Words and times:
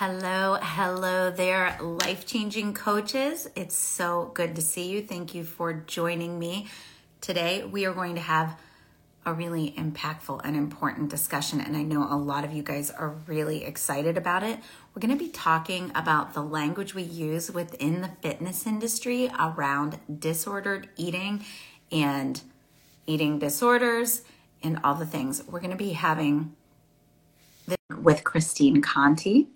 Hello, 0.00 0.56
hello 0.62 1.28
there, 1.28 1.76
life 1.82 2.24
changing 2.24 2.72
coaches. 2.72 3.48
It's 3.56 3.74
so 3.74 4.30
good 4.32 4.54
to 4.54 4.62
see 4.62 4.90
you. 4.90 5.02
Thank 5.02 5.34
you 5.34 5.42
for 5.42 5.72
joining 5.72 6.38
me. 6.38 6.68
Today, 7.20 7.64
we 7.64 7.84
are 7.84 7.92
going 7.92 8.14
to 8.14 8.20
have 8.20 8.56
a 9.26 9.34
really 9.34 9.72
impactful 9.76 10.40
and 10.44 10.54
important 10.54 11.10
discussion, 11.10 11.60
and 11.60 11.76
I 11.76 11.82
know 11.82 12.06
a 12.08 12.14
lot 12.14 12.44
of 12.44 12.52
you 12.52 12.62
guys 12.62 12.92
are 12.92 13.16
really 13.26 13.64
excited 13.64 14.16
about 14.16 14.44
it. 14.44 14.60
We're 14.94 15.00
going 15.00 15.18
to 15.18 15.24
be 15.24 15.30
talking 15.30 15.90
about 15.96 16.32
the 16.32 16.44
language 16.44 16.94
we 16.94 17.02
use 17.02 17.50
within 17.50 18.00
the 18.00 18.10
fitness 18.22 18.68
industry 18.68 19.28
around 19.36 19.98
disordered 20.20 20.90
eating 20.94 21.44
and 21.90 22.40
eating 23.04 23.40
disorders 23.40 24.22
and 24.62 24.78
all 24.84 24.94
the 24.94 25.06
things. 25.06 25.42
We're 25.42 25.58
going 25.58 25.72
to 25.72 25.76
be 25.76 25.94
having 25.94 26.54
with 28.00 28.22
Christine 28.22 28.80
Conti 28.80 29.48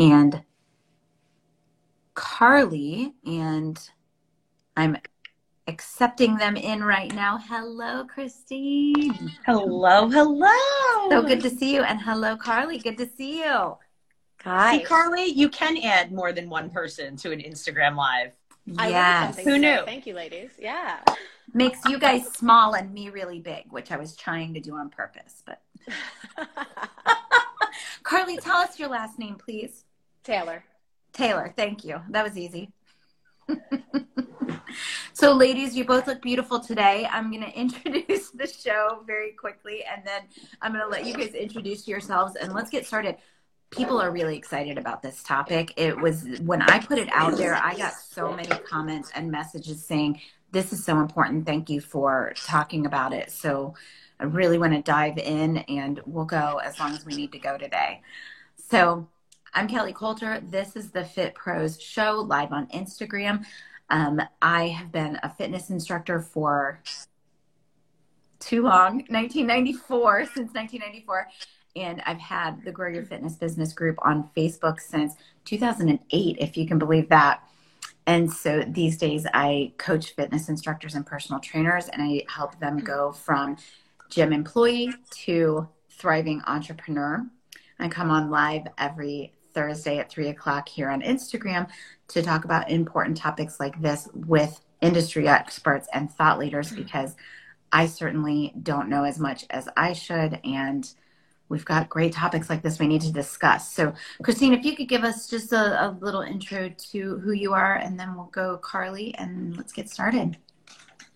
and 0.00 0.42
Karli, 2.14 3.12
and 3.26 3.78
I'm 4.76 4.96
accepting 5.66 6.36
them 6.36 6.56
in 6.56 6.82
right 6.82 7.14
now. 7.14 7.38
Hello, 7.38 8.04
Christine. 8.06 9.30
Hello, 9.44 10.08
hello. 10.08 11.10
So 11.10 11.22
good 11.22 11.42
to 11.42 11.50
see 11.50 11.74
you. 11.74 11.82
And 11.82 12.00
hello, 12.00 12.36
Karli. 12.36 12.78
Good 12.78 12.96
to 12.96 13.08
see 13.14 13.40
you. 13.40 13.76
Hi. 14.42 14.78
See, 14.78 14.84
Karli, 14.84 15.26
you 15.26 15.50
can 15.50 15.76
add 15.84 16.12
more 16.12 16.32
than 16.32 16.48
one 16.48 16.70
person 16.70 17.14
to 17.18 17.30
an 17.30 17.40
Instagram 17.40 17.94
Live. 17.94 18.32
Yes. 18.64 19.38
Who 19.40 19.58
knew? 19.58 19.82
Thank 19.84 20.06
you, 20.06 20.14
ladies. 20.14 20.50
Yeah. 20.58 21.00
Makes 21.52 21.80
you 21.86 21.98
guys 21.98 22.26
small 22.32 22.74
and 22.74 22.94
me 22.94 23.10
really 23.10 23.40
big, 23.40 23.64
which 23.70 23.90
I 23.90 23.98
was 23.98 24.16
trying 24.16 24.54
to 24.54 24.60
do 24.60 24.76
on 24.76 24.88
purpose. 24.88 25.42
But 25.44 25.60
Karli, 28.02 28.38
tell 28.38 28.56
us 28.56 28.78
your 28.78 28.88
last 28.88 29.18
name, 29.18 29.34
please. 29.34 29.84
Taylor. 30.22 30.64
Taylor, 31.12 31.52
thank 31.56 31.84
you. 31.84 32.00
That 32.10 32.24
was 32.24 32.38
easy. 32.38 32.72
so, 35.12 35.32
ladies, 35.32 35.76
you 35.76 35.84
both 35.84 36.06
look 36.06 36.22
beautiful 36.22 36.60
today. 36.60 37.08
I'm 37.10 37.30
going 37.30 37.42
to 37.50 37.58
introduce 37.58 38.30
the 38.30 38.46
show 38.46 39.02
very 39.06 39.32
quickly 39.32 39.84
and 39.84 40.06
then 40.06 40.22
I'm 40.62 40.72
going 40.72 40.84
to 40.84 40.90
let 40.90 41.06
you 41.06 41.14
guys 41.14 41.34
introduce 41.34 41.88
yourselves 41.88 42.36
and 42.36 42.52
let's 42.52 42.70
get 42.70 42.86
started. 42.86 43.16
People 43.70 44.00
are 44.00 44.10
really 44.10 44.36
excited 44.36 44.78
about 44.78 45.00
this 45.02 45.22
topic. 45.22 45.72
It 45.76 45.96
was 45.96 46.24
when 46.40 46.60
I 46.62 46.80
put 46.80 46.98
it 46.98 47.08
out 47.12 47.36
there, 47.36 47.54
I 47.54 47.76
got 47.76 47.92
so 47.92 48.32
many 48.32 48.48
comments 48.48 49.12
and 49.14 49.30
messages 49.30 49.84
saying, 49.84 50.20
This 50.50 50.72
is 50.72 50.84
so 50.84 51.00
important. 51.00 51.46
Thank 51.46 51.70
you 51.70 51.80
for 51.80 52.32
talking 52.34 52.86
about 52.86 53.12
it. 53.12 53.30
So, 53.30 53.74
I 54.18 54.24
really 54.24 54.58
want 54.58 54.74
to 54.74 54.82
dive 54.82 55.16
in 55.16 55.58
and 55.58 56.00
we'll 56.04 56.26
go 56.26 56.60
as 56.62 56.78
long 56.78 56.92
as 56.92 57.06
we 57.06 57.14
need 57.14 57.32
to 57.32 57.38
go 57.38 57.56
today. 57.56 58.02
So, 58.68 59.08
I'm 59.52 59.66
Kelly 59.66 59.92
Coulter. 59.92 60.40
This 60.48 60.76
is 60.76 60.90
the 60.92 61.04
Fit 61.04 61.34
Pros 61.34 61.80
Show 61.80 62.24
live 62.26 62.52
on 62.52 62.68
Instagram. 62.68 63.44
Um, 63.88 64.22
I 64.40 64.68
have 64.68 64.92
been 64.92 65.18
a 65.24 65.28
fitness 65.28 65.70
instructor 65.70 66.20
for 66.20 66.80
too 68.38 68.62
long 68.62 68.98
1994 69.08 70.24
since 70.26 70.54
1994 70.54 71.28
and 71.76 72.02
i've 72.06 72.18
had 72.18 72.64
the 72.64 72.72
grow 72.72 72.88
your 72.88 73.04
fitness 73.04 73.34
business 73.34 73.74
group 73.74 73.98
on 74.00 74.30
facebook 74.34 74.80
since 74.80 75.14
2008 75.44 76.36
if 76.40 76.56
you 76.56 76.66
can 76.66 76.78
believe 76.78 77.06
that 77.10 77.46
and 78.06 78.32
so 78.32 78.64
these 78.66 78.96
days 78.96 79.26
i 79.34 79.70
coach 79.76 80.12
fitness 80.12 80.48
instructors 80.48 80.94
and 80.94 81.04
personal 81.04 81.38
trainers 81.38 81.88
and 81.88 82.00
i 82.00 82.22
help 82.34 82.58
them 82.60 82.78
go 82.78 83.12
from 83.12 83.58
gym 84.08 84.32
employee 84.32 84.90
to 85.10 85.68
thriving 85.90 86.40
entrepreneur 86.46 87.22
i 87.78 87.88
come 87.88 88.10
on 88.10 88.30
live 88.30 88.62
every 88.78 89.34
Thursday 89.52 89.98
at 89.98 90.10
three 90.10 90.28
o'clock 90.28 90.68
here 90.68 90.88
on 90.88 91.02
Instagram 91.02 91.68
to 92.08 92.22
talk 92.22 92.44
about 92.44 92.70
important 92.70 93.16
topics 93.16 93.60
like 93.60 93.80
this 93.80 94.08
with 94.14 94.60
industry 94.80 95.28
experts 95.28 95.88
and 95.92 96.10
thought 96.10 96.38
leaders 96.38 96.68
mm-hmm. 96.68 96.82
because 96.82 97.14
I 97.72 97.86
certainly 97.86 98.52
don't 98.62 98.88
know 98.88 99.04
as 99.04 99.18
much 99.18 99.44
as 99.50 99.68
I 99.76 99.92
should. 99.92 100.40
And 100.44 100.90
we've 101.48 101.64
got 101.64 101.88
great 101.88 102.12
topics 102.12 102.48
like 102.48 102.62
this 102.62 102.78
we 102.78 102.86
need 102.86 103.02
to 103.02 103.12
discuss. 103.12 103.72
So, 103.72 103.92
Christine, 104.22 104.54
if 104.54 104.64
you 104.64 104.74
could 104.74 104.88
give 104.88 105.04
us 105.04 105.28
just 105.28 105.52
a, 105.52 105.86
a 105.86 105.96
little 106.00 106.22
intro 106.22 106.70
to 106.90 107.18
who 107.18 107.32
you 107.32 107.52
are, 107.52 107.76
and 107.76 107.98
then 107.98 108.14
we'll 108.14 108.26
go 108.26 108.58
Karli 108.58 109.14
and 109.16 109.56
let's 109.56 109.72
get 109.72 109.88
started. 109.88 110.36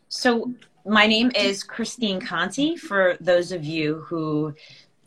So, 0.08 0.52
my 0.86 1.06
name 1.06 1.32
is 1.34 1.62
Christine 1.62 2.20
Conti 2.20 2.76
for 2.76 3.16
those 3.20 3.52
of 3.52 3.64
you 3.64 4.00
who 4.06 4.54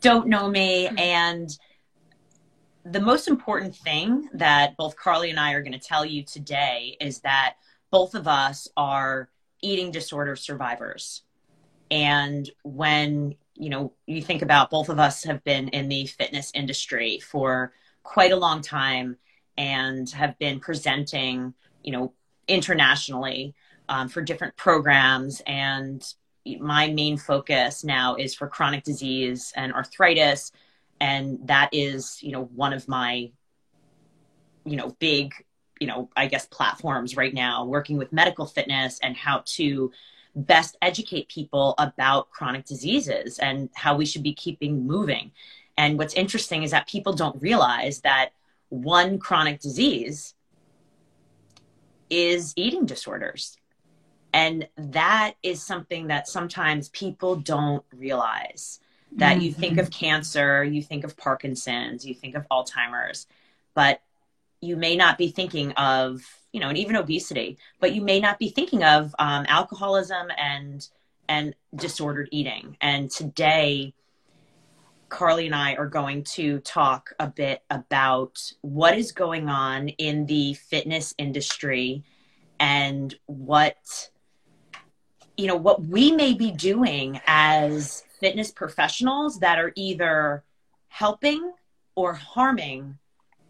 don't 0.00 0.26
know 0.26 0.50
me. 0.50 0.86
Mm-hmm. 0.86 0.98
And 0.98 1.58
the 2.84 3.00
most 3.00 3.28
important 3.28 3.74
thing 3.74 4.28
that 4.34 4.76
both 4.76 4.96
Karli 4.96 5.30
and 5.30 5.38
I 5.38 5.52
are 5.52 5.62
going 5.62 5.72
to 5.72 5.78
tell 5.78 6.04
you 6.04 6.22
today 6.22 6.96
is 7.00 7.20
that 7.20 7.56
both 7.90 8.14
of 8.14 8.28
us 8.28 8.68
are 8.76 9.28
eating 9.60 9.90
disorder 9.90 10.36
survivors. 10.36 11.22
And 11.90 12.48
when, 12.62 13.34
you 13.54 13.70
know, 13.70 13.92
you 14.06 14.22
think 14.22 14.42
about 14.42 14.70
both 14.70 14.88
of 14.88 14.98
us 14.98 15.24
have 15.24 15.42
been 15.44 15.68
in 15.68 15.88
the 15.88 16.06
fitness 16.06 16.50
industry 16.54 17.18
for 17.18 17.72
quite 18.02 18.32
a 18.32 18.36
long 18.36 18.62
time 18.62 19.16
and 19.56 20.08
have 20.10 20.38
been 20.38 20.60
presenting, 20.60 21.54
you 21.82 21.92
know, 21.92 22.12
internationally 22.46 23.54
um, 23.88 24.08
for 24.08 24.22
different 24.22 24.56
programs. 24.56 25.42
And 25.46 26.06
my 26.60 26.88
main 26.88 27.16
focus 27.16 27.84
now 27.84 28.14
is 28.14 28.34
for 28.34 28.48
chronic 28.48 28.84
disease 28.84 29.52
and 29.56 29.72
arthritis 29.72 30.52
and 31.00 31.38
that 31.46 31.68
is 31.72 32.22
you 32.22 32.32
know 32.32 32.44
one 32.54 32.72
of 32.72 32.88
my 32.88 33.30
you 34.64 34.76
know 34.76 34.94
big 34.98 35.32
you 35.80 35.86
know 35.86 36.08
i 36.16 36.26
guess 36.26 36.46
platforms 36.46 37.16
right 37.16 37.34
now 37.34 37.64
working 37.64 37.96
with 37.96 38.12
medical 38.12 38.46
fitness 38.46 38.98
and 39.02 39.16
how 39.16 39.42
to 39.44 39.90
best 40.34 40.76
educate 40.82 41.28
people 41.28 41.74
about 41.78 42.30
chronic 42.30 42.64
diseases 42.64 43.38
and 43.38 43.68
how 43.74 43.96
we 43.96 44.06
should 44.06 44.22
be 44.22 44.32
keeping 44.34 44.86
moving. 44.86 45.32
And 45.76 45.98
what's 45.98 46.14
interesting 46.14 46.62
is 46.62 46.70
that 46.70 46.88
people 46.88 47.12
don't 47.12 47.40
realize 47.40 48.00
that 48.00 48.30
one 48.68 49.18
chronic 49.18 49.60
disease 49.60 50.34
is 52.10 52.52
eating 52.56 52.86
disorders. 52.86 53.56
And 54.32 54.68
that 54.76 55.34
is 55.42 55.62
something 55.62 56.08
that 56.08 56.28
sometimes 56.28 56.88
people 56.90 57.36
don't 57.36 57.84
realize 57.92 58.80
that 59.12 59.34
mm-hmm. 59.34 59.42
you 59.42 59.52
think 59.52 59.78
of 59.78 59.86
mm-hmm. 59.86 60.06
cancer, 60.06 60.64
you 60.64 60.82
think 60.82 61.04
of 61.04 61.16
Parkinson's, 61.16 62.06
you 62.06 62.14
think 62.14 62.34
of 62.34 62.46
Alzheimer's, 62.50 63.26
but 63.74 64.00
you 64.60 64.76
may 64.76 64.96
not 64.96 65.18
be 65.18 65.28
thinking 65.28 65.72
of, 65.72 66.22
you 66.52 66.60
know, 66.60 66.68
and 66.68 66.78
even 66.78 66.96
obesity, 66.96 67.58
but 67.80 67.94
you 67.94 68.02
may 68.02 68.20
not 68.20 68.38
be 68.38 68.48
thinking 68.48 68.82
of 68.82 69.14
um, 69.18 69.44
alcoholism 69.48 70.28
and 70.36 70.88
and 71.28 71.54
disordered 71.74 72.28
eating. 72.32 72.76
And 72.80 73.10
today, 73.10 73.92
Karli 75.10 75.46
and 75.46 75.54
I 75.54 75.74
are 75.74 75.86
going 75.86 76.24
to 76.24 76.58
talk 76.60 77.12
a 77.18 77.26
bit 77.26 77.62
about 77.70 78.52
what 78.62 78.96
is 78.96 79.12
going 79.12 79.48
on 79.48 79.88
in 79.88 80.26
the 80.26 80.54
fitness 80.54 81.14
industry 81.18 82.02
and 82.60 83.14
what 83.26 84.10
you 85.36 85.46
know 85.46 85.56
what 85.56 85.82
we 85.82 86.10
may 86.12 86.34
be 86.34 86.50
doing 86.50 87.20
as 87.26 88.02
fitness 88.20 88.50
professionals 88.50 89.38
that 89.40 89.58
are 89.58 89.72
either 89.76 90.44
helping 90.88 91.52
or 91.94 92.14
harming 92.14 92.98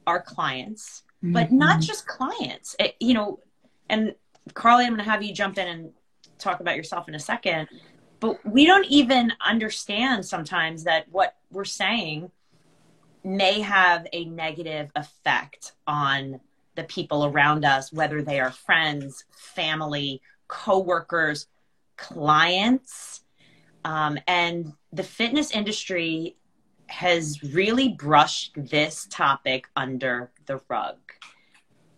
our 0.06 0.21
clients, 0.21 1.03
mm-hmm. 1.23 1.33
but 1.33 1.53
not 1.53 1.81
just 1.81 2.06
clients. 2.06 2.75
It, 2.79 2.95
you 3.01 3.15
know, 3.15 3.41
and 3.89 4.15
Karli, 4.55 4.84
I'm 4.84 4.95
going 4.95 5.05
to 5.05 5.11
have 5.11 5.23
you 5.23 5.33
jump 5.33 5.59
in 5.59 5.69
and 5.69 5.93
talk 6.39 6.61
about 6.61 6.77
yourself 6.77 7.09
in 7.09 7.15
a 7.15 7.21
second. 7.21 7.69
But 8.21 8.45
we 8.45 8.67
don't 8.67 8.87
even 8.87 9.33
understand 9.45 10.25
sometimes 10.25 10.85
that 10.85 11.06
what 11.11 11.37
we're 11.50 11.65
saying 11.65 12.31
may 13.23 13.61
have 13.61 14.06
a 14.12 14.25
negative 14.25 14.91
effect 14.97 15.73
on 15.87 16.41
the 16.75 16.85
people 16.85 17.26
around 17.26 17.64
us, 17.64 17.93
whether 17.93 18.23
they 18.23 18.41
are 18.41 18.50
friends, 18.50 19.25
family, 19.31 20.21
coworkers, 20.47 21.47
clients, 21.97 23.23
um, 23.84 24.19
and 24.26 24.72
the 24.92 25.02
fitness 25.02 25.50
industry 25.50 26.36
has 26.88 27.42
really 27.42 27.90
brushed 27.90 28.52
this 28.56 29.06
topic 29.10 29.69
under 29.76 30.30
the 30.46 30.60
rug. 30.69 30.96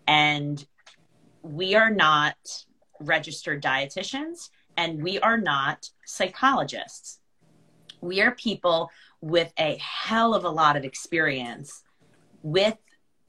And 0.07 0.65
we 1.43 1.75
are 1.75 1.91
not 1.91 2.37
registered 2.99 3.63
dietitians 3.63 4.51
and 4.77 5.03
we 5.03 5.19
are 5.21 5.39
not 5.39 5.89
psychologists. 6.05 7.21
We 8.01 8.21
are 8.21 8.33
people 8.33 8.91
with 9.21 9.53
a 9.59 9.79
hell 9.81 10.35
of 10.35 10.45
a 10.45 10.51
lot 10.51 10.77
of 10.77 10.85
experience 10.85 11.83
with 12.43 12.77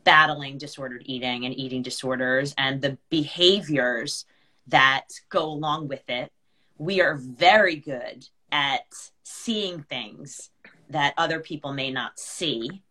battling 0.03 0.57
disordered 0.57 1.03
eating 1.05 1.45
and 1.45 1.57
eating 1.57 1.83
disorders 1.83 2.55
and 2.57 2.81
the 2.81 2.97
behaviors 3.09 4.25
that 4.67 5.07
go 5.29 5.45
along 5.45 5.87
with 5.87 6.09
it. 6.09 6.31
We 6.77 7.01
are 7.01 7.15
very 7.15 7.75
good 7.75 8.27
at 8.51 8.81
seeing 9.23 9.83
things 9.83 10.49
that 10.89 11.13
other 11.17 11.39
people 11.39 11.73
may 11.73 11.91
not 11.91 12.19
see. 12.19 12.83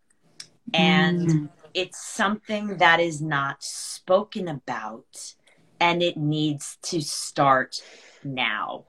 And 0.72 1.28
mm. 1.28 1.48
it's 1.74 2.02
something 2.04 2.78
that 2.78 3.00
is 3.00 3.20
not 3.20 3.62
spoken 3.62 4.48
about 4.48 5.34
and 5.80 6.02
it 6.02 6.16
needs 6.16 6.78
to 6.82 7.00
start 7.00 7.82
now. 8.22 8.84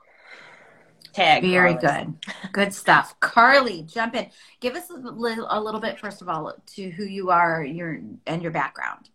Tag, 1.14 1.44
Very 1.44 1.74
good. 1.74 2.14
Good 2.54 2.74
stuff. 2.74 3.20
Karli, 3.20 3.84
jump 3.84 4.16
in. 4.16 4.30
Give 4.62 4.76
us 4.76 4.90
a 4.90 4.94
little, 4.94 5.48
a 5.50 5.60
little 5.60 5.82
bit, 5.82 6.00
first 6.00 6.22
of 6.22 6.30
all, 6.30 6.54
to 6.76 6.90
who 6.90 7.04
you 7.04 7.32
are 7.32 7.64
your, 7.64 8.00
and 8.26 8.42
your 8.42 8.52
background. 8.52 9.10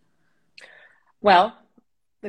Well, 1.22 1.56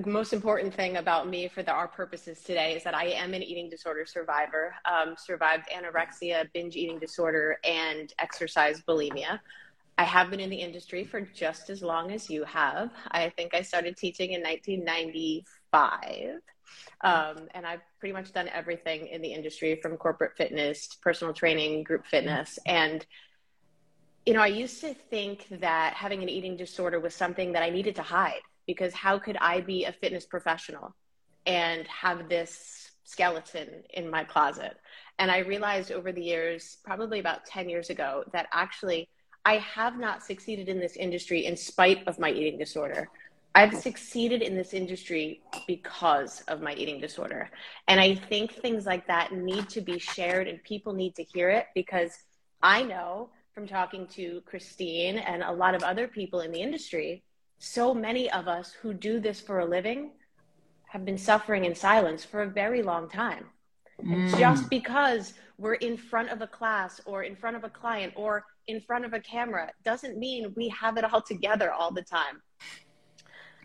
the 0.03 0.09
most 0.09 0.33
important 0.33 0.73
thing 0.73 0.97
about 0.97 1.27
me 1.27 1.47
for 1.47 1.63
the, 1.63 1.71
our 1.71 1.87
purposes 1.87 2.41
today 2.41 2.75
is 2.75 2.83
that 2.83 2.93
I 2.93 3.05
am 3.05 3.33
an 3.33 3.41
eating 3.41 3.69
disorder 3.69 4.05
survivor, 4.05 4.75
um, 4.85 5.15
survived 5.17 5.69
anorexia, 5.75 6.51
binge 6.53 6.75
eating 6.75 6.99
disorder, 6.99 7.57
and 7.63 8.13
exercise 8.19 8.81
bulimia. 8.81 9.39
I 9.97 10.03
have 10.03 10.29
been 10.29 10.39
in 10.39 10.51
the 10.51 10.57
industry 10.57 11.03
for 11.03 11.21
just 11.21 11.71
as 11.71 11.81
long 11.81 12.11
as 12.11 12.29
you 12.29 12.43
have. 12.43 12.91
I 13.09 13.29
think 13.29 13.55
I 13.55 13.63
started 13.63 13.97
teaching 13.97 14.33
in 14.33 14.41
1995. 14.41 16.41
Um, 17.01 17.47
and 17.55 17.65
I've 17.65 17.81
pretty 17.99 18.13
much 18.13 18.31
done 18.33 18.49
everything 18.49 19.07
in 19.07 19.21
the 19.21 19.33
industry 19.33 19.79
from 19.81 19.97
corporate 19.97 20.37
fitness, 20.37 20.87
to 20.89 20.99
personal 20.99 21.33
training, 21.33 21.83
group 21.83 22.05
fitness. 22.05 22.59
And, 22.67 23.03
you 24.27 24.33
know, 24.33 24.41
I 24.41 24.47
used 24.47 24.79
to 24.81 24.93
think 24.93 25.47
that 25.49 25.95
having 25.95 26.21
an 26.21 26.29
eating 26.29 26.55
disorder 26.55 26.99
was 26.99 27.15
something 27.15 27.53
that 27.53 27.63
I 27.63 27.71
needed 27.71 27.95
to 27.95 28.03
hide 28.03 28.41
because 28.67 28.93
how 28.93 29.17
could 29.17 29.37
I 29.37 29.61
be 29.61 29.85
a 29.85 29.91
fitness 29.91 30.25
professional 30.25 30.93
and 31.45 31.87
have 31.87 32.29
this 32.29 32.91
skeleton 33.05 33.83
in 33.93 34.09
my 34.09 34.23
closet? 34.23 34.77
And 35.17 35.31
I 35.31 35.39
realized 35.39 35.91
over 35.91 36.11
the 36.11 36.21
years, 36.21 36.77
probably 36.83 37.19
about 37.19 37.45
10 37.45 37.69
years 37.69 37.89
ago, 37.89 38.23
that 38.33 38.47
actually 38.53 39.09
I 39.45 39.59
have 39.59 39.97
not 39.97 40.23
succeeded 40.23 40.67
in 40.67 40.77
this 40.77 40.97
industry 40.97 41.45
in 41.45 41.55
spite 41.55 42.05
of 42.07 42.19
my 42.19 42.29
eating 42.29 42.59
disorder. 42.59 43.09
I've 43.55 43.73
succeeded 43.73 44.43
in 44.43 44.55
this 44.55 44.73
industry 44.73 45.41
because 45.65 46.41
of 46.41 46.61
my 46.61 46.73
eating 46.73 47.01
disorder. 47.01 47.49
And 47.87 47.99
I 47.99 48.13
think 48.13 48.53
things 48.53 48.85
like 48.85 49.07
that 49.07 49.31
need 49.31 49.67
to 49.69 49.81
be 49.81 49.97
shared 49.97 50.47
and 50.47 50.63
people 50.63 50.93
need 50.93 51.15
to 51.15 51.23
hear 51.23 51.49
it 51.49 51.67
because 51.73 52.11
I 52.61 52.83
know 52.83 53.29
from 53.55 53.67
talking 53.67 54.05
to 54.09 54.41
Christine 54.45 55.17
and 55.17 55.41
a 55.41 55.51
lot 55.51 55.73
of 55.73 55.81
other 55.81 56.07
people 56.07 56.41
in 56.41 56.51
the 56.51 56.61
industry, 56.61 57.23
so 57.59 57.93
many 57.93 58.29
of 58.31 58.47
us 58.47 58.71
who 58.81 58.93
do 58.93 59.19
this 59.19 59.39
for 59.39 59.59
a 59.59 59.65
living 59.65 60.11
have 60.87 61.05
been 61.05 61.17
suffering 61.17 61.65
in 61.65 61.75
silence 61.75 62.23
for 62.23 62.43
a 62.43 62.47
very 62.47 62.81
long 62.81 63.09
time. 63.09 63.45
Mm. 64.01 64.13
And 64.13 64.37
just 64.37 64.69
because 64.69 65.33
we're 65.57 65.75
in 65.75 65.97
front 65.97 66.29
of 66.29 66.41
a 66.41 66.47
class 66.47 67.01
or 67.05 67.23
in 67.23 67.35
front 67.35 67.57
of 67.57 67.63
a 67.63 67.69
client 67.69 68.13
or 68.15 68.45
in 68.67 68.79
front 68.81 69.05
of 69.05 69.13
a 69.13 69.19
camera 69.19 69.71
doesn't 69.83 70.17
mean 70.17 70.53
we 70.55 70.69
have 70.69 70.97
it 70.97 71.11
all 71.11 71.21
together 71.21 71.71
all 71.71 71.91
the 71.91 72.03
time. 72.03 72.41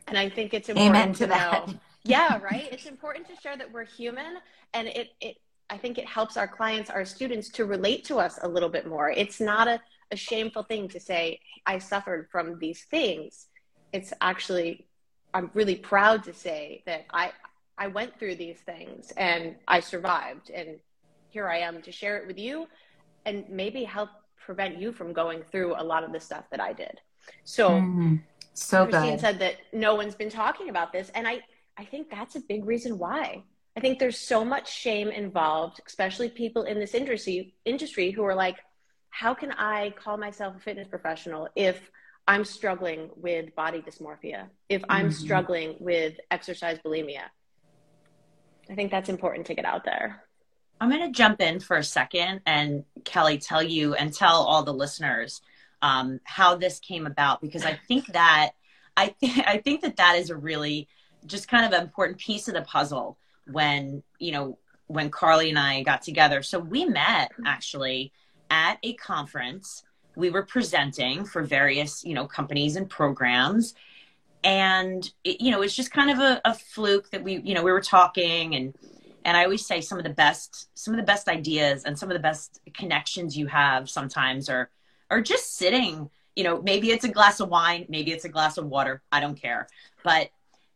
And 0.09 0.17
I 0.19 0.29
think 0.29 0.55
it's 0.55 0.69
important 0.69 0.97
Amen 0.97 1.13
to, 1.15 1.19
to 1.19 1.27
that. 1.29 1.69
know. 1.69 1.75
Yeah, 2.05 2.41
right. 2.41 2.69
It's 2.73 2.87
important 2.87 3.29
to 3.29 3.37
share 3.41 3.57
that 3.57 3.71
we're 3.73 3.85
human 3.85 4.39
and 4.75 4.89
it 4.89 5.11
it 5.21 5.37
I 5.71 5.79
think 5.79 5.97
it 5.97 6.07
helps 6.07 6.37
our 6.37 6.47
clients, 6.47 6.91
our 6.91 7.05
students 7.05 7.49
to 7.51 7.65
relate 7.65 8.05
to 8.07 8.19
us 8.19 8.39
a 8.43 8.49
little 8.49 8.69
bit 8.69 8.87
more. 8.87 9.11
It's 9.11 9.41
not 9.41 9.69
a, 9.69 9.81
a 10.11 10.17
shameful 10.17 10.65
thing 10.65 10.89
to 10.89 11.01
say, 11.01 11.41
I 11.65 11.79
suffered 11.79 12.29
from 12.31 12.59
these 12.59 12.85
things. 12.91 13.47
It's 13.93 14.13
actually 14.21 14.87
I'm 15.35 15.51
really 15.55 15.77
proud 15.77 16.25
to 16.25 16.35
say 16.35 16.83
that 16.87 17.07
I 17.13 17.33
I 17.79 17.89
went 17.89 18.19
through 18.19 18.37
these 18.37 18.59
things 18.59 19.13
and 19.17 19.57
I 19.67 19.81
survived 19.81 20.51
and 20.51 20.79
here 21.31 21.49
I 21.49 21.59
am 21.59 21.81
to 21.83 21.93
share 21.93 22.19
it 22.19 22.27
with 22.27 22.39
you 22.39 22.69
and 23.25 23.49
maybe 23.49 23.85
help 23.85 24.11
prevent 24.45 24.79
you 24.79 24.93
from 24.93 25.13
going 25.13 25.43
through 25.51 25.75
a 25.77 25.85
lot 25.85 26.05
of 26.05 26.13
the 26.13 26.21
stuff 26.21 26.45
that 26.51 26.61
I 26.61 26.73
did. 26.73 27.01
So, 27.45 27.71
mm, 27.71 28.21
so 28.53 28.85
Christine 28.85 29.13
good. 29.13 29.21
said 29.21 29.39
that 29.39 29.57
no 29.73 29.95
one's 29.95 30.15
been 30.15 30.31
talking 30.31 30.69
about 30.69 30.93
this, 30.93 31.11
and 31.15 31.27
I 31.27 31.41
I 31.77 31.85
think 31.85 32.11
that's 32.11 32.37
a 32.37 32.41
big 32.41 32.67
reason 32.67 32.99
why. 32.99 33.45
I 33.77 33.81
think 33.81 33.99
there's 33.99 34.19
so 34.19 34.45
much 34.45 34.71
shame 34.71 35.09
involved, 35.09 35.81
especially 35.87 36.29
people 36.29 36.65
in 36.65 36.79
this 36.79 36.95
industry 36.95 37.55
industry 37.65 38.11
who 38.11 38.25
are 38.25 38.35
like, 38.35 38.59
how 39.11 39.33
can 39.33 39.53
I 39.53 39.91
call 39.91 40.17
myself 40.17 40.57
a 40.57 40.61
fitness 40.61 40.89
professional 40.89 41.49
if 41.57 41.91
I'm 42.27 42.45
struggling 42.45 43.11
with 43.17 43.55
body 43.55 43.81
dysmorphia, 43.81 44.49
if 44.69 44.83
I'm 44.89 45.09
mm-hmm. 45.09 45.25
struggling 45.25 45.77
with 45.81 46.15
exercise 46.31 46.79
bulimia? 46.85 47.25
I 48.71 48.75
think 48.75 48.91
that's 48.91 49.09
important 49.09 49.47
to 49.49 49.55
get 49.55 49.65
out 49.65 49.85
there. 49.85 50.23
I'm 50.81 50.91
going 50.91 51.03
to 51.03 51.17
jump 51.17 51.41
in 51.41 51.61
for 51.61 51.77
a 51.77 51.85
second 51.85 52.41
and 52.47 52.85
Kelly 53.05 53.39
tell 53.39 53.63
you 53.63 53.95
and 53.95 54.13
tell 54.13 54.43
all 54.43 54.63
the 54.63 54.75
listeners 54.75 55.41
um, 55.81 56.21
how 56.25 56.55
this 56.55 56.79
came 56.81 57.07
about 57.07 57.41
because 57.41 57.65
I 57.65 57.79
think 57.89 58.07
that 58.13 58.53
I 58.97 59.15
th- 59.21 59.45
I 59.47 59.59
think 59.59 59.83
that 59.83 59.97
that 59.97 60.17
is 60.17 60.31
a 60.31 60.37
really 60.37 60.89
just 61.27 61.49
kind 61.49 61.65
of 61.65 61.73
an 61.73 61.83
important 61.83 62.19
piece 62.19 62.49
of 62.49 62.55
the 62.55 62.63
puzzle 62.63 63.19
when 63.51 64.03
you 64.19 64.33
know 64.33 64.59
when 64.87 65.11
Karli 65.11 65.51
and 65.51 65.59
I 65.59 65.83
got 65.83 66.03
together. 66.03 66.43
So 66.43 66.59
we 66.59 66.85
met 66.85 67.31
actually 67.47 68.13
at 68.51 68.79
a 68.83 68.95
conference. 68.95 69.85
We 70.17 70.31
were 70.31 70.43
presenting 70.43 71.25
for 71.25 71.43
various 71.43 72.05
you 72.05 72.15
know 72.15 72.27
companies 72.27 72.77
and 72.77 72.89
programs, 72.89 73.75
and 74.45 75.11
it, 75.25 75.41
you 75.41 75.51
know 75.51 75.63
it's 75.63 75.75
just 75.75 75.91
kind 75.93 76.11
of 76.11 76.19
a, 76.19 76.41
a 76.45 76.55
fluke 76.55 77.11
that 77.11 77.23
we 77.23 77.41
you 77.41 77.55
know 77.55 77.63
we 77.63 77.73
were 77.73 77.81
talking 77.81 78.55
and 78.55 78.75
and 79.25 79.37
i 79.37 79.45
always 79.45 79.65
say 79.65 79.81
some 79.81 79.99
of 79.99 80.05
the 80.05 80.11
best 80.11 80.69
some 80.75 80.93
of 80.93 80.99
the 80.99 81.07
best 81.07 81.29
ideas 81.29 81.85
and 81.85 81.99
some 81.99 82.11
of 82.11 82.15
the 82.15 82.23
best 82.23 82.61
connections 82.75 83.37
you 83.37 83.47
have 83.47 83.89
sometimes 83.89 84.49
are 84.49 84.71
are 85.11 85.21
just 85.21 85.57
sitting 85.57 86.11
you 86.35 86.45
know 86.45 86.61
maybe 86.63 86.91
it's 86.91 87.05
a 87.05 87.09
glass 87.09 87.41
of 87.41 87.49
wine 87.49 87.87
maybe 87.89 88.11
it's 88.13 88.25
a 88.25 88.29
glass 88.29 88.59
of 88.59 88.67
water 88.67 89.03
i 89.13 89.21
don't 89.21 89.41
care. 89.41 89.69
But 90.03 90.31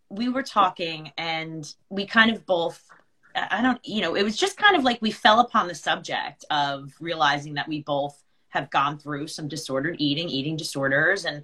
we 0.09 0.29
were 0.29 0.43
talking 0.43 1.11
and 1.19 1.73
we 1.89 2.07
kind 2.07 2.31
of 2.31 2.47
both 2.47 2.89
i 3.35 3.61
don't 3.61 3.85
you 3.85 4.01
know 4.01 4.15
it 4.15 4.23
was 4.23 4.37
just 4.37 4.57
kind 4.57 4.77
of 4.77 4.85
like 4.85 5.03
we 5.03 5.11
fell 5.11 5.41
upon 5.41 5.67
the 5.67 5.75
subject 5.75 6.45
of 6.51 6.93
realizing 7.01 7.55
that 7.55 7.67
we 7.67 7.83
both 7.83 8.23
have 8.57 8.71
gone 8.71 8.99
through 8.99 9.27
some 9.27 9.49
disordered 9.49 9.97
eating 9.99 10.29
eating 10.29 10.57
disorders 10.57 11.25
and 11.25 11.43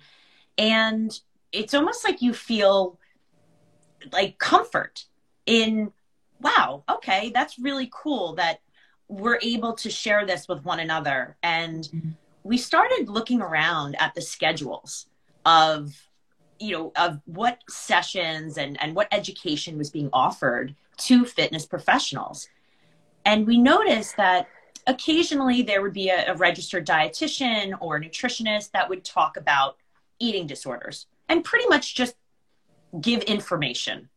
and 0.59 1.21
it's 1.53 1.75
almost 1.75 2.05
like 2.05 2.23
you 2.23 2.33
feel 2.33 2.99
like 4.13 4.39
comfort 4.39 5.05
in 5.47 5.93
wow, 6.43 6.83
okay, 6.91 7.31
that's 7.33 7.59
really 7.59 7.89
cool 7.93 8.35
that 8.35 8.61
we're 9.09 9.39
able 9.43 9.75
to 9.75 9.91
share 9.91 10.27
this 10.27 10.49
with 10.49 10.65
one 10.65 10.81
another. 10.81 11.37
And 11.43 11.85
mm-hmm. 11.85 12.11
we 12.43 12.59
started 12.59 13.09
looking 13.09 13.41
around 13.41 13.97
at 14.01 14.15
the 14.15 14.21
schedules 14.21 15.07
of, 15.47 15.95
you 16.59 16.73
know, 16.73 16.93
of 16.97 17.21
what 17.27 17.61
sessions 17.69 18.59
and, 18.59 18.81
and 18.83 18.95
what 18.95 19.09
education 19.13 19.79
was 19.79 19.91
being 19.91 20.11
offered 20.13 20.75
to 20.99 21.25
fitness 21.25 21.67
professionals. 21.67 22.49
And 23.25 23.47
we 23.47 23.59
noticed 23.59 24.17
that 24.17 24.49
occasionally 24.87 25.63
there 25.63 25.83
would 25.83 25.93
be 25.93 26.09
a, 26.09 26.33
a 26.33 26.37
registered 26.37 26.87
dietitian 26.87 27.75
or 27.81 28.01
nutritionist 28.01 28.71
that 28.73 28.89
would 28.89 29.05
talk 29.05 29.37
about 29.37 29.77
eating 30.19 30.47
disorders 30.47 31.07
and 31.29 31.45
pretty 31.45 31.67
much 31.69 31.95
just 31.95 32.15
give 33.01 33.23
information 33.23 34.09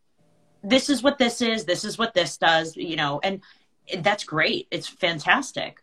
this 0.66 0.90
is 0.90 1.04
what 1.04 1.18
this 1.18 1.42
is, 1.42 1.66
this 1.66 1.86
is 1.86 1.98
what 1.98 2.14
this 2.14 2.38
does, 2.38 2.76
you 2.76 2.96
know, 2.96 3.20
and 3.24 3.42
that's 4.00 4.24
great. 4.24 4.68
It's 4.72 4.88
fantastic. 4.88 5.82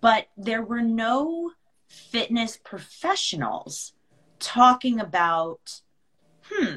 But 0.00 0.26
there 0.36 0.62
were 0.62 0.82
no 0.82 1.52
fitness 1.88 2.58
professionals 2.62 3.94
talking 4.38 5.00
about, 5.00 5.80
hmm, 6.50 6.76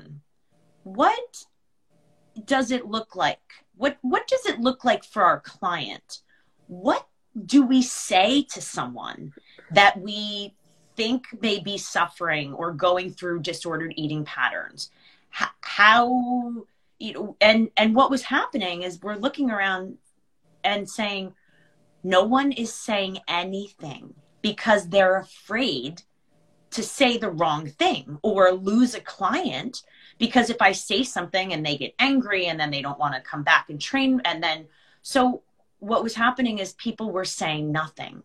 what 0.83 1.45
does 2.45 2.71
it 2.71 2.85
look 2.85 3.15
like? 3.15 3.39
What 3.75 3.97
what 4.01 4.27
does 4.27 4.45
it 4.45 4.61
look 4.61 4.85
like 4.85 5.03
for 5.03 5.23
our 5.23 5.41
client? 5.41 6.21
What 6.67 7.05
do 7.45 7.65
we 7.65 7.81
say 7.81 8.43
to 8.43 8.61
someone 8.61 9.33
that 9.71 9.99
we 9.99 10.55
think 10.95 11.25
may 11.41 11.59
be 11.59 11.77
suffering 11.77 12.53
or 12.53 12.71
going 12.71 13.11
through 13.11 13.41
disordered 13.41 13.93
eating 13.97 14.23
patterns? 14.23 14.91
how 15.75 16.65
you 16.99 17.13
know, 17.13 17.37
and 17.41 17.69
and 17.75 17.93
what 17.93 18.09
was 18.09 18.23
happening 18.23 18.83
is 18.83 19.01
we're 19.01 19.15
looking 19.15 19.51
around 19.51 19.97
and 20.63 20.89
saying 20.89 21.33
no 22.03 22.23
one 22.23 22.51
is 22.53 22.73
saying 22.73 23.17
anything 23.27 24.13
because 24.41 24.87
they're 24.87 25.17
afraid 25.17 26.01
to 26.71 26.83
say 26.83 27.17
the 27.17 27.29
wrong 27.29 27.67
thing 27.67 28.17
or 28.21 28.51
lose 28.51 28.95
a 28.95 29.01
client 29.01 29.83
because 30.17 30.49
if 30.49 30.61
I 30.61 30.71
say 30.71 31.03
something 31.03 31.51
and 31.51 31.65
they 31.65 31.77
get 31.77 31.93
angry 31.99 32.45
and 32.45 32.59
then 32.59 32.71
they 32.71 32.81
don't 32.81 32.99
want 32.99 33.15
to 33.15 33.21
come 33.21 33.43
back 33.43 33.69
and 33.69 33.81
train 33.81 34.21
and 34.23 34.41
then 34.41 34.67
so 35.01 35.41
what 35.85 36.01
was 36.01 36.15
happening 36.15 36.57
is 36.57 36.73
people 36.73 37.11
were 37.11 37.25
saying 37.25 37.71
nothing. 37.71 38.23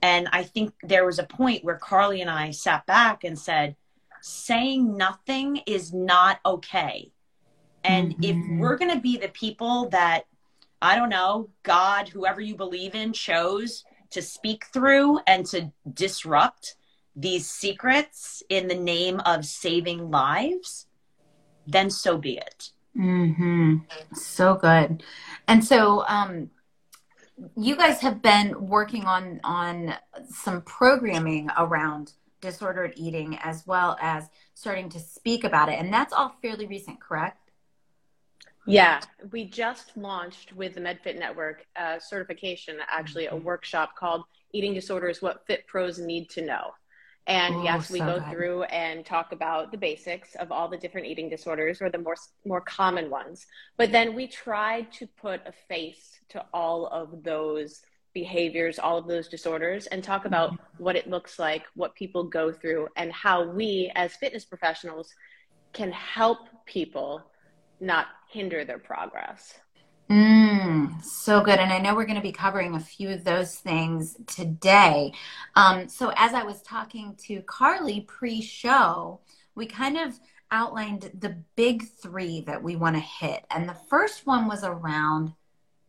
And 0.00 0.28
I 0.32 0.44
think 0.44 0.72
there 0.82 1.04
was 1.04 1.18
a 1.18 1.24
point 1.24 1.62
where 1.62 1.76
Karli 1.76 2.22
and 2.22 2.30
I 2.30 2.52
sat 2.52 2.86
back 2.86 3.22
and 3.22 3.38
said, 3.38 3.76
saying 4.22 4.96
nothing 4.96 5.60
is 5.66 5.92
not 5.92 6.40
okay. 6.46 7.12
And 7.84 8.14
mm-hmm. 8.14 8.24
if 8.24 8.60
we're 8.60 8.78
going 8.78 8.94
to 8.94 9.00
be 9.00 9.18
the 9.18 9.28
people 9.28 9.90
that, 9.90 10.24
I 10.80 10.96
don't 10.96 11.10
know, 11.10 11.50
God, 11.64 12.08
whoever 12.08 12.40
you 12.40 12.56
believe 12.56 12.94
in, 12.94 13.12
chose 13.12 13.84
to 14.10 14.22
speak 14.22 14.64
through 14.72 15.20
and 15.26 15.44
to 15.46 15.70
disrupt 15.92 16.76
these 17.14 17.46
secrets 17.46 18.42
in 18.48 18.68
the 18.68 18.74
name 18.74 19.20
of 19.26 19.44
saving 19.44 20.10
lives, 20.10 20.86
then 21.66 21.90
so 21.90 22.16
be 22.16 22.38
it. 22.38 22.70
Mm-hmm. 22.96 23.76
So 24.14 24.54
good. 24.54 25.02
And 25.46 25.62
so, 25.62 26.04
um, 26.08 26.50
you 27.56 27.76
guys 27.76 28.00
have 28.00 28.22
been 28.22 28.68
working 28.68 29.04
on 29.04 29.40
on 29.44 29.94
some 30.28 30.62
programming 30.62 31.50
around 31.58 32.12
disordered 32.40 32.92
eating 32.96 33.38
as 33.42 33.66
well 33.66 33.96
as 34.00 34.28
starting 34.54 34.88
to 34.90 34.98
speak 34.98 35.44
about 35.44 35.68
it, 35.68 35.78
and 35.78 35.92
that's 35.92 36.12
all 36.12 36.36
fairly 36.40 36.66
recent, 36.66 37.00
correct? 37.00 37.50
Yeah, 38.66 39.00
we 39.30 39.44
just 39.44 39.96
launched 39.96 40.52
with 40.52 40.74
the 40.74 40.80
MedFit 40.80 41.18
Network 41.18 41.64
uh, 41.76 42.00
certification, 42.00 42.78
actually, 42.90 43.26
a 43.26 43.30
mm-hmm. 43.30 43.44
workshop 43.44 43.94
called 43.96 44.24
Eating 44.52 44.74
Disorders 44.74 45.22
What 45.22 45.46
Fit 45.46 45.66
Pros 45.68 45.98
Need 45.98 46.28
to 46.30 46.44
Know. 46.44 46.72
And 47.26 47.56
Ooh, 47.56 47.64
yes, 47.64 47.90
we 47.90 47.98
so 47.98 48.06
go 48.06 48.20
good. 48.20 48.30
through 48.30 48.62
and 48.64 49.04
talk 49.04 49.32
about 49.32 49.72
the 49.72 49.78
basics 49.78 50.36
of 50.36 50.52
all 50.52 50.68
the 50.68 50.76
different 50.76 51.08
eating 51.08 51.28
disorders 51.28 51.82
or 51.82 51.90
the 51.90 51.98
more 51.98 52.16
more 52.44 52.60
common 52.60 53.10
ones. 53.10 53.46
But 53.76 53.90
then 53.90 54.14
we 54.14 54.28
try 54.28 54.82
to 54.98 55.06
put 55.06 55.40
a 55.44 55.52
face 55.52 56.20
to 56.30 56.44
all 56.54 56.86
of 56.86 57.24
those 57.24 57.82
behaviors, 58.14 58.78
all 58.78 58.96
of 58.96 59.06
those 59.06 59.28
disorders 59.28 59.86
and 59.88 60.02
talk 60.02 60.24
about 60.24 60.52
mm-hmm. 60.52 60.82
what 60.82 60.96
it 60.96 61.10
looks 61.10 61.38
like, 61.38 61.64
what 61.74 61.94
people 61.94 62.24
go 62.24 62.50
through 62.50 62.88
and 62.96 63.12
how 63.12 63.44
we 63.44 63.92
as 63.94 64.16
fitness 64.16 64.44
professionals 64.44 65.12
can 65.74 65.92
help 65.92 66.38
people 66.64 67.22
not 67.78 68.06
hinder 68.30 68.64
their 68.64 68.78
progress. 68.78 69.58
Mm, 70.08 71.02
so 71.02 71.40
good. 71.40 71.58
And 71.58 71.72
I 71.72 71.78
know 71.78 71.94
we're 71.94 72.04
going 72.04 72.16
to 72.16 72.22
be 72.22 72.32
covering 72.32 72.74
a 72.74 72.80
few 72.80 73.10
of 73.10 73.24
those 73.24 73.56
things 73.56 74.16
today. 74.26 75.12
Um, 75.56 75.88
so, 75.88 76.12
as 76.16 76.32
I 76.32 76.44
was 76.44 76.62
talking 76.62 77.16
to 77.26 77.42
Karli 77.42 78.02
pre 78.02 78.40
show, 78.40 79.20
we 79.56 79.66
kind 79.66 79.96
of 79.96 80.18
outlined 80.52 81.10
the 81.18 81.36
big 81.56 81.88
three 81.88 82.40
that 82.42 82.62
we 82.62 82.76
want 82.76 82.94
to 82.94 83.00
hit. 83.00 83.44
And 83.50 83.68
the 83.68 83.74
first 83.74 84.26
one 84.26 84.46
was 84.46 84.62
around 84.62 85.32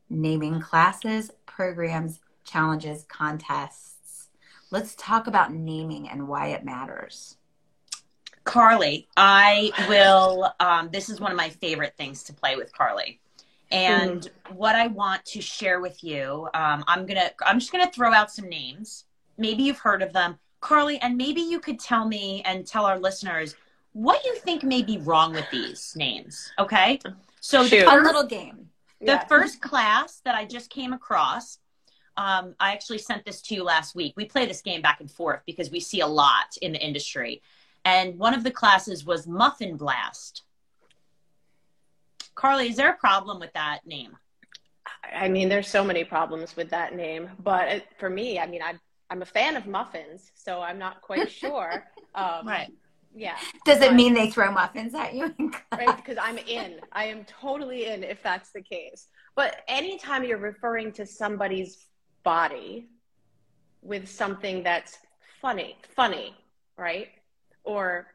naming 0.10 0.62
classes, 0.62 1.30
programs, 1.46 2.20
challenges, 2.44 3.06
contests. 3.08 4.30
Let's 4.72 4.96
talk 4.96 5.28
about 5.28 5.54
naming 5.54 6.10
and 6.10 6.28
why 6.28 6.48
it 6.48 6.66
matters. 6.66 7.38
Karli, 8.46 9.08
I 9.16 9.72
will. 9.90 10.52
Um, 10.60 10.90
this 10.92 11.10
is 11.10 11.20
one 11.20 11.32
of 11.32 11.38
my 11.38 11.50
favorite 11.50 11.96
things 11.98 12.24
to 12.24 12.34
play 12.34 12.56
with 12.56 12.74
Karli. 12.74 13.20
And 13.72 14.22
mm. 14.22 14.56
what 14.56 14.76
I 14.76 14.88
want 14.88 15.26
to 15.26 15.42
share 15.42 15.80
with 15.80 16.04
you, 16.04 16.48
um, 16.54 16.84
I'm 16.88 17.06
gonna, 17.06 17.32
I'm 17.46 17.60
just 17.60 17.72
gonna 17.72 17.92
throw 17.92 18.14
out 18.14 18.32
some 18.32 18.48
names. 18.48 19.06
Maybe 19.38 19.64
you've 19.64 19.80
heard 19.80 20.02
of 20.02 20.14
them, 20.14 20.40
Karli, 20.62 21.00
and 21.00 21.18
maybe 21.18 21.42
you 21.42 21.60
could 21.60 21.80
tell 21.80 22.08
me 22.08 22.42
and 22.46 22.66
tell 22.66 22.86
our 22.86 23.00
listeners 23.00 23.56
what 23.94 24.24
you 24.26 24.36
think 24.36 24.64
may 24.64 24.82
be 24.84 24.98
wrong 25.00 25.34
with 25.34 25.50
these 25.52 25.94
names. 25.96 26.52
Okay, 26.60 27.00
so 27.42 27.66
Shoot. 27.66 27.86
the 27.86 27.92
first, 27.92 28.06
little 28.06 28.26
game. 28.26 28.70
The 29.00 29.06
yeah. 29.14 29.26
first 29.26 29.62
class 29.62 30.22
that 30.26 30.36
I 30.36 30.46
just 30.46 30.70
came 30.70 30.94
across, 30.94 31.60
um, 32.16 32.56
I 32.60 32.74
actually 32.74 32.98
sent 32.98 33.26
this 33.26 33.42
to 33.44 33.56
you 33.56 33.64
last 33.64 33.96
week. 33.96 34.14
We 34.16 34.26
play 34.26 34.46
this 34.46 34.62
game 34.62 34.82
back 34.82 35.02
and 35.02 35.10
forth 35.10 35.42
because 35.46 35.70
we 35.72 35.80
see 35.80 36.02
a 36.02 36.08
lot 36.08 36.58
in 36.62 36.72
the 36.72 36.84
industry. 36.84 37.42
And 37.86 38.18
one 38.18 38.34
of 38.34 38.44
the 38.44 38.52
classes 38.52 39.06
was 39.06 39.28
Muffin 39.28 39.78
Blast. 39.78 40.44
Karli, 42.38 42.70
is 42.70 42.76
there 42.76 42.92
a 42.92 42.98
problem 42.98 43.40
with 43.40 43.52
that 43.54 43.80
name? 43.86 44.16
I 45.14 45.28
mean, 45.28 45.50
there's 45.50 45.68
so 45.68 45.84
many 45.84 46.04
problems 46.04 46.56
with 46.56 46.70
that 46.70 46.96
name, 46.96 47.30
but 47.44 47.68
it, 47.68 47.86
for 47.98 48.10
me, 48.10 48.40
I 48.40 48.46
mean, 48.46 48.62
I, 48.62 48.76
I'm 49.10 49.24
a 49.24 49.26
fan 49.26 49.58
of 49.58 49.66
muffins, 49.66 50.32
so 50.36 50.62
I'm 50.62 50.78
not 50.78 51.02
quite 51.02 51.32
sure. 51.44 51.84
Um, 52.14 52.48
right. 52.48 52.72
Yeah. 53.16 53.38
Does 53.66 53.82
it 53.82 53.96
mean 53.96 54.14
they 54.14 54.30
throw 54.30 54.52
muffins 54.52 54.94
at 54.94 55.16
you? 55.16 55.34
right, 55.72 55.96
because 55.96 56.18
I'm 56.22 56.38
in. 56.38 56.80
I 56.92 57.06
am 57.06 57.26
totally 57.26 57.88
in 57.88 58.04
if 58.04 58.22
that's 58.22 58.52
the 58.52 58.62
case. 58.62 59.08
But 59.36 59.62
anytime 59.68 60.24
you're 60.24 60.38
referring 60.38 60.92
to 60.94 61.06
somebody's 61.08 61.88
body 62.24 62.88
with 63.82 64.08
something 64.08 64.62
that's 64.62 65.00
funny, 65.42 65.78
funny, 65.96 66.36
right? 66.78 67.08
Or 67.64 68.08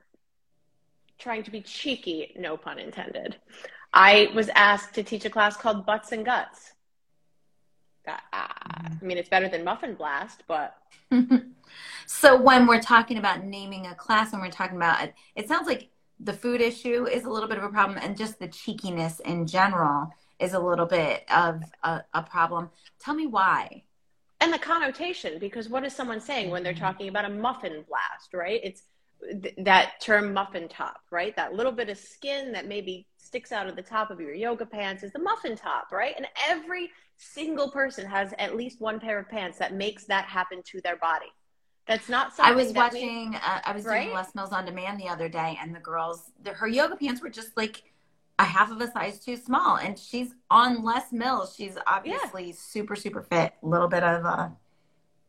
trying 1.18 1.42
to 1.44 1.50
be 1.50 1.60
cheeky, 1.60 2.32
no 2.38 2.56
pun 2.56 2.78
intended. 2.78 3.36
I 3.92 4.30
was 4.34 4.48
asked 4.54 4.94
to 4.94 5.02
teach 5.02 5.24
a 5.24 5.30
class 5.30 5.56
called 5.56 5.84
Butts 5.84 6.12
and 6.12 6.24
Guts. 6.24 6.72
Uh, 8.06 8.16
I 8.32 8.90
mean, 9.00 9.18
it's 9.18 9.28
better 9.28 9.48
than 9.48 9.64
Muffin 9.64 9.94
Blast, 9.94 10.42
but. 10.48 10.76
so 12.06 12.40
when 12.40 12.66
we're 12.66 12.80
talking 12.80 13.18
about 13.18 13.44
naming 13.44 13.86
a 13.86 13.94
class, 13.94 14.32
when 14.32 14.40
we're 14.40 14.50
talking 14.50 14.76
about 14.76 15.02
it, 15.02 15.14
it 15.36 15.48
sounds 15.48 15.66
like 15.66 15.90
the 16.18 16.32
food 16.32 16.60
issue 16.60 17.06
is 17.06 17.24
a 17.24 17.30
little 17.30 17.48
bit 17.48 17.58
of 17.58 17.64
a 17.64 17.68
problem, 17.68 17.98
and 18.02 18.16
just 18.16 18.38
the 18.38 18.48
cheekiness 18.48 19.20
in 19.20 19.46
general 19.46 20.12
is 20.38 20.54
a 20.54 20.58
little 20.58 20.86
bit 20.86 21.24
of 21.30 21.62
a, 21.82 22.02
a 22.14 22.22
problem. 22.22 22.70
Tell 22.98 23.14
me 23.14 23.26
why. 23.26 23.84
And 24.40 24.52
the 24.52 24.58
connotation, 24.58 25.38
because 25.38 25.68
what 25.68 25.84
is 25.84 25.94
someone 25.94 26.20
saying 26.20 26.50
when 26.50 26.64
they're 26.64 26.72
mm-hmm. 26.72 26.82
talking 26.82 27.08
about 27.08 27.24
a 27.24 27.28
muffin 27.28 27.84
blast, 27.88 28.34
right? 28.34 28.60
It's 28.64 28.82
th- 29.42 29.54
that 29.58 30.00
term 30.00 30.32
muffin 30.32 30.68
top, 30.68 31.00
right? 31.10 31.34
That 31.36 31.54
little 31.54 31.72
bit 31.72 31.88
of 31.88 31.98
skin 31.98 32.52
that 32.52 32.66
maybe 32.66 33.06
sticks 33.16 33.52
out 33.52 33.68
of 33.68 33.76
the 33.76 33.82
top 33.82 34.10
of 34.10 34.20
your 34.20 34.34
yoga 34.34 34.66
pants 34.66 35.02
is 35.02 35.12
the 35.12 35.18
muffin 35.18 35.56
top, 35.56 35.92
right? 35.92 36.14
And 36.16 36.26
every 36.48 36.90
single 37.16 37.70
person 37.70 38.06
has 38.06 38.34
at 38.38 38.56
least 38.56 38.80
one 38.80 38.98
pair 39.00 39.18
of 39.18 39.28
pants 39.28 39.58
that 39.58 39.74
makes 39.74 40.04
that 40.04 40.24
happen 40.24 40.62
to 40.64 40.80
their 40.82 40.96
body. 40.96 41.32
That's 41.86 42.08
not 42.08 42.34
something. 42.34 42.52
I 42.52 42.56
was 42.56 42.72
watching. 42.72 43.34
uh, 43.34 43.60
I 43.64 43.72
was 43.72 43.84
right? 43.84 44.04
doing 44.04 44.14
Les 44.14 44.34
Mills 44.34 44.52
on 44.52 44.64
Demand 44.64 45.00
the 45.00 45.08
other 45.08 45.28
day, 45.28 45.58
and 45.60 45.74
the 45.74 45.80
girls, 45.80 46.30
the, 46.42 46.50
her 46.50 46.68
yoga 46.68 46.96
pants 46.96 47.20
were 47.20 47.30
just 47.30 47.56
like 47.56 47.82
a 48.38 48.44
half 48.44 48.70
of 48.70 48.80
a 48.80 48.90
size 48.90 49.18
too 49.18 49.36
small, 49.36 49.76
and 49.76 49.98
she's 49.98 50.34
on 50.50 50.84
Les 50.84 51.10
Mills. 51.12 51.54
She's 51.56 51.76
obviously 51.86 52.46
yeah. 52.46 52.54
super, 52.56 52.94
super 52.94 53.22
fit. 53.22 53.52
A 53.62 53.66
little 53.66 53.88
bit 53.88 54.04
of 54.04 54.24
a 54.24 54.52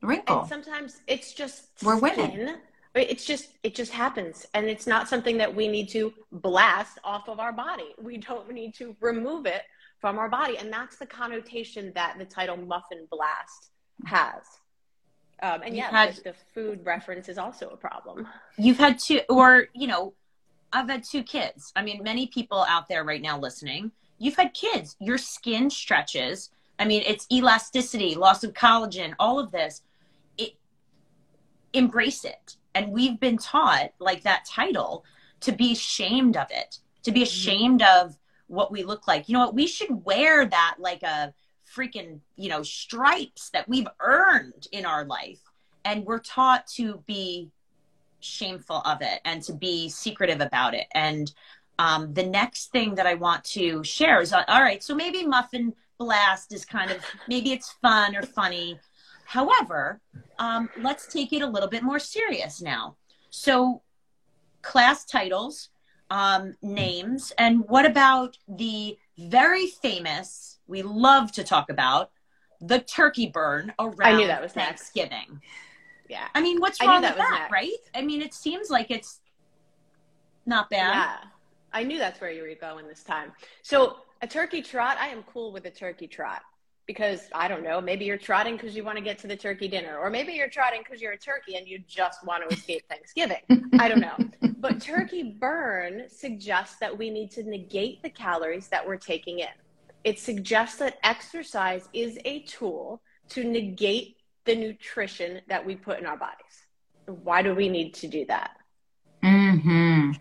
wrinkle. 0.04 0.42
And 0.42 0.50
sometimes 0.50 1.02
it's 1.08 1.34
just 1.34 1.70
we're 1.84 1.98
skin. 1.98 2.18
women 2.18 2.58
it's 2.96 3.26
just 3.26 3.50
it 3.64 3.74
just 3.74 3.92
happens. 3.92 4.46
And 4.54 4.68
it's 4.68 4.86
not 4.86 5.10
something 5.10 5.38
that 5.38 5.54
we 5.54 5.68
need 5.68 5.90
to 5.90 6.14
blast 6.32 7.00
off 7.04 7.28
of 7.28 7.40
our 7.40 7.54
body. 7.54 7.96
We 8.02 8.18
don't 8.18 8.52
need 8.52 8.76
to 8.76 8.96
remove 9.00 9.46
it 9.46 9.64
from 10.00 10.20
our 10.20 10.30
body. 10.30 10.58
And 10.58 10.72
that's 10.72 10.98
the 10.98 11.06
connotation 11.06 11.92
that 11.96 12.18
the 12.20 12.26
title 12.26 12.58
muffin 12.58 13.08
blast 13.10 13.72
has. 14.06 14.44
Um, 15.42 15.62
and 15.64 15.76
yeah 15.76 15.90
had, 15.90 16.16
the 16.24 16.34
food 16.54 16.86
reference 16.86 17.30
is 17.30 17.38
also 17.38 17.70
a 17.70 17.78
problem. 17.78 18.28
You've 18.58 18.78
had 18.78 19.00
two 19.00 19.22
or 19.30 19.68
you 19.74 19.88
know 19.88 20.14
i've 20.72 20.90
had 20.90 21.04
two 21.04 21.24
kids. 21.24 21.72
I 21.76 21.82
mean 21.82 22.04
many 22.04 22.28
people 22.28 22.66
out 22.70 22.88
there 22.88 23.04
right 23.04 23.22
now 23.22 23.40
listening 23.40 23.92
you've 24.20 24.36
had 24.36 24.54
kids. 24.54 24.96
Your 25.00 25.18
skin 25.18 25.70
stretches. 25.70 26.50
I 26.78 26.86
mean 26.86 27.04
it's 27.06 27.26
elasticity 27.32 28.16
loss 28.16 28.44
of 28.44 28.54
collagen 28.54 29.16
all 29.20 29.40
of 29.40 29.52
this. 29.52 29.82
It, 30.38 30.54
embrace 31.74 32.24
it 32.24 32.58
and 32.76 32.92
we've 32.92 33.20
been 33.20 33.38
taught 33.38 33.92
like 34.00 34.24
that 34.24 34.46
title 34.46 35.06
to 35.42 35.52
be 35.52 35.74
ashamed 35.74 36.38
of 36.38 36.48
it 36.50 36.80
to 37.04 37.12
be 37.12 37.22
mm-hmm. 37.22 37.28
ashamed 37.28 37.84
of 37.84 38.18
what 38.48 38.72
we 38.72 38.84
look 38.84 39.08
like. 39.08 39.30
You 39.30 39.34
know 39.34 39.46
what? 39.46 39.56
We 39.56 39.68
should 39.68 40.06
wear 40.06 40.46
that 40.46 40.76
like 40.80 41.04
a 41.04 41.34
freaking 41.76 42.20
you 42.36 42.50
know 42.50 42.64
stripes 42.64 43.50
that 43.52 43.68
we've 43.68 43.88
earned 44.00 44.68
in 44.72 44.86
our 44.86 45.06
life. 45.06 45.40
And 45.86 46.06
we're 46.06 46.20
taught 46.20 46.68
to 46.76 47.04
be 47.06 47.52
shameful 48.22 48.82
of 48.86 49.02
it 49.02 49.20
and 49.26 49.42
to 49.44 49.54
be 49.54 49.90
secretive 49.90 50.40
about 50.40 50.74
it. 50.74 50.88
And 50.94 51.32
um, 51.80 52.14
the 52.14 52.24
next 52.24 52.72
thing 52.72 52.94
that 52.96 53.08
i 53.08 53.16
want 53.16 53.44
to 53.44 53.84
share 53.84 54.22
is 54.22 54.32
all 54.32 54.44
right 54.48 54.84
so 54.84 54.94
maybe 54.94 55.26
muffin 55.26 55.74
blast 55.98 56.54
is 56.54 56.66
kind 56.66 56.92
of 56.92 56.98
maybe 57.28 57.52
it's 57.52 57.72
fun 57.82 58.16
or 58.16 58.22
funny 58.22 58.80
However, 59.26 60.02
um, 60.40 60.70
let's 60.78 61.08
take 61.08 61.34
it 61.34 61.42
a 61.42 61.48
little 61.48 61.70
bit 61.70 61.84
more 61.84 62.00
serious 62.00 62.62
now. 62.62 62.96
So, 63.30 63.82
class 64.62 65.06
titles, 65.06 65.70
um, 66.10 66.56
names, 66.62 67.34
and 67.38 67.68
what 67.68 67.86
about 67.86 68.38
the 68.48 68.98
very 69.18 69.68
famous, 69.68 70.60
we 70.68 70.82
love 70.82 71.32
to 71.34 71.44
talk 71.44 71.70
about, 71.70 72.12
the 72.62 72.80
turkey 72.80 73.28
burn 73.28 73.74
around 73.80 74.02
I 74.02 74.18
knew 74.18 74.28
that 74.28 74.42
was 74.42 74.54
Thanksgiving. 74.54 75.26
Next. 75.30 75.46
Yeah. 76.10 76.28
I 76.36 76.42
mean, 76.42 76.60
what's 76.60 76.82
wrong 76.82 77.02
that 77.02 77.16
with 77.16 77.18
that, 77.18 77.40
next. 77.40 77.52
right? 77.52 77.72
I 77.96 78.02
mean, 78.02 78.22
it 78.22 78.34
seems 78.34 78.70
like 78.70 78.92
it's 78.92 79.20
not 80.46 80.70
bad. 80.70 80.94
Yeah. 80.94 81.18
I 81.74 81.84
knew 81.84 81.98
that's 81.98 82.22
where 82.22 82.32
you 82.32 82.44
were 82.44 82.54
going 82.60 82.88
this 82.88 83.04
time. 83.04 83.32
So, 83.64 83.98
a 84.22 84.28
turkey 84.28 84.62
trot, 84.62 84.98
I 85.00 85.08
am 85.08 85.24
cool 85.24 85.52
with 85.52 85.66
a 85.66 85.72
turkey 85.72 86.08
trot 86.08 86.44
because 86.86 87.22
I 87.34 87.48
don't 87.48 87.64
know, 87.64 87.80
maybe 87.80 88.06
you're 88.06 88.18
trotting 88.18 88.56
because 88.56 88.76
you 88.76 88.84
want 88.84 88.98
to 88.98 89.04
get 89.04 89.18
to 89.20 89.28
the 89.28 89.36
turkey 89.36 89.68
dinner, 89.68 89.98
or 89.98 90.10
maybe 90.10 90.34
you're 90.34 90.50
trotting 90.50 90.82
because 90.84 91.02
you're 91.02 91.14
a 91.14 91.18
turkey 91.18 91.56
and 91.56 91.68
you 91.68 91.80
just 91.88 92.26
want 92.26 92.44
to 92.44 92.50
escape 92.50 92.84
Thanksgiving. 92.90 93.42
I 93.80 93.88
don't 93.88 94.02
know. 94.02 94.18
But 94.60 94.80
turkey 94.80 95.36
burn 95.42 96.04
suggests 96.08 96.78
that 96.80 96.98
we 96.98 97.10
need 97.10 97.32
to 97.32 97.44
negate 97.44 98.02
the 98.02 98.10
calories 98.10 98.70
that 98.70 98.88
we're 98.88 98.96
taking 98.96 99.40
in. 99.40 99.50
It 100.06 100.20
suggests 100.20 100.78
that 100.78 101.00
exercise 101.04 101.90
is 101.92 102.18
a 102.24 102.44
tool 102.44 103.02
to 103.30 103.44
negate 103.44 104.16
the 104.46 104.56
nutrition 104.56 105.42
that 105.50 105.66
we 105.66 105.76
put 105.76 106.00
in 106.00 106.06
our 106.06 106.18
bodies. 106.18 106.68
why 107.08 107.42
do 107.42 107.54
we 107.54 107.68
need 107.68 107.94
to 107.96 108.08
do 108.08 108.26
that? 108.28 108.52
hmm 109.22 110.12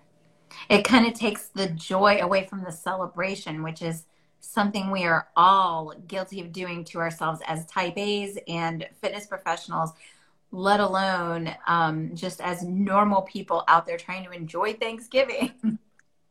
It 0.69 0.83
kind 0.83 1.07
of 1.07 1.15
takes 1.15 1.49
the 1.49 1.69
joy 1.69 2.19
away 2.21 2.47
from 2.47 2.65
the 2.65 2.73
celebration, 2.73 3.63
which 3.63 3.81
is 3.81 4.07
something 4.43 4.91
we 4.91 5.05
are 5.05 5.29
all 5.37 5.95
guilty 6.07 6.41
of 6.41 6.53
doing 6.53 6.85
to 6.85 6.99
ourselves 6.99 7.41
as 7.47 7.65
type 7.67 7.97
A's 7.97 8.39
and 8.49 8.87
fitness 9.01 9.27
professionals, 9.27 9.93
let 10.51 10.81
alone 10.81 11.55
um, 11.67 12.11
just 12.15 12.41
as 12.41 12.63
normal 12.63 13.23
people 13.23 13.65
out 13.69 13.87
there 13.87 13.97
trying 13.97 14.25
to 14.25 14.31
enjoy 14.31 14.75
Thanksgiving. 14.75 15.53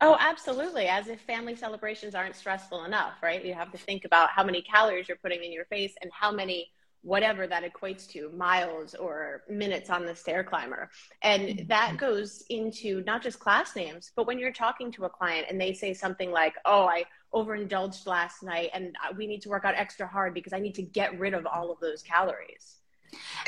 Oh, 0.03 0.17
absolutely. 0.19 0.87
As 0.87 1.09
if 1.09 1.21
family 1.21 1.55
celebrations 1.55 2.15
aren't 2.15 2.35
stressful 2.35 2.85
enough, 2.85 3.21
right? 3.21 3.45
You 3.45 3.53
have 3.53 3.71
to 3.71 3.77
think 3.77 4.03
about 4.03 4.31
how 4.31 4.43
many 4.43 4.63
calories 4.63 5.07
you're 5.07 5.17
putting 5.17 5.43
in 5.43 5.51
your 5.51 5.65
face 5.65 5.93
and 6.01 6.09
how 6.11 6.31
many 6.31 6.71
whatever 7.03 7.47
that 7.47 7.63
equates 7.63 8.07
to 8.09 8.29
miles 8.29 8.93
or 8.95 9.43
minutes 9.49 9.89
on 9.89 10.05
the 10.05 10.15
stair 10.15 10.43
climber 10.43 10.89
and 11.23 11.41
mm-hmm. 11.41 11.67
that 11.67 11.97
goes 11.97 12.43
into 12.49 13.03
not 13.05 13.23
just 13.23 13.39
class 13.39 13.75
names 13.75 14.11
but 14.15 14.27
when 14.27 14.37
you're 14.37 14.51
talking 14.51 14.91
to 14.91 15.05
a 15.05 15.09
client 15.09 15.47
and 15.49 15.59
they 15.59 15.73
say 15.73 15.95
something 15.95 16.29
like 16.29 16.53
oh 16.65 16.85
i 16.85 17.03
overindulged 17.33 18.05
last 18.07 18.43
night 18.43 18.69
and 18.73 18.95
we 19.17 19.27
need 19.27 19.41
to 19.41 19.50
work 19.50 19.65
out 19.65 19.73
extra 19.75 20.07
hard 20.07 20.33
because 20.33 20.53
i 20.53 20.59
need 20.59 20.75
to 20.75 20.81
get 20.81 21.17
rid 21.19 21.33
of 21.33 21.45
all 21.45 21.71
of 21.71 21.79
those 21.79 22.01
calories 22.01 22.77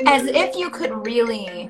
as 0.05 0.25
if 0.25 0.55
you 0.55 0.69
could 0.69 1.05
really 1.05 1.69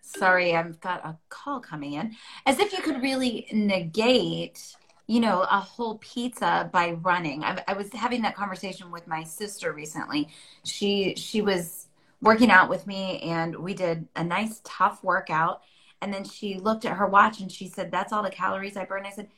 sorry 0.00 0.54
i've 0.54 0.80
got 0.80 1.04
a 1.04 1.16
call 1.28 1.60
coming 1.60 1.94
in 1.94 2.14
as 2.46 2.58
if 2.58 2.72
you 2.72 2.80
could 2.80 3.02
really 3.02 3.46
negate 3.52 4.76
you 5.06 5.20
know, 5.20 5.42
a 5.42 5.60
whole 5.60 5.98
pizza 5.98 6.68
by 6.72 6.92
running. 6.92 7.44
I, 7.44 7.62
I 7.68 7.74
was 7.74 7.92
having 7.92 8.22
that 8.22 8.36
conversation 8.36 8.90
with 8.90 9.06
my 9.06 9.22
sister 9.24 9.72
recently. 9.72 10.28
She 10.64 11.14
she 11.16 11.42
was 11.42 11.88
working 12.22 12.50
out 12.50 12.70
with 12.70 12.86
me, 12.86 13.20
and 13.20 13.54
we 13.56 13.74
did 13.74 14.08
a 14.16 14.24
nice 14.24 14.60
tough 14.64 15.04
workout. 15.04 15.62
And 16.00 16.12
then 16.12 16.24
she 16.24 16.58
looked 16.58 16.84
at 16.84 16.96
her 16.96 17.06
watch 17.06 17.40
and 17.40 17.52
she 17.52 17.68
said, 17.68 17.90
"That's 17.90 18.12
all 18.12 18.22
the 18.22 18.30
calories 18.30 18.76
I 18.76 18.84
burned." 18.86 19.06
I 19.06 19.10
said, 19.10 19.28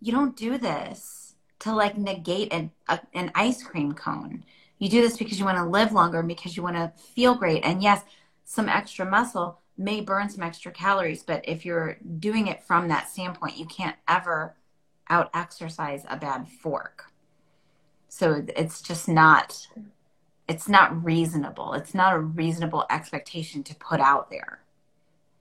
"You 0.00 0.12
don't 0.12 0.36
do 0.36 0.56
this 0.58 1.29
to 1.60 1.74
like 1.74 1.96
negate 1.96 2.52
an 2.52 2.70
a, 2.88 3.00
an 3.14 3.30
ice 3.34 3.62
cream 3.62 3.92
cone. 3.92 4.44
You 4.78 4.88
do 4.88 5.00
this 5.00 5.16
because 5.16 5.38
you 5.38 5.44
want 5.44 5.58
to 5.58 5.64
live 5.64 5.92
longer 5.92 6.22
because 6.22 6.56
you 6.56 6.62
want 6.62 6.76
to 6.76 6.92
feel 7.14 7.34
great. 7.34 7.64
And 7.64 7.82
yes, 7.82 8.02
some 8.44 8.68
extra 8.68 9.04
muscle." 9.04 9.60
may 9.80 10.02
burn 10.02 10.28
some 10.28 10.42
extra 10.42 10.70
calories, 10.70 11.22
but 11.22 11.42
if 11.48 11.64
you're 11.64 11.96
doing 12.18 12.48
it 12.48 12.62
from 12.62 12.88
that 12.88 13.08
standpoint, 13.08 13.56
you 13.56 13.64
can't 13.64 13.96
ever 14.06 14.54
out 15.08 15.30
exercise 15.34 16.04
a 16.08 16.16
bad 16.16 16.46
fork. 16.46 17.06
So 18.08 18.44
it's 18.56 18.82
just 18.82 19.08
not 19.08 19.66
it's 20.48 20.68
not 20.68 21.04
reasonable. 21.04 21.74
It's 21.74 21.94
not 21.94 22.12
a 22.12 22.18
reasonable 22.18 22.84
expectation 22.90 23.62
to 23.62 23.74
put 23.76 24.00
out 24.00 24.30
there. 24.30 24.60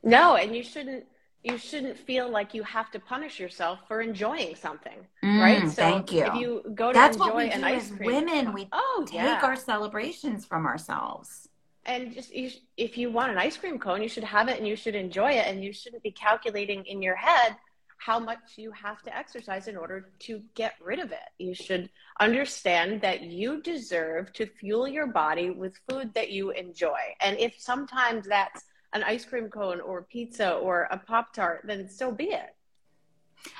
No, 0.04 0.36
and 0.36 0.56
you 0.56 0.64
shouldn't 0.64 1.06
you 1.44 1.58
shouldn't 1.58 1.98
feel 1.98 2.30
like 2.30 2.54
you 2.54 2.64
have 2.64 2.92
to 2.92 3.00
punish 3.00 3.40
yourself 3.40 3.80
for 3.88 4.02
enjoying 4.02 4.56
something, 4.56 5.08
mm, 5.24 5.40
right? 5.40 5.62
So 5.70 5.76
thank 5.76 6.12
you. 6.12 6.26
If 6.26 6.36
you 6.36 6.64
go 6.76 6.92
to 6.92 6.94
That's 6.94 7.16
enjoy 7.16 7.28
what 7.28 7.38
we 7.38 7.50
an 7.50 7.62
do 7.62 7.66
ice 7.66 7.92
as 7.92 7.98
cream, 7.98 8.08
women, 8.08 8.54
we 8.54 8.68
oh, 8.72 9.04
take 9.08 9.16
yeah. 9.16 9.40
our 9.42 9.56
celebrations 9.56 10.46
from 10.46 10.66
ourselves. 10.66 11.48
And 11.86 12.14
just 12.14 12.34
you, 12.34 12.52
if 12.76 12.98
you 12.98 13.10
want 13.10 13.32
an 13.32 13.38
ice 13.38 13.56
cream 13.58 13.80
cone, 13.80 14.04
you 14.04 14.10
should 14.10 14.26
have 14.26 14.50
it 14.50 14.58
and 14.58 14.68
you 14.68 14.76
should 14.76 14.96
enjoy 14.96 15.32
it, 15.32 15.48
and 15.48 15.64
you 15.64 15.72
shouldn't 15.72 16.04
be 16.04 16.12
calculating 16.12 16.86
in 16.86 17.02
your 17.02 17.16
head 17.16 17.56
how 18.00 18.18
much 18.18 18.40
you 18.56 18.72
have 18.72 19.02
to 19.04 19.16
exercise 19.16 19.68
in 19.68 19.76
order 19.76 20.10
to 20.20 20.42
get 20.56 20.74
rid 20.82 21.00
of 21.00 21.12
it. 21.12 21.30
You 21.38 21.54
should 21.54 21.90
understand 22.20 23.02
that 23.02 23.22
you 23.22 23.62
deserve 23.62 24.32
to 24.34 24.46
fuel 24.46 24.88
your 24.88 25.08
body 25.08 25.50
with 25.50 25.80
food 25.90 26.14
that 26.14 26.32
you 26.32 26.52
enjoy. 26.52 27.00
And 27.22 27.38
if 27.38 27.56
sometimes 27.58 28.26
that's 28.26 28.64
an 28.94 29.04
ice 29.04 29.26
cream 29.26 29.50
cone 29.50 29.82
or 29.82 30.04
pizza 30.04 30.54
or 30.54 30.88
a 30.92 30.98
Pop 30.98 31.34
Tart, 31.34 31.62
then 31.64 31.90
so 31.90 32.12
be 32.12 32.26
it. 32.26 32.56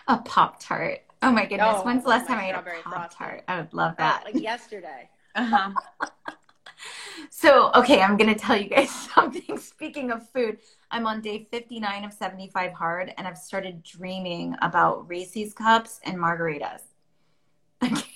A 0.08 0.18
Pop 0.18 0.60
Tart. 0.60 1.00
Oh 1.22 1.32
my 1.32 1.46
goodness. 1.46 1.68
Oh, 1.70 1.84
When's 1.84 2.04
the 2.04 2.10
last 2.10 2.28
time 2.28 2.40
I 2.40 2.50
ate 2.50 2.56
a 2.56 2.90
Pop 2.90 3.14
Tart? 3.14 3.44
I 3.48 3.60
would 3.60 3.74
love 3.74 3.96
that. 3.98 4.24
like 4.26 4.36
yesterday. 4.36 5.10
Uh-huh. 5.36 5.72
so, 7.30 7.72
okay, 7.76 8.02
I'm 8.02 8.18
going 8.18 8.34
to 8.34 8.40
tell 8.40 8.58
you 8.58 8.68
guys 8.68 8.90
something. 9.16 9.60
Speaking 9.60 10.12
of 10.12 10.28
food, 10.32 10.58
I'm 10.90 11.06
on 11.06 11.22
day 11.22 11.48
59 11.52 12.04
of 12.04 12.12
75 12.12 12.74
hard, 12.74 13.14
and 13.16 13.28
I've 13.28 13.38
started 13.38 13.84
dreaming 13.84 14.56
about 14.64 15.08
Reese's 15.08 15.54
cups 15.54 16.00
and 16.04 16.18
margaritas. 16.18 16.82
Okay. 17.84 18.10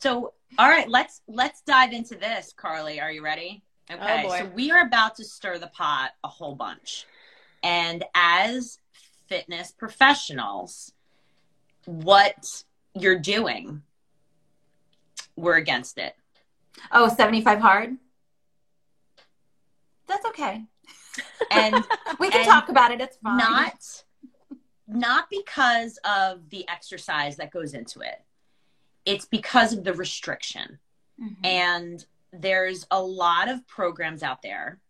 so, 0.00 0.34
all 0.58 0.68
right, 0.68 0.88
let's 0.90 1.22
let's 1.28 1.62
dive 1.62 1.92
into 1.92 2.16
this, 2.16 2.52
Karli. 2.54 3.00
Are 3.00 3.12
you 3.12 3.22
ready? 3.22 3.62
Okay, 3.90 4.24
oh 4.26 4.38
so 4.38 4.46
we 4.54 4.70
are 4.70 4.80
about 4.80 5.14
to 5.16 5.24
stir 5.24 5.58
the 5.58 5.68
pot 5.68 6.10
a 6.24 6.28
whole 6.28 6.54
bunch, 6.54 7.06
and 7.62 8.04
as 8.14 8.78
fitness 9.28 9.72
professionals, 9.72 10.92
what 11.84 12.64
you're 12.94 13.18
doing, 13.18 13.82
we're 15.36 15.56
against 15.56 15.98
it. 15.98 16.14
Oh, 16.90 17.08
75 17.08 17.60
hard? 17.60 17.96
That's 20.06 20.26
okay. 20.26 20.64
And 21.50 21.74
we 22.20 22.30
can 22.30 22.40
and 22.40 22.48
talk 22.48 22.68
about 22.68 22.92
it. 22.92 23.00
It's 23.00 23.16
fine. 23.16 23.38
Not 23.38 24.02
not 24.88 25.28
because 25.30 25.98
of 26.04 26.48
the 26.50 26.68
exercise 26.68 27.36
that 27.36 27.50
goes 27.50 27.74
into 27.74 28.00
it. 28.00 28.22
It's 29.04 29.24
because 29.24 29.72
of 29.72 29.82
the 29.82 29.92
restriction. 29.92 30.78
Mm-hmm. 31.20 31.44
And 31.44 32.06
there's 32.40 32.86
a 32.90 33.00
lot 33.00 33.48
of 33.48 33.66
programs 33.66 34.22
out 34.22 34.42
there 34.42 34.80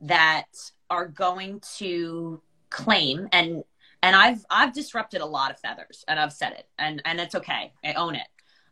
that 0.00 0.46
are 0.90 1.06
going 1.06 1.60
to 1.76 2.40
claim 2.70 3.28
and 3.32 3.64
and 4.02 4.16
I've 4.16 4.44
I've 4.50 4.72
disrupted 4.72 5.20
a 5.20 5.26
lot 5.26 5.50
of 5.50 5.60
feathers 5.60 6.04
and 6.08 6.18
I've 6.18 6.32
said 6.32 6.52
it 6.52 6.66
and 6.78 7.00
and 7.04 7.20
it's 7.20 7.34
okay. 7.34 7.72
I 7.84 7.92
own 7.92 8.16
it. 8.16 8.26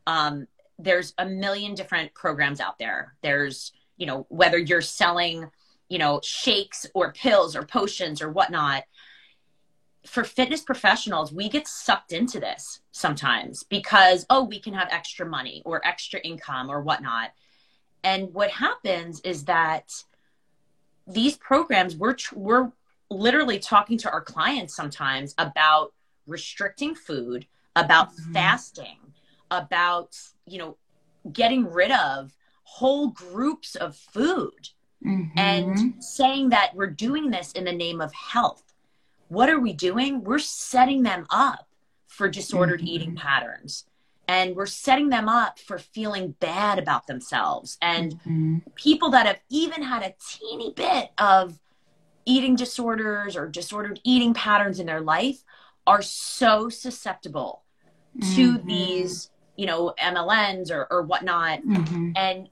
Um, 0.06 0.46
there's 0.78 1.14
a 1.18 1.26
million 1.26 1.74
different 1.74 2.14
programs 2.14 2.60
out 2.60 2.78
there. 2.78 3.14
There's, 3.22 3.72
you 3.96 4.06
know, 4.06 4.26
whether 4.28 4.58
you're 4.58 4.80
selling, 4.80 5.50
you 5.88 5.98
know, 5.98 6.20
shakes 6.22 6.86
or 6.94 7.12
pills 7.12 7.54
or 7.54 7.64
potions 7.64 8.22
or 8.22 8.30
whatnot. 8.30 8.84
For 10.06 10.24
fitness 10.24 10.62
professionals, 10.62 11.30
we 11.30 11.48
get 11.50 11.68
sucked 11.68 12.12
into 12.12 12.40
this 12.40 12.80
sometimes 12.90 13.62
because, 13.64 14.24
oh, 14.30 14.44
we 14.44 14.58
can 14.58 14.72
have 14.72 14.88
extra 14.90 15.26
money 15.26 15.62
or 15.66 15.86
extra 15.86 16.18
income 16.20 16.70
or 16.70 16.80
whatnot. 16.80 17.30
And 18.02 18.32
what 18.32 18.50
happens 18.50 19.20
is 19.20 19.44
that 19.44 20.04
these 21.06 21.36
programs, 21.36 21.96
we're, 21.96 22.16
we're 22.34 22.72
literally 23.10 23.58
talking 23.58 23.98
to 23.98 24.10
our 24.10 24.20
clients 24.20 24.74
sometimes 24.74 25.34
about 25.38 25.92
restricting 26.26 26.94
food, 26.94 27.46
about 27.76 28.12
mm-hmm. 28.12 28.32
fasting, 28.32 28.98
about 29.50 30.16
you 30.46 30.58
know 30.58 30.76
getting 31.32 31.70
rid 31.70 31.90
of 31.90 32.32
whole 32.62 33.08
groups 33.08 33.74
of 33.74 33.96
food 33.96 34.68
mm-hmm. 35.04 35.38
and 35.38 36.02
saying 36.02 36.50
that 36.50 36.74
we're 36.74 36.86
doing 36.86 37.30
this 37.30 37.52
in 37.52 37.64
the 37.64 37.72
name 37.72 38.00
of 38.00 38.12
health 38.12 38.62
what 39.28 39.48
are 39.48 39.58
we 39.58 39.72
doing 39.72 40.22
we're 40.22 40.38
setting 40.38 41.02
them 41.02 41.26
up 41.30 41.68
for 42.06 42.28
disordered 42.28 42.80
mm-hmm. 42.80 42.88
eating 42.88 43.16
patterns 43.16 43.84
and 44.30 44.54
we're 44.54 44.64
setting 44.64 45.08
them 45.08 45.28
up 45.28 45.58
for 45.58 45.76
feeling 45.76 46.36
bad 46.38 46.78
about 46.78 47.08
themselves 47.08 47.76
and 47.82 48.14
mm-hmm. 48.20 48.58
people 48.76 49.10
that 49.10 49.26
have 49.26 49.40
even 49.48 49.82
had 49.82 50.04
a 50.04 50.14
teeny 50.30 50.72
bit 50.72 51.10
of 51.18 51.58
eating 52.26 52.54
disorders 52.54 53.34
or 53.36 53.48
disordered 53.48 53.98
eating 54.04 54.32
patterns 54.32 54.78
in 54.78 54.86
their 54.86 55.00
life 55.00 55.42
are 55.84 56.00
so 56.00 56.68
susceptible 56.68 57.64
to 58.20 58.54
mm-hmm. 58.54 58.68
these 58.68 59.30
you 59.56 59.66
know 59.66 59.94
MLMs 60.00 60.70
or, 60.70 60.86
or 60.92 61.02
whatnot 61.02 61.62
mm-hmm. 61.62 62.12
and 62.14 62.48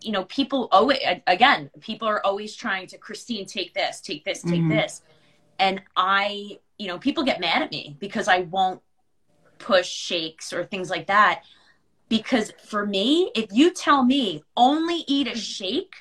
you 0.00 0.12
know 0.12 0.24
people 0.26 0.68
oh 0.70 0.92
again 1.26 1.70
people 1.80 2.06
are 2.06 2.24
always 2.24 2.54
trying 2.54 2.86
to 2.86 2.98
christine 2.98 3.46
take 3.46 3.74
this 3.74 4.00
take 4.00 4.24
this 4.24 4.42
take 4.42 4.60
mm-hmm. 4.60 4.68
this 4.68 5.02
and 5.58 5.80
i 5.96 6.58
you 6.78 6.86
know 6.86 6.98
people 6.98 7.24
get 7.24 7.40
mad 7.40 7.62
at 7.62 7.70
me 7.70 7.96
because 7.98 8.28
i 8.28 8.40
won't 8.42 8.80
push 9.58 9.88
shakes 9.88 10.52
or 10.52 10.64
things 10.64 10.90
like 10.90 11.06
that 11.06 11.42
because 12.08 12.52
for 12.64 12.86
me 12.86 13.30
if 13.34 13.46
you 13.52 13.72
tell 13.72 14.04
me 14.04 14.42
only 14.56 15.04
eat 15.06 15.26
a 15.26 15.36
shake 15.36 15.94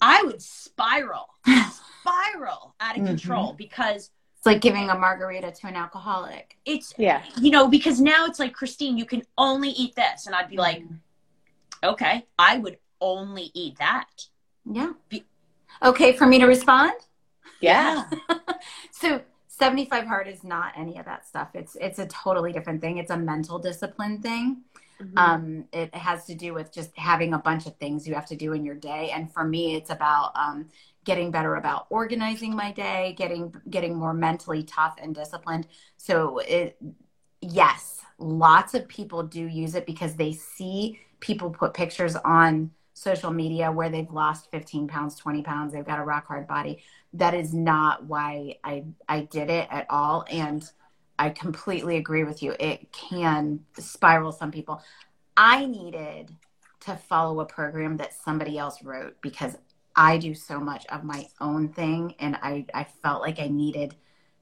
i 0.00 0.22
would 0.24 0.42
spiral 0.42 1.28
spiral 2.00 2.74
out 2.80 2.96
of 2.96 3.02
mm-hmm. 3.02 3.06
control 3.06 3.54
because 3.56 4.10
it's 4.44 4.46
like 4.46 4.60
giving 4.60 4.90
a 4.90 4.94
margarita 4.94 5.52
to 5.52 5.66
an 5.68 5.74
alcoholic. 5.74 6.58
It's 6.66 6.92
yeah, 6.98 7.22
you 7.40 7.50
know, 7.50 7.66
because 7.66 7.98
now 7.98 8.26
it's 8.26 8.38
like 8.38 8.52
Christine, 8.52 8.98
you 8.98 9.06
can 9.06 9.22
only 9.38 9.70
eat 9.70 9.96
this, 9.96 10.26
and 10.26 10.34
I'd 10.34 10.50
be 10.50 10.58
like, 10.58 10.82
mm-hmm. 10.82 10.96
okay, 11.82 12.26
I 12.38 12.58
would 12.58 12.76
only 13.00 13.50
eat 13.54 13.78
that. 13.78 14.26
Yeah. 14.70 14.92
Be- 15.08 15.24
okay, 15.82 16.12
for 16.12 16.26
me 16.26 16.38
to 16.40 16.44
respond. 16.44 16.92
Yeah. 17.62 18.04
so 18.90 19.22
75 19.56 20.06
hard 20.06 20.26
is 20.26 20.42
not 20.42 20.72
any 20.76 20.98
of 20.98 21.04
that 21.04 21.26
stuff. 21.26 21.48
It's 21.54 21.76
it's 21.80 21.98
a 21.98 22.06
totally 22.06 22.52
different 22.52 22.80
thing. 22.80 22.98
It's 22.98 23.10
a 23.10 23.16
mental 23.16 23.58
discipline 23.58 24.20
thing. 24.20 24.62
Mm-hmm. 25.00 25.18
Um, 25.18 25.64
it 25.72 25.94
has 25.94 26.24
to 26.26 26.34
do 26.34 26.54
with 26.54 26.72
just 26.72 26.90
having 26.96 27.34
a 27.34 27.38
bunch 27.38 27.66
of 27.66 27.76
things 27.76 28.06
you 28.06 28.14
have 28.14 28.26
to 28.26 28.36
do 28.36 28.52
in 28.52 28.64
your 28.64 28.74
day. 28.74 29.10
And 29.12 29.32
for 29.32 29.44
me, 29.44 29.76
it's 29.76 29.90
about 29.90 30.32
um, 30.34 30.68
getting 31.04 31.30
better 31.30 31.56
about 31.56 31.86
organizing 31.90 32.54
my 32.54 32.72
day, 32.72 33.14
getting 33.16 33.54
getting 33.70 33.94
more 33.96 34.14
mentally 34.14 34.64
tough 34.64 34.96
and 35.00 35.14
disciplined. 35.14 35.68
So 35.96 36.38
it 36.38 36.76
yes, 37.40 38.00
lots 38.18 38.74
of 38.74 38.88
people 38.88 39.22
do 39.22 39.46
use 39.46 39.74
it 39.76 39.86
because 39.86 40.16
they 40.16 40.32
see 40.32 40.98
people 41.20 41.50
put 41.50 41.74
pictures 41.74 42.16
on 42.16 42.70
social 42.94 43.30
media 43.30 43.70
where 43.70 43.90
they've 43.90 44.10
lost 44.10 44.50
15 44.50 44.88
pounds, 44.88 45.16
20 45.16 45.42
pounds, 45.42 45.72
they've 45.72 45.84
got 45.84 45.98
a 45.98 46.04
rock 46.04 46.26
hard 46.26 46.46
body. 46.46 46.82
That 47.12 47.34
is 47.34 47.52
not 47.52 48.04
why 48.04 48.56
I 48.64 48.84
I 49.08 49.22
did 49.22 49.50
it 49.50 49.68
at 49.70 49.86
all 49.90 50.24
and 50.30 50.68
I 51.18 51.30
completely 51.30 51.96
agree 51.96 52.24
with 52.24 52.42
you. 52.42 52.54
It 52.58 52.90
can 52.92 53.60
spiral 53.78 54.32
some 54.32 54.50
people. 54.50 54.82
I 55.36 55.66
needed 55.66 56.34
to 56.80 56.96
follow 56.96 57.40
a 57.40 57.46
program 57.46 57.96
that 57.98 58.14
somebody 58.14 58.58
else 58.58 58.82
wrote 58.82 59.20
because 59.20 59.56
I 59.96 60.18
do 60.18 60.34
so 60.34 60.58
much 60.58 60.86
of 60.86 61.04
my 61.04 61.26
own 61.40 61.68
thing 61.68 62.14
and 62.18 62.36
I, 62.42 62.66
I 62.74 62.84
felt 62.84 63.22
like 63.22 63.38
I 63.38 63.48
needed 63.48 63.94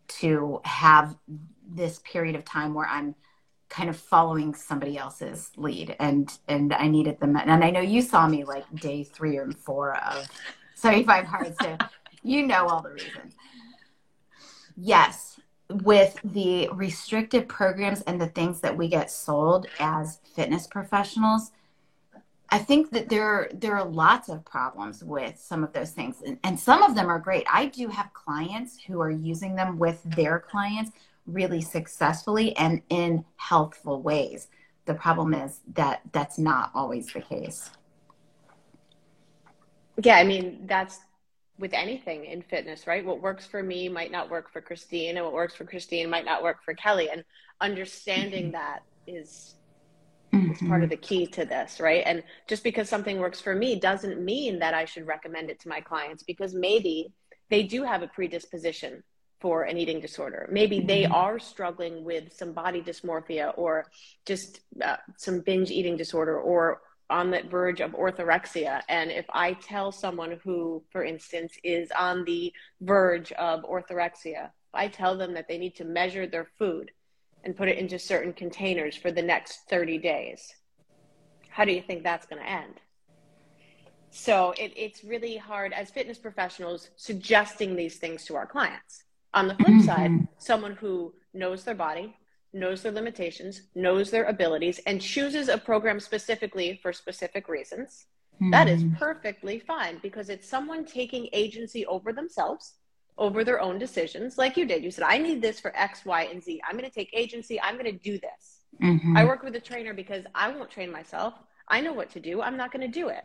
to 0.09 0.61
have 0.65 1.17
this 1.69 2.01
period 2.05 2.37
of 2.37 2.45
time 2.45 2.75
where 2.75 2.87
I'm 2.87 3.15
kind 3.73 3.89
of 3.89 3.97
following 3.97 4.55
somebody 4.55 4.99
else's 4.99 5.51
lead 5.57 5.97
and 5.99 6.39
and 6.47 6.75
I 6.75 6.89
needed 6.89 7.19
them 7.19 7.37
and 7.37 7.65
I 7.65 7.71
know 7.71 7.81
you 7.81 8.03
saw 8.03 8.29
me 8.29 8.45
like 8.45 8.65
day 8.75 9.03
three 9.03 9.39
or 9.39 9.51
four 9.51 9.97
of 9.97 10.29
75 10.75 11.25
hard 11.25 11.55
so 11.59 11.79
you 12.23 12.47
know 12.47 12.67
all 12.67 12.83
the 12.83 12.91
reasons 12.91 13.35
yes 14.77 15.41
with 15.71 16.21
the 16.23 16.69
restrictive 16.75 17.49
programs 17.49 18.03
and 18.03 18.21
the 18.21 18.27
things 18.27 18.61
that 18.61 18.77
we 18.77 18.89
get 18.89 19.11
sold 19.11 19.67
as 19.81 20.21
fitness 20.35 20.67
professionals 20.67 21.53
I 22.51 22.59
think 22.59 22.91
that 22.91 23.09
there 23.09 23.49
there 23.55 23.75
are 23.79 23.89
lots 23.89 24.29
of 24.29 24.45
problems 24.45 25.03
with 25.03 25.39
some 25.41 25.65
of 25.65 25.73
those 25.73 25.93
things, 25.93 26.17
and, 26.27 26.37
and, 26.45 26.61
some 26.61 26.83
of 26.83 26.95
them 26.95 27.09
are 27.09 27.19
great. 27.19 27.47
I 27.51 27.65
do 27.65 27.89
have 27.89 28.13
clients 28.13 28.79
who 28.87 29.01
are 29.01 29.11
using 29.11 29.55
them 29.55 29.79
with 29.79 30.03
their 30.05 30.39
clients 30.39 30.91
really 31.27 31.61
successfully 31.61 32.57
and 32.57 32.83
in 32.89 33.25
healthful 33.37 34.03
ways. 34.03 34.49
The 34.87 34.95
problem 34.95 35.35
is 35.35 35.61
that 35.75 36.03
that's 36.13 36.39
not 36.39 36.71
always 36.75 37.13
the 37.13 37.21
case. 37.21 37.71
Yeah, 40.03 40.17
I 40.17 40.25
mean 40.25 40.65
that's 40.67 40.99
with 41.59 41.73
anything 41.75 42.25
in 42.25 42.43
fitness, 42.43 42.87
right? 42.87 43.05
What 43.05 43.21
works 43.21 43.47
for 43.47 43.63
me 43.63 43.89
might 43.89 44.11
not 44.11 44.31
work 44.31 44.51
for 44.53 44.61
Christine, 44.61 45.17
and 45.17 45.25
what 45.25 45.35
works 45.35 45.55
for 45.55 45.65
Christine 45.65 46.11
might 46.11 46.25
not 46.25 46.43
work 46.43 46.65
for 46.65 46.75
Kelly. 46.75 47.11
And 47.11 47.25
understanding 47.61 48.47
mm-hmm. 48.47 48.53
that 48.53 48.83
is 49.07 49.55
mm-hmm. 50.33 50.53
is 50.53 50.59
part 50.69 50.83
of 50.83 50.91
the 50.91 50.97
key 50.97 51.27
to 51.29 51.45
this, 51.45 51.79
right? 51.79 52.03
And 52.05 52.23
just 52.49 52.65
because 52.65 52.89
something 52.89 53.19
works 53.19 53.41
for 53.41 53.55
me 53.55 53.79
doesn't 53.79 54.21
mean 54.21 54.59
that 54.59 54.75
I 54.75 54.85
should 54.85 55.07
recommend 55.07 55.51
it 55.51 55.61
to 55.61 55.69
my 55.69 55.81
clients 55.81 56.23
because 56.23 56.55
maybe 56.55 57.13
they 57.51 57.63
do 57.63 57.83
have 57.85 58.03
a 58.03 58.09
predisposition 58.09 59.03
for 59.43 59.65
an 59.65 59.77
eating 59.77 60.01
disorder. 60.01 60.49
Maybe 60.51 60.81
they 60.81 61.03
mm-hmm. 61.03 61.13
are 61.13 61.39
struggling 61.39 62.05
with 62.05 62.33
some 62.33 62.53
body 62.53 62.81
dysmorphia 62.81 63.53
or 63.59 63.87
just 64.25 64.61
uh, 64.81 64.97
some 65.19 65.41
binge 65.41 65.71
eating 65.71 65.97
disorder 65.97 66.39
or 66.39 66.81
on 67.11 67.31
the 67.31 67.43
verge 67.51 67.81
of 67.81 67.91
orthorexia. 67.93 68.81
And 68.89 69.11
if 69.11 69.27
I 69.31 69.55
tell 69.55 69.91
someone 69.91 70.39
who, 70.45 70.83
for 70.91 71.05
instance, 71.05 71.53
is 71.65 71.91
on 71.91 72.25
the 72.25 72.53
verge 72.81 73.33
of 73.33 73.65
orthorexia, 73.65 74.51
I 74.73 74.89
tell 74.89 75.19
them 75.19 75.35
that 75.35 75.49
they 75.49 75.59
need 75.59 75.75
to 75.77 75.85
measure 75.85 76.27
their 76.27 76.47
food 76.59 76.93
and 77.45 77.57
put 77.57 77.69
it 77.69 77.79
into 77.79 77.99
certain 77.99 78.33
containers 78.33 78.97
for 78.97 79.11
the 79.11 79.21
next 79.21 79.69
30 79.69 79.99
days. 79.99 80.55
How 81.51 81.65
do 81.65 81.73
you 81.73 81.83
think 81.83 82.05
that's 82.05 82.27
going 82.27 82.41
to 82.41 82.49
end? 82.49 82.81
So 84.11 84.53
it, 84.59 84.73
it's 84.77 85.05
really 85.05 85.37
hard 85.37 85.73
as 85.73 85.91
fitness 85.91 86.19
professionals 86.19 86.91
suggesting 86.97 87.75
these 87.75 87.97
things 87.97 88.25
to 88.27 88.37
our 88.37 88.47
clients. 88.47 89.05
On 89.35 89.49
the 89.49 89.55
flip 89.55 89.69
mm-hmm. 89.69 89.81
side, 89.81 90.29
someone 90.39 90.73
who 90.75 91.15
knows 91.33 91.65
their 91.65 91.75
body, 91.75 92.15
knows 92.53 92.83
their 92.83 92.93
limitations, 92.93 93.63
knows 93.75 94.11
their 94.11 94.25
abilities, 94.25 94.81
and 94.87 95.01
chooses 95.01 95.49
a 95.49 95.57
program 95.57 95.99
specifically 95.99 96.79
for 96.83 96.93
specific 96.93 97.49
reasons, 97.49 98.07
mm-hmm. 98.35 98.51
that 98.51 98.69
is 98.69 98.85
mm-hmm. 98.85 98.97
perfectly 98.97 99.59
fine 99.59 99.99
because 100.03 100.29
it's 100.29 100.49
someone 100.49 100.85
taking 100.85 101.29
agency 101.33 101.87
over 101.87 102.13
themselves 102.13 102.75
over 103.19 103.45
their 103.45 103.61
own 103.61 103.79
decisions, 103.79 104.39
like 104.39 104.57
you 104.57 104.67
did. 104.67 104.83
You 104.83 104.91
said, 104.91 105.05
I 105.05 105.19
need 105.19 105.43
this 105.43 105.61
for 105.61 105.75
X, 105.77 106.05
Y, 106.05 106.23
and 106.25 106.43
Z. 106.43 106.61
I'm 106.67 106.77
going 106.77 106.89
to 106.89 106.95
take 106.95 107.11
agency. 107.13 107.61
I'm 107.61 107.75
going 107.75 107.87
to 107.87 107.93
do 107.93 108.19
this. 108.19 108.61
Mm-hmm. 108.83 109.17
I 109.17 109.25
work 109.25 109.43
with 109.43 109.55
a 109.55 109.61
trainer 109.61 109.95
because 109.95 110.25
I 110.35 110.51
won't 110.51 110.71
train 110.71 110.91
myself. 110.91 111.35
I 111.69 111.81
know 111.81 111.93
what 111.93 112.11
to 112.11 112.21
do. 112.21 112.43
I'm 112.43 112.57
not 112.57 112.73
going 112.73 112.81
to 112.81 113.01
do 113.01 113.09
it. 113.09 113.25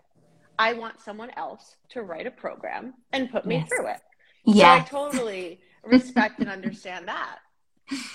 I 0.60 0.74
want 0.74 1.00
someone 1.00 1.32
else 1.38 1.78
to 1.90 2.04
write 2.04 2.28
a 2.28 2.32
program 2.32 2.94
and 3.14 3.32
put 3.32 3.46
me 3.46 3.56
yes. 3.56 3.70
through 3.70 3.88
it. 3.88 4.02
Yeah. 4.46 4.84
So 4.84 5.00
I 5.00 5.10
totally 5.10 5.60
respect 5.88 6.40
and 6.40 6.50
understand 6.50 7.08
that. 7.08 7.40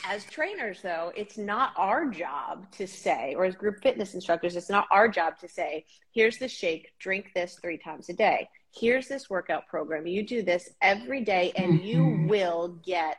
As 0.07 0.25
trainers, 0.25 0.83
though, 0.83 1.13
it's 1.17 1.39
not 1.39 1.73
our 1.77 2.07
job 2.07 2.71
to 2.73 2.87
say, 2.87 3.35
or 3.37 3.47
as 3.47 3.55
group 3.55 3.83
fitness 3.83 4.15
instructors, 4.15 4.55
it's 4.55 4.69
not 4.69 4.87
our 4.91 5.09
job 5.09 5.39
to 5.39 5.49
say, 5.49 5.87
here's 6.13 6.37
the 6.37 6.49
shake, 6.49 6.93
drink 6.99 7.31
this 7.35 7.59
three 7.63 7.79
times 7.79 8.09
a 8.11 8.13
day 8.13 8.49
here's 8.75 9.07
this 9.07 9.29
workout 9.29 9.67
program. 9.69 10.07
You 10.07 10.27
do 10.27 10.43
this 10.43 10.71
every 10.81 11.23
day 11.23 11.53
and 11.57 11.75
mm-hmm. 11.75 11.87
you 11.87 12.27
will 12.29 12.79
get 12.85 13.17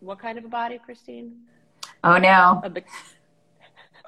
what 0.00 0.18
kind 0.18 0.38
of 0.38 0.44
a 0.44 0.48
body, 0.48 0.78
Christine? 0.82 1.40
Oh 2.02 2.16
no. 2.16 2.62
A, 2.64 2.72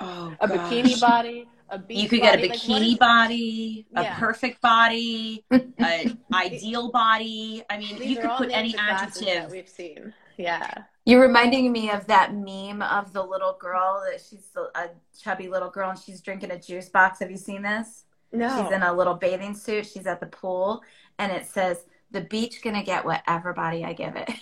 oh, 0.02 0.34
a 0.40 0.48
bikini 0.48 1.00
body. 1.00 1.48
A 1.70 1.80
you 1.88 2.08
could 2.08 2.20
body. 2.20 2.48
get 2.48 2.50
a 2.50 2.54
bikini 2.54 2.90
like, 2.90 2.98
body, 2.98 3.86
a 3.96 4.02
yeah. 4.02 4.18
perfect 4.18 4.60
body, 4.60 5.42
an 5.50 6.18
ideal 6.34 6.90
body. 6.90 7.62
I 7.70 7.78
mean, 7.78 7.98
These 7.98 8.10
you 8.10 8.16
could 8.18 8.30
put 8.36 8.50
any 8.50 8.76
adjective 8.76 9.50
we've 9.50 9.68
seen. 9.68 10.12
Yeah. 10.36 10.84
You're 11.04 11.22
reminding 11.22 11.72
me 11.72 11.90
of 11.90 12.06
that 12.06 12.34
meme 12.34 12.82
of 12.82 13.12
the 13.12 13.22
little 13.22 13.56
girl 13.58 14.02
that 14.10 14.20
she's 14.20 14.50
a 14.74 14.90
chubby 15.18 15.48
little 15.48 15.70
girl 15.70 15.90
and 15.90 15.98
she's 15.98 16.20
drinking 16.20 16.52
a 16.52 16.60
juice 16.60 16.88
box. 16.88 17.18
Have 17.18 17.30
you 17.30 17.36
seen 17.36 17.62
this? 17.62 18.04
No. 18.32 18.48
She's 18.48 18.72
in 18.72 18.82
a 18.82 18.92
little 18.92 19.14
bathing 19.14 19.54
suit. 19.54 19.86
She's 19.86 20.06
at 20.06 20.20
the 20.20 20.26
pool, 20.26 20.82
and 21.18 21.32
it 21.32 21.46
says, 21.46 21.84
"The 22.10 22.22
beach 22.22 22.62
gonna 22.62 22.82
get 22.82 23.04
whatever 23.04 23.52
body 23.52 23.84
I 23.84 23.92
give 23.92 24.16
it." 24.16 24.30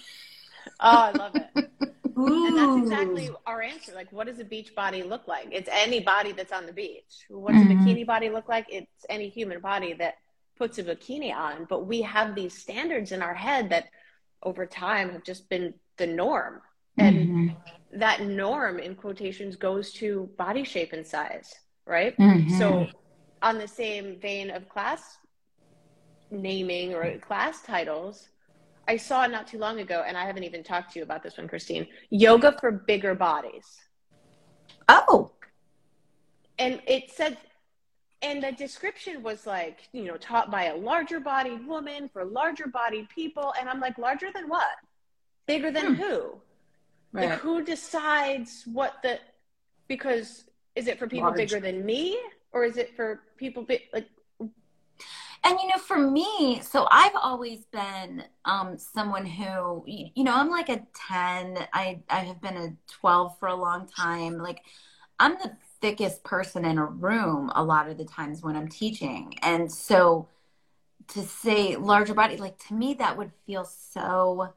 Oh, 0.81 0.99
I 0.99 1.11
love 1.13 1.37
it. 1.37 1.71
and 2.17 2.59
that's 2.59 2.83
exactly 2.83 3.31
our 3.47 3.63
answer. 3.63 3.93
Like, 3.95 4.11
what 4.13 4.27
does 4.27 4.39
a 4.39 4.45
beach 4.45 4.75
body 4.75 5.03
look 5.03 5.27
like? 5.27 5.49
It's 5.51 5.69
any 5.71 6.01
body 6.01 6.33
that's 6.33 6.53
on 6.53 6.67
the 6.67 6.73
beach. 6.73 7.25
What 7.29 7.53
does 7.53 7.63
mm-hmm. 7.63 7.81
a 7.81 7.85
bikini 7.85 8.07
body 8.07 8.29
look 8.31 8.49
like? 8.49 8.67
It's 8.69 9.07
any 9.09 9.29
human 9.29 9.61
body 9.61 9.95
that 9.95 10.17
puts 10.59 10.79
a 10.79 10.85
bikini 10.85 11.35
on. 11.35 11.67
But 11.69 11.87
we 11.87 12.03
have 12.03 12.35
these 12.35 12.57
standards 12.57 13.13
in 13.13 13.23
our 13.23 13.35
head 13.35 13.71
that 13.71 13.87
over 14.43 14.67
time 14.67 15.11
have 15.11 15.25
just 15.25 15.49
been 15.49 15.75
the 15.97 16.07
norm. 16.07 16.61
And 16.99 17.17
mm-hmm. 17.17 17.99
that 17.99 18.23
norm, 18.23 18.79
in 18.79 18.95
quotations, 18.95 19.57
goes 19.57 19.93
to 19.95 20.29
body 20.37 20.65
shape 20.65 20.93
and 20.93 21.07
size, 21.07 21.55
right? 21.87 22.17
Mm-hmm. 22.17 22.59
So 22.59 22.89
on 23.43 23.59
the 23.59 23.69
same 23.69 24.19
vein 24.21 24.51
of 24.51 24.69
class 24.69 25.19
naming 26.31 26.95
or 26.95 27.19
class 27.19 27.63
titles, 27.63 28.29
I 28.91 28.97
saw 28.97 29.27
not 29.27 29.47
too 29.47 29.59
long 29.59 29.81
ago, 29.81 30.03
and 30.07 30.17
I 30.17 30.25
haven't 30.27 30.45
even 30.45 30.63
talked 30.63 30.93
to 30.93 30.99
you 30.99 31.05
about 31.05 31.23
this 31.23 31.39
one, 31.39 31.47
Christine. 31.47 31.87
Yoga 32.11 32.57
for 32.59 32.73
bigger 32.73 33.15
bodies. 33.15 33.67
Oh. 34.89 35.31
And 36.59 36.83
it 36.87 37.11
said, 37.11 37.39
and 38.21 38.43
the 38.43 38.53
description 38.53 39.23
was 39.23 39.47
like, 39.47 39.89
you 39.93 40.05
know, 40.05 40.17
taught 40.17 40.51
by 40.51 40.65
a 40.65 40.77
larger 40.77 41.21
bodied 41.21 41.67
woman 41.67 42.11
for 42.13 42.25
larger 42.25 42.67
bodied 42.67 43.09
people. 43.09 43.55
And 43.59 43.69
I'm 43.69 43.81
like, 43.81 43.97
larger 43.97 44.31
than 44.35 44.49
what? 44.49 44.77
Bigger 45.47 45.71
than 45.71 45.95
hmm. 45.95 46.03
who? 46.03 46.41
Right. 47.13 47.31
Like, 47.31 47.39
who 47.39 47.65
decides 47.65 48.65
what 48.67 48.95
the, 49.03 49.21
because 49.87 50.45
is 50.75 50.89
it 50.89 50.99
for 50.99 51.07
people 51.07 51.29
Large. 51.29 51.37
bigger 51.37 51.61
than 51.61 51.87
me? 51.87 52.19
or 52.53 52.65
is 52.65 52.77
it 52.77 52.95
for 52.97 53.21
people 53.37 53.63
be, 53.63 53.89
like 53.93 54.09
and 55.45 55.59
you 55.61 55.69
know 55.69 55.79
for 55.79 55.99
me 55.99 56.61
so 56.63 56.87
i've 56.91 57.15
always 57.15 57.65
been 57.67 58.23
um 58.45 58.77
someone 58.77 59.25
who 59.25 59.83
you 59.87 60.25
know 60.25 60.35
i'm 60.35 60.51
like 60.51 60.69
a 60.69 60.87
10 61.09 61.67
i 61.73 62.01
i 62.09 62.21
have 62.21 62.41
been 62.41 62.57
a 62.57 62.77
12 62.89 63.39
for 63.39 63.49
a 63.49 63.55
long 63.55 63.87
time 63.87 64.39
like 64.39 64.61
i'm 65.19 65.33
the 65.35 65.53
thickest 65.81 66.23
person 66.25 66.65
in 66.65 66.79
a 66.79 66.85
room 66.85 67.51
a 67.55 67.65
lot 67.65 67.89
of 67.89 67.97
the 67.97 68.05
times 68.05 68.43
when 68.43 68.57
i'm 68.57 68.69
teaching. 68.69 69.35
And 69.43 69.71
so 69.71 70.29
to 71.09 71.23
say 71.23 71.77
larger 71.77 72.15
body 72.15 72.37
like 72.37 72.59
to 72.69 72.75
me 72.75 72.95
that 72.95 73.17
would 73.17 73.33
feel 73.47 73.65
so 73.65 74.53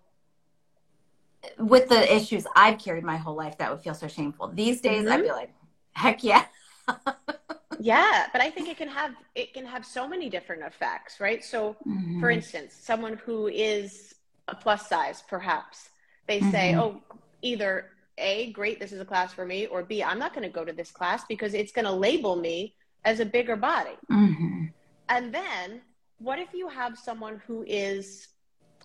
with 1.57 1.89
the 1.89 2.15
issues 2.15 2.45
i've 2.55 2.77
carried 2.77 3.03
my 3.03 3.17
whole 3.17 3.35
life 3.35 3.57
that 3.57 3.71
would 3.71 3.81
feel 3.81 3.93
so 3.93 4.07
shameful. 4.07 4.49
These 4.49 4.81
days 4.81 5.03
mm-hmm. 5.03 5.13
i'd 5.13 5.21
be 5.21 5.31
like 5.31 5.53
heck 5.93 6.23
yeah 6.23 6.45
yeah 7.83 8.27
but 8.31 8.41
i 8.41 8.49
think 8.49 8.67
it 8.67 8.77
can 8.77 8.87
have 8.87 9.13
it 9.35 9.53
can 9.53 9.65
have 9.65 9.85
so 9.85 10.07
many 10.07 10.29
different 10.29 10.63
effects 10.63 11.19
right 11.19 11.43
so 11.43 11.75
mm-hmm. 11.87 12.19
for 12.19 12.29
instance 12.29 12.77
someone 12.79 13.19
who 13.25 13.47
is 13.47 14.15
a 14.47 14.55
plus 14.55 14.87
size 14.87 15.23
perhaps 15.27 15.89
they 16.27 16.39
mm-hmm. 16.39 16.51
say 16.51 16.75
oh 16.75 17.01
either 17.41 17.89
a 18.17 18.51
great 18.51 18.79
this 18.79 18.91
is 18.91 19.01
a 19.01 19.05
class 19.05 19.33
for 19.33 19.45
me 19.45 19.65
or 19.67 19.83
b 19.83 20.03
i'm 20.03 20.19
not 20.19 20.33
going 20.33 20.47
to 20.47 20.53
go 20.53 20.63
to 20.63 20.73
this 20.73 20.91
class 20.91 21.23
because 21.27 21.53
it's 21.53 21.71
going 21.71 21.85
to 21.85 21.91
label 21.91 22.35
me 22.35 22.75
as 23.05 23.19
a 23.19 23.25
bigger 23.25 23.55
body 23.55 23.97
mm-hmm. 24.11 24.65
and 25.09 25.33
then 25.33 25.81
what 26.19 26.39
if 26.39 26.53
you 26.53 26.69
have 26.69 26.97
someone 26.97 27.41
who 27.45 27.65
is 27.67 28.29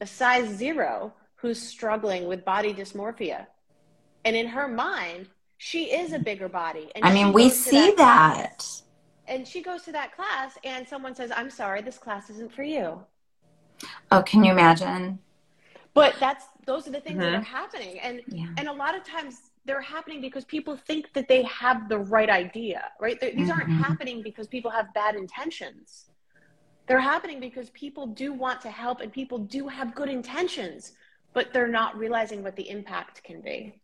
a 0.01 0.07
size 0.07 0.49
zero 0.49 1.13
who's 1.37 1.61
struggling 1.61 2.27
with 2.27 2.45
body 2.45 2.75
dysmorphia? 2.75 3.47
And 4.25 4.37
in 4.37 4.49
her 4.49 4.69
mind, 4.69 5.29
she 5.57 5.93
is 5.93 6.13
a 6.13 6.19
bigger 6.19 6.49
body. 6.49 6.91
And 6.95 7.05
I 7.05 7.13
mean, 7.13 7.33
we 7.33 7.49
see 7.49 7.93
that. 7.93 7.97
that. 7.97 8.83
And 9.29 9.47
she 9.47 9.63
goes 9.63 9.83
to 9.83 9.93
that 9.93 10.17
class, 10.17 10.57
and 10.65 10.89
someone 10.89 11.15
says, 11.15 11.31
I'm 11.35 11.51
sorry, 11.51 11.83
this 11.83 11.99
class 11.99 12.31
isn't 12.31 12.53
for 12.53 12.63
you. 12.63 13.01
Oh, 14.11 14.23
can 14.23 14.43
you 14.43 14.53
imagine? 14.53 15.19
But 15.95 16.15
that's 16.19 16.47
those 16.65 16.87
are 16.87 16.91
the 16.91 17.01
things 17.01 17.21
mm-hmm. 17.21 17.33
that 17.33 17.41
are 17.41 17.43
happening. 17.43 17.99
And 18.01 18.23
yeah. 18.29 18.47
and 18.57 18.69
a 18.69 18.73
lot 18.73 18.97
of 18.97 19.05
times 19.05 19.51
they're 19.65 19.81
happening 19.81 20.21
because 20.21 20.45
people 20.45 20.77
think 20.77 21.13
that 21.13 21.29
they 21.29 21.43
have 21.43 21.89
the 21.89 21.99
right 21.99 22.31
idea, 22.31 22.85
right? 23.01 23.21
These 23.21 23.35
mm-hmm. 23.35 23.51
aren't 23.51 23.71
happening 23.71 24.23
because 24.23 24.47
people 24.47 24.71
have 24.71 24.93
bad 24.95 25.15
intentions. 25.15 26.07
They're 26.87 27.01
happening 27.01 27.39
because 27.39 27.69
people 27.71 28.07
do 28.07 28.33
want 28.33 28.61
to 28.63 28.71
help 28.71 29.01
and 29.01 29.13
people 29.13 29.39
do 29.39 29.69
have 29.69 29.95
good 29.95 30.09
intentions, 30.09 30.93
but 31.35 31.53
they're 31.53 31.69
not 31.69 31.99
realizing 31.99 32.43
what 32.43 32.57
the 32.57 32.69
impact 32.71 33.23
can 33.25 33.43
be. 33.43 33.79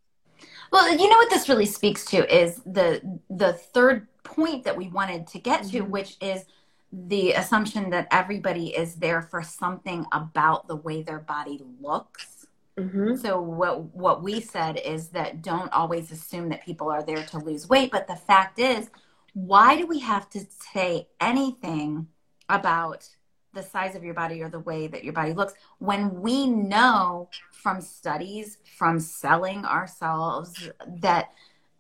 Well, 0.73 0.91
you 0.91 1.09
know 1.09 1.17
what 1.17 1.31
this 1.31 1.49
really 1.49 1.67
speaks 1.67 2.05
to 2.07 2.35
is 2.35 2.63
the 2.65 3.21
the 3.29 3.53
third 3.53 4.09
point 4.25 4.65
that 4.65 4.77
we 4.77 4.89
wanted 4.89 5.27
to 5.29 5.39
get 5.39 5.65
to, 5.65 5.81
mm-hmm. 5.81 5.91
which 5.91 6.17
is 6.21 6.45
the 6.93 7.33
assumption 7.33 7.91
that 7.91 8.09
everybody 8.11 8.69
is 8.69 8.97
there 8.97 9.23
for 9.23 9.43
something 9.43 10.07
about 10.13 10.69
the 10.69 10.77
way 10.77 11.03
their 11.03 11.19
body 11.21 11.63
looks. 11.81 12.47
Mm-hmm. 12.79 13.17
So 13.17 13.41
what 13.41 13.95
what 13.95 14.23
we 14.23 14.41
said 14.41 14.79
is 14.79 15.09
that 15.11 15.43
don't 15.43 15.73
always 15.73 16.11
assume 16.11 16.49
that 16.49 16.65
people 16.65 16.91
are 16.91 17.05
there 17.05 17.25
to 17.27 17.39
lose 17.39 17.69
weight, 17.69 17.93
but 17.93 18.09
the 18.09 18.17
fact 18.17 18.59
is, 18.59 18.91
why 19.33 19.77
do 19.77 19.87
we 19.87 20.01
have 20.01 20.29
to 20.31 20.41
say 20.73 21.09
anything 21.21 22.09
about 22.49 23.09
the 23.55 23.63
size 23.63 23.95
of 23.95 24.03
your 24.03 24.15
body 24.15 24.43
or 24.43 24.49
the 24.49 24.59
way 24.59 24.89
that 24.89 25.05
your 25.05 25.13
body 25.13 25.33
looks 25.33 25.55
when 25.79 26.21
we 26.21 26.47
know 26.47 27.29
from 27.53 27.81
studies 27.81 28.59
from 28.77 28.99
selling 28.99 29.65
ourselves 29.65 30.69
that 31.01 31.33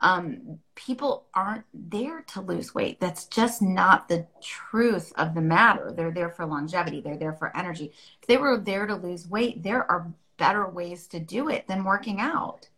um, 0.04 0.58
people 0.74 1.24
aren't 1.34 1.64
there 1.72 2.20
to 2.28 2.42
lose 2.42 2.74
weight. 2.74 3.00
That's 3.00 3.24
just 3.24 3.62
not 3.62 4.06
the 4.06 4.26
truth 4.42 5.14
of 5.16 5.34
the 5.34 5.40
matter. 5.40 5.94
They're 5.96 6.12
there 6.12 6.28
for 6.28 6.44
longevity. 6.44 7.00
They're 7.00 7.16
there 7.16 7.32
for 7.32 7.56
energy. 7.56 7.90
If 8.20 8.28
they 8.28 8.36
were 8.36 8.58
there 8.58 8.86
to 8.86 8.94
lose 8.94 9.26
weight 9.26 9.62
there 9.62 9.90
are 9.90 10.12
better 10.36 10.68
ways 10.68 11.06
to 11.08 11.20
do 11.20 11.48
it 11.48 11.66
than 11.68 11.84
working 11.84 12.20
out. 12.20 12.68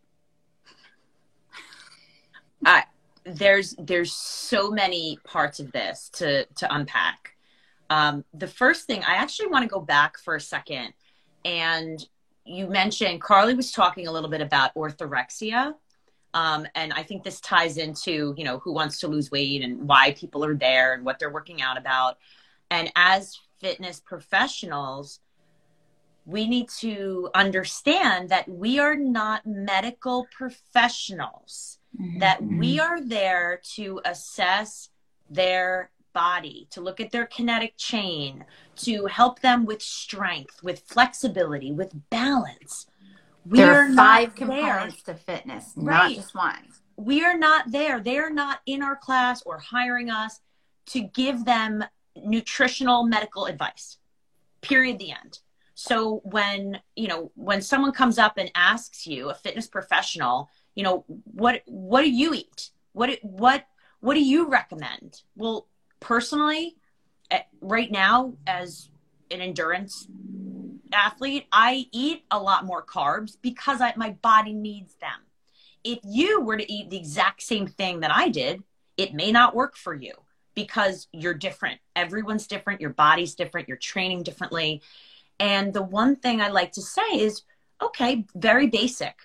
I, 2.65 2.85
there's 3.25 3.75
there's 3.77 4.13
so 4.13 4.71
many 4.71 5.19
parts 5.25 5.59
of 5.59 5.71
this 5.73 6.09
to 6.13 6.45
to 6.45 6.73
unpack. 6.73 7.35
Um, 7.89 8.23
the 8.33 8.47
first 8.47 8.85
thing, 8.87 9.03
I 9.03 9.15
actually 9.15 9.47
want 9.47 9.63
to 9.63 9.69
go 9.69 9.81
back 9.81 10.17
for 10.17 10.35
a 10.35 10.41
second. 10.41 10.93
And 11.43 12.05
you 12.45 12.67
mentioned, 12.67 13.21
Karli 13.21 13.53
was 13.53 13.71
talking 13.71 14.07
a 14.07 14.11
little 14.11 14.29
bit 14.29 14.41
about 14.41 14.73
orthorexia. 14.75 15.73
Um, 16.33 16.67
and 16.75 16.93
I 16.93 17.03
think 17.03 17.23
this 17.23 17.39
ties 17.41 17.77
into, 17.77 18.33
you 18.37 18.43
know, 18.43 18.59
who 18.59 18.73
wants 18.73 18.99
to 18.99 19.07
lose 19.07 19.31
weight 19.31 19.63
and 19.63 19.87
why 19.87 20.11
people 20.11 20.43
are 20.45 20.55
there 20.55 20.93
and 20.93 21.03
what 21.03 21.19
they're 21.19 21.31
working 21.31 21.61
out 21.61 21.77
about. 21.77 22.17
And 22.69 22.91
as 22.95 23.39
fitness 23.59 23.99
professionals, 23.99 25.19
we 26.25 26.47
need 26.47 26.67
to 26.79 27.29
understand 27.33 28.29
that 28.29 28.47
we 28.49 28.79
are 28.79 28.95
not 28.95 29.45
medical 29.45 30.27
professionals, 30.31 31.79
mm-hmm. 31.99 32.19
that 32.19 32.43
we 32.43 32.79
are 32.79 33.01
there 33.01 33.61
to 33.75 34.01
assess 34.03 34.89
their 35.29 35.89
body, 36.13 36.67
to 36.71 36.81
look 36.81 36.99
at 36.99 37.11
their 37.11 37.25
kinetic 37.25 37.77
chain, 37.77 38.43
to 38.75 39.05
help 39.05 39.39
them 39.39 39.65
with 39.65 39.81
strength, 39.81 40.61
with 40.63 40.81
flexibility, 40.81 41.71
with 41.71 41.93
balance. 42.09 42.87
We 43.49 43.59
there 43.59 43.73
are, 43.73 43.91
are 43.91 43.95
five 43.95 44.35
components 44.35 45.03
there. 45.03 45.15
to 45.15 45.21
fitness, 45.21 45.71
right. 45.75 46.09
not 46.09 46.11
just 46.15 46.35
one. 46.35 46.67
We 46.97 47.23
are 47.23 47.37
not 47.37 47.71
there. 47.71 47.99
They 47.99 48.17
are 48.17 48.29
not 48.29 48.59
in 48.65 48.81
our 48.81 48.95
class 48.95 49.41
or 49.43 49.59
hiring 49.59 50.09
us 50.09 50.39
to 50.87 51.01
give 51.01 51.45
them 51.45 51.83
nutritional 52.15 53.03
medical 53.03 53.45
advice. 53.45 53.97
Period. 54.61 54.99
The 54.99 55.11
end. 55.11 55.39
So 55.75 56.21
when, 56.23 56.79
you 56.95 57.07
know, 57.07 57.31
when 57.35 57.61
someone 57.61 57.91
comes 57.91 58.17
up 58.17 58.37
and 58.37 58.49
asks 58.55 59.05
you, 59.05 59.29
a 59.29 59.35
fitness 59.35 59.67
professional, 59.67 60.49
you 60.73 60.83
know, 60.83 61.05
what 61.25 61.61
what 61.65 62.01
do 62.01 62.09
you 62.09 62.33
eat? 62.33 62.71
What 62.93 63.19
what 63.21 63.67
what 63.99 64.15
do 64.15 64.23
you 64.23 64.49
recommend? 64.49 65.21
Well, 65.35 65.67
personally, 65.99 66.77
eh, 67.29 67.41
right 67.61 67.91
now, 67.91 68.33
as 68.47 68.89
an 69.29 69.41
endurance 69.41 70.07
athlete, 70.93 71.47
I 71.51 71.87
eat 71.91 72.23
a 72.31 72.39
lot 72.39 72.65
more 72.65 72.83
carbs 72.83 73.37
because 73.41 73.81
I, 73.81 73.93
my 73.95 74.11
body 74.11 74.53
needs 74.53 74.95
them. 74.95 75.19
If 75.83 75.99
you 76.03 76.41
were 76.41 76.57
to 76.57 76.71
eat 76.71 76.89
the 76.89 76.97
exact 76.97 77.41
same 77.43 77.67
thing 77.67 78.01
that 78.01 78.11
I 78.13 78.29
did, 78.29 78.63
it 78.97 79.13
may 79.13 79.31
not 79.31 79.55
work 79.55 79.77
for 79.77 79.93
you 79.93 80.13
because 80.55 81.07
you're 81.13 81.33
different. 81.33 81.79
Everyone's 81.95 82.47
different. 82.47 82.81
Your 82.81 82.89
body's 82.89 83.35
different. 83.35 83.67
You're 83.67 83.77
training 83.77 84.23
differently. 84.23 84.81
And 85.39 85.71
the 85.71 85.83
one 85.83 86.15
thing 86.15 86.41
I 86.41 86.47
like 86.49 86.71
to 86.73 86.81
say 86.81 87.07
is 87.13 87.43
okay, 87.81 88.25
very 88.35 88.67
basic. 88.67 89.15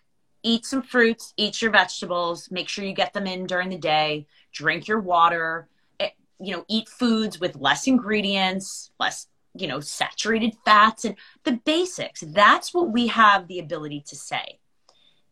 Eat 0.43 0.67
some 0.67 0.83
fruits, 0.83 1.33
eat 1.37 1.63
your 1.63 1.71
vegetables, 1.71 2.51
make 2.51 2.69
sure 2.69 2.85
you 2.85 2.93
get 2.93 3.13
them 3.13 3.27
in 3.27 3.47
during 3.47 3.69
the 3.69 3.79
day, 3.79 4.27
drink 4.53 4.89
your 4.89 5.01
water, 5.01 5.69
eh, 6.01 6.11
you 6.41 6.53
know, 6.53 6.65
eat 6.69 6.89
foods 6.89 7.41
with 7.41 7.57
less 7.57 7.87
ingredients, 7.87 8.91
less, 8.99 9.29
you 9.55 9.67
know, 9.67 9.81
saturated 9.81 10.57
fats 10.65 11.05
and 11.05 11.17
the 11.45 11.61
basics. 11.65 12.21
That's 12.21 12.73
what 12.73 12.91
we 12.91 13.09
have 13.09 13.49
the 13.49 13.59
ability 13.59 14.05
to 14.09 14.17
say. 14.17 14.59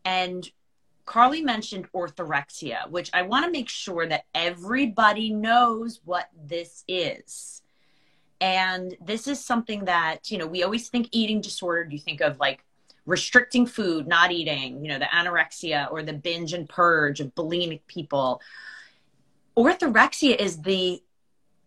And 0.05 0.49
Karli 1.05 1.41
mentioned 1.41 1.91
orthorexia, 1.93 2.89
which 2.89 3.09
I 3.13 3.23
want 3.23 3.45
to 3.45 3.51
make 3.51 3.69
sure 3.69 4.07
that 4.07 4.25
everybody 4.33 5.31
knows 5.31 5.99
what 6.05 6.29
this 6.41 6.83
is. 6.87 7.61
And 8.39 8.95
this 9.03 9.27
is 9.27 9.43
something 9.43 9.85
that, 9.85 10.31
you 10.31 10.37
know, 10.37 10.47
we 10.47 10.63
always 10.63 10.89
think 10.89 11.09
eating 11.11 11.41
disorder, 11.41 11.89
you 11.89 11.99
think 11.99 12.21
of 12.21 12.39
like 12.39 12.63
restricting 13.05 13.65
food, 13.65 14.07
not 14.07 14.31
eating, 14.31 14.83
you 14.83 14.89
know, 14.89 14.99
the 14.99 15.05
anorexia 15.05 15.91
or 15.91 16.03
the 16.03 16.13
binge 16.13 16.53
and 16.53 16.67
purge 16.69 17.19
of 17.19 17.35
bulimic 17.35 17.81
people 17.87 18.41
orthorexia 19.57 20.35
is 20.35 20.61
the 20.61 21.01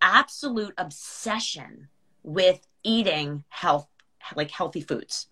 absolute 0.00 0.74
obsession 0.78 1.88
with 2.24 2.66
eating 2.82 3.44
health 3.50 3.87
like 4.34 4.50
healthy 4.50 4.80
foods. 4.80 5.28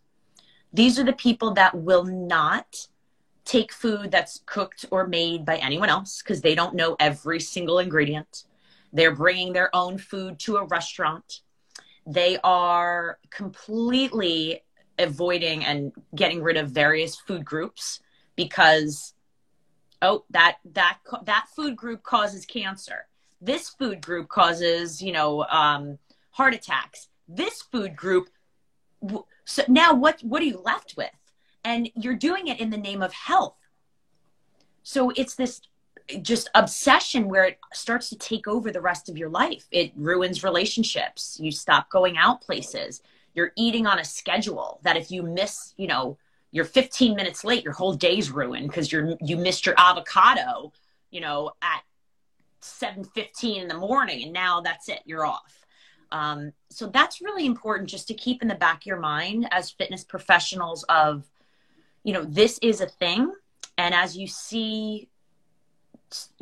These 0.72 0.98
are 0.98 1.04
the 1.04 1.12
people 1.12 1.52
that 1.54 1.74
will 1.74 2.04
not 2.04 2.86
take 3.44 3.72
food 3.72 4.10
that's 4.10 4.40
cooked 4.46 4.84
or 4.90 5.06
made 5.06 5.44
by 5.44 5.56
anyone 5.56 5.88
else 5.88 6.22
because 6.22 6.40
they 6.40 6.54
don't 6.54 6.74
know 6.74 6.96
every 7.00 7.40
single 7.40 7.78
ingredient. 7.78 8.44
They're 8.92 9.14
bringing 9.14 9.52
their 9.52 9.74
own 9.74 9.98
food 9.98 10.38
to 10.40 10.56
a 10.56 10.66
restaurant. 10.66 11.40
They 12.06 12.38
are 12.44 13.18
completely 13.30 14.62
avoiding 14.98 15.64
and 15.64 15.92
getting 16.14 16.42
rid 16.42 16.56
of 16.56 16.70
various 16.70 17.16
food 17.16 17.44
groups 17.44 18.00
because 18.36 19.14
oh 20.02 20.24
that 20.30 20.58
that 20.72 20.98
that 21.24 21.46
food 21.54 21.76
group 21.76 22.02
causes 22.02 22.44
cancer. 22.44 23.06
This 23.40 23.70
food 23.70 24.00
group 24.00 24.28
causes 24.28 25.02
you 25.02 25.12
know 25.12 25.44
um, 25.44 25.98
heart 26.32 26.54
attacks. 26.54 27.08
This 27.28 27.62
food 27.62 27.96
group 27.96 28.28
so 29.44 29.62
now 29.68 29.94
what 29.94 30.20
what 30.22 30.42
are 30.42 30.46
you 30.46 30.60
left 30.60 30.94
with? 30.96 31.10
And 31.64 31.90
you're 31.94 32.16
doing 32.16 32.48
it 32.48 32.60
in 32.60 32.70
the 32.70 32.76
name 32.76 33.02
of 33.02 33.12
health. 33.12 33.56
So 34.82 35.10
it's 35.10 35.34
this 35.34 35.60
just 36.20 36.50
obsession 36.54 37.28
where 37.28 37.44
it 37.44 37.58
starts 37.72 38.08
to 38.10 38.18
take 38.18 38.48
over 38.48 38.72
the 38.72 38.80
rest 38.80 39.08
of 39.08 39.16
your 39.16 39.28
life. 39.28 39.66
It 39.70 39.92
ruins 39.96 40.42
relationships. 40.42 41.38
You 41.40 41.52
stop 41.52 41.88
going 41.90 42.16
out 42.16 42.40
places. 42.40 43.02
You're 43.34 43.52
eating 43.56 43.86
on 43.86 43.98
a 43.98 44.04
schedule 44.04 44.80
that 44.82 44.96
if 44.96 45.10
you 45.10 45.22
miss 45.22 45.74
you 45.76 45.86
know 45.86 46.18
you're 46.50 46.66
15 46.66 47.16
minutes 47.16 47.44
late, 47.44 47.64
your 47.64 47.72
whole 47.72 47.94
day's 47.94 48.30
ruined 48.30 48.68
because 48.68 48.92
you're 48.92 49.16
you 49.20 49.36
missed 49.36 49.64
your 49.64 49.74
avocado, 49.78 50.72
you 51.10 51.20
know, 51.20 51.52
at 51.62 51.82
7:15 52.60 53.62
in 53.62 53.68
the 53.68 53.74
morning, 53.74 54.24
and 54.24 54.32
now 54.32 54.60
that's 54.60 54.88
it, 54.88 55.00
you're 55.06 55.24
off. 55.24 55.61
Um, 56.12 56.52
so 56.68 56.86
that's 56.86 57.20
really 57.20 57.46
important 57.46 57.88
just 57.88 58.06
to 58.08 58.14
keep 58.14 58.42
in 58.42 58.48
the 58.48 58.54
back 58.54 58.82
of 58.82 58.86
your 58.86 59.00
mind 59.00 59.48
as 59.50 59.70
fitness 59.70 60.04
professionals 60.04 60.84
of, 60.84 61.24
you 62.04 62.12
know, 62.12 62.24
this 62.24 62.58
is 62.62 62.80
a 62.80 62.86
thing, 62.86 63.32
and 63.78 63.94
as 63.94 64.16
you 64.16 64.26
see 64.26 65.08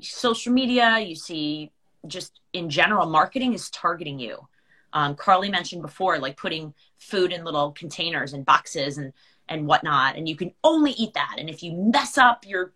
social 0.02 0.52
media, 0.52 0.98
you 0.98 1.14
see 1.14 1.70
just 2.06 2.40
in 2.52 2.68
general, 2.68 3.06
marketing 3.06 3.54
is 3.54 3.70
targeting 3.70 4.18
you. 4.18 4.46
Um, 4.92 5.14
Karli 5.14 5.48
mentioned 5.48 5.83
before, 5.83 6.18
like 6.18 6.37
putting 6.37 6.74
food 6.98 7.33
in 7.33 7.44
little 7.44 7.70
containers 7.72 8.33
and 8.33 8.44
boxes 8.44 8.98
and 8.98 9.12
and 9.48 9.66
whatnot 9.66 10.16
and 10.16 10.28
you 10.28 10.37
can 10.37 10.52
only 10.62 10.92
eat 10.92 11.12
that. 11.14 11.37
And 11.38 11.50
if 11.50 11.62
you 11.62 11.72
mess 11.72 12.16
up 12.16 12.44
you're 12.46 12.72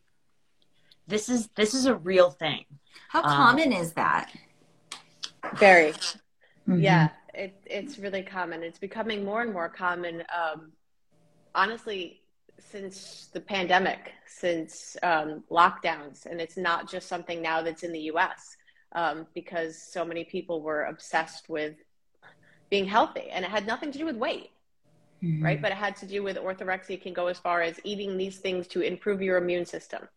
this 1.06 1.28
is 1.28 1.48
this 1.54 1.74
is 1.74 1.86
a 1.86 1.94
real 1.94 2.30
thing. 2.30 2.64
How 3.08 3.22
um, 3.22 3.28
common 3.28 3.72
is 3.72 3.92
that? 3.92 4.32
Very 5.56 5.92
mm-hmm. 6.68 6.80
yeah 6.80 7.08
it, 7.34 7.60
it's 7.66 7.98
really 7.98 8.22
common. 8.22 8.62
It's 8.62 8.78
becoming 8.78 9.24
more 9.24 9.42
and 9.42 9.52
more 9.52 9.68
common. 9.68 10.22
Um, 10.34 10.72
honestly, 11.54 12.20
since 12.58 13.28
the 13.32 13.40
pandemic, 13.40 14.12
since 14.26 14.96
um, 15.02 15.42
lockdowns, 15.50 16.26
and 16.26 16.40
it's 16.40 16.56
not 16.56 16.88
just 16.88 17.08
something 17.08 17.42
now 17.42 17.62
that's 17.62 17.82
in 17.82 17.92
the 17.92 18.00
U.S. 18.00 18.56
Um, 18.92 19.26
because 19.34 19.82
so 19.82 20.04
many 20.04 20.24
people 20.24 20.62
were 20.62 20.84
obsessed 20.84 21.48
with 21.48 21.74
being 22.70 22.86
healthy, 22.86 23.28
and 23.30 23.44
it 23.44 23.50
had 23.50 23.66
nothing 23.66 23.90
to 23.92 23.98
do 23.98 24.06
with 24.06 24.16
weight, 24.16 24.50
mm-hmm. 25.22 25.44
right? 25.44 25.60
But 25.60 25.72
it 25.72 25.78
had 25.78 25.96
to 25.96 26.06
do 26.06 26.22
with 26.22 26.36
orthorexia. 26.36 27.00
Can 27.00 27.12
go 27.12 27.26
as 27.26 27.38
far 27.38 27.62
as 27.62 27.80
eating 27.82 28.16
these 28.16 28.38
things 28.38 28.68
to 28.68 28.80
improve 28.80 29.20
your 29.20 29.36
immune 29.38 29.66
system. 29.66 30.08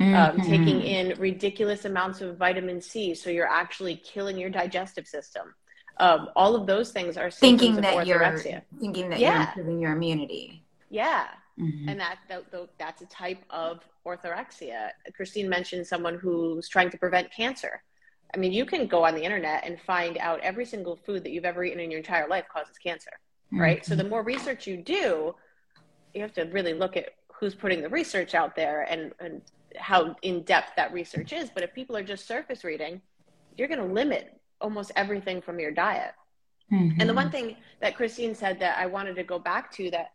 Um, 0.00 0.06
mm-hmm. 0.06 0.40
Um, 0.40 0.46
taking 0.46 0.82
in 0.82 1.16
ridiculous 1.20 1.84
amounts 1.84 2.20
of 2.20 2.36
vitamin 2.36 2.80
C, 2.80 3.14
so 3.14 3.30
you're 3.30 3.48
actually 3.48 3.94
killing 3.94 4.36
your 4.36 4.50
digestive 4.50 5.06
system. 5.06 5.54
Um, 5.98 6.28
all 6.34 6.56
of 6.56 6.66
those 6.66 6.90
things 6.90 7.16
are 7.16 7.30
thinking 7.30 7.76
that 7.76 8.06
you're 8.06 8.38
thinking 8.80 9.10
that 9.10 9.20
yeah. 9.20 9.32
you're 9.32 9.42
improving 9.42 9.80
your 9.80 9.92
immunity. 9.92 10.64
Yeah, 10.90 11.26
mm-hmm. 11.58 11.88
and 11.88 12.00
that, 12.00 12.18
that 12.28 12.44
that's 12.78 13.02
a 13.02 13.06
type 13.06 13.42
of 13.50 13.80
orthorexia. 14.06 14.90
Christine 15.14 15.48
mentioned 15.48 15.86
someone 15.86 16.18
who's 16.18 16.68
trying 16.68 16.90
to 16.90 16.98
prevent 16.98 17.32
cancer. 17.32 17.82
I 18.34 18.38
mean, 18.38 18.52
you 18.52 18.66
can 18.66 18.86
go 18.88 19.04
on 19.04 19.14
the 19.14 19.22
internet 19.22 19.64
and 19.64 19.80
find 19.80 20.18
out 20.18 20.40
every 20.40 20.66
single 20.66 20.96
food 20.96 21.22
that 21.24 21.30
you've 21.30 21.44
ever 21.44 21.62
eaten 21.64 21.78
in 21.78 21.90
your 21.90 21.98
entire 21.98 22.28
life 22.28 22.46
causes 22.52 22.76
cancer, 22.78 23.10
mm-hmm. 23.46 23.60
right? 23.60 23.86
So 23.86 23.94
the 23.94 24.04
more 24.04 24.22
research 24.22 24.66
you 24.66 24.76
do, 24.76 25.34
you 26.12 26.22
have 26.22 26.32
to 26.34 26.42
really 26.44 26.74
look 26.74 26.96
at 26.96 27.10
who's 27.32 27.54
putting 27.54 27.82
the 27.82 27.88
research 27.88 28.34
out 28.34 28.56
there 28.56 28.82
and, 28.82 29.12
and 29.20 29.42
how 29.76 30.16
in 30.22 30.42
depth 30.42 30.72
that 30.76 30.92
research 30.92 31.32
is. 31.32 31.50
But 31.50 31.62
if 31.62 31.72
people 31.72 31.96
are 31.96 32.02
just 32.02 32.26
surface 32.26 32.64
reading, 32.64 33.00
you're 33.56 33.68
going 33.68 33.80
to 33.80 33.92
limit 33.92 34.40
almost 34.64 34.90
everything 34.96 35.42
from 35.42 35.60
your 35.60 35.70
diet. 35.70 36.14
Mm-hmm. 36.72 36.98
And 36.98 37.08
the 37.08 37.14
one 37.14 37.30
thing 37.30 37.56
that 37.80 37.94
Christine 37.94 38.34
said 38.34 38.58
that 38.60 38.78
I 38.78 38.86
wanted 38.86 39.14
to 39.16 39.22
go 39.22 39.38
back 39.38 39.70
to 39.72 39.90
that 39.90 40.12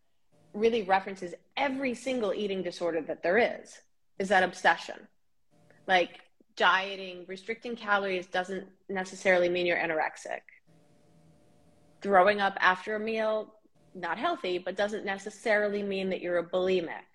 really 0.55 0.81
references 0.81 1.35
every 1.55 1.93
single 1.93 2.33
eating 2.33 2.63
disorder 2.63 3.01
that 3.01 3.21
there 3.21 3.37
is 3.37 3.79
is 4.17 4.29
that 4.29 4.41
obsession. 4.41 4.95
Like 5.85 6.21
dieting, 6.55 7.25
restricting 7.27 7.75
calories 7.75 8.25
doesn't 8.25 8.67
necessarily 8.89 9.49
mean 9.49 9.67
you're 9.67 9.77
anorexic. 9.77 10.41
Throwing 12.01 12.41
up 12.41 12.57
after 12.59 12.95
a 12.95 12.99
meal, 12.99 13.53
not 13.93 14.17
healthy, 14.17 14.57
but 14.57 14.75
doesn't 14.75 15.05
necessarily 15.05 15.83
mean 15.83 16.09
that 16.09 16.21
you're 16.21 16.39
a 16.39 16.43
bulimic. 16.43 17.09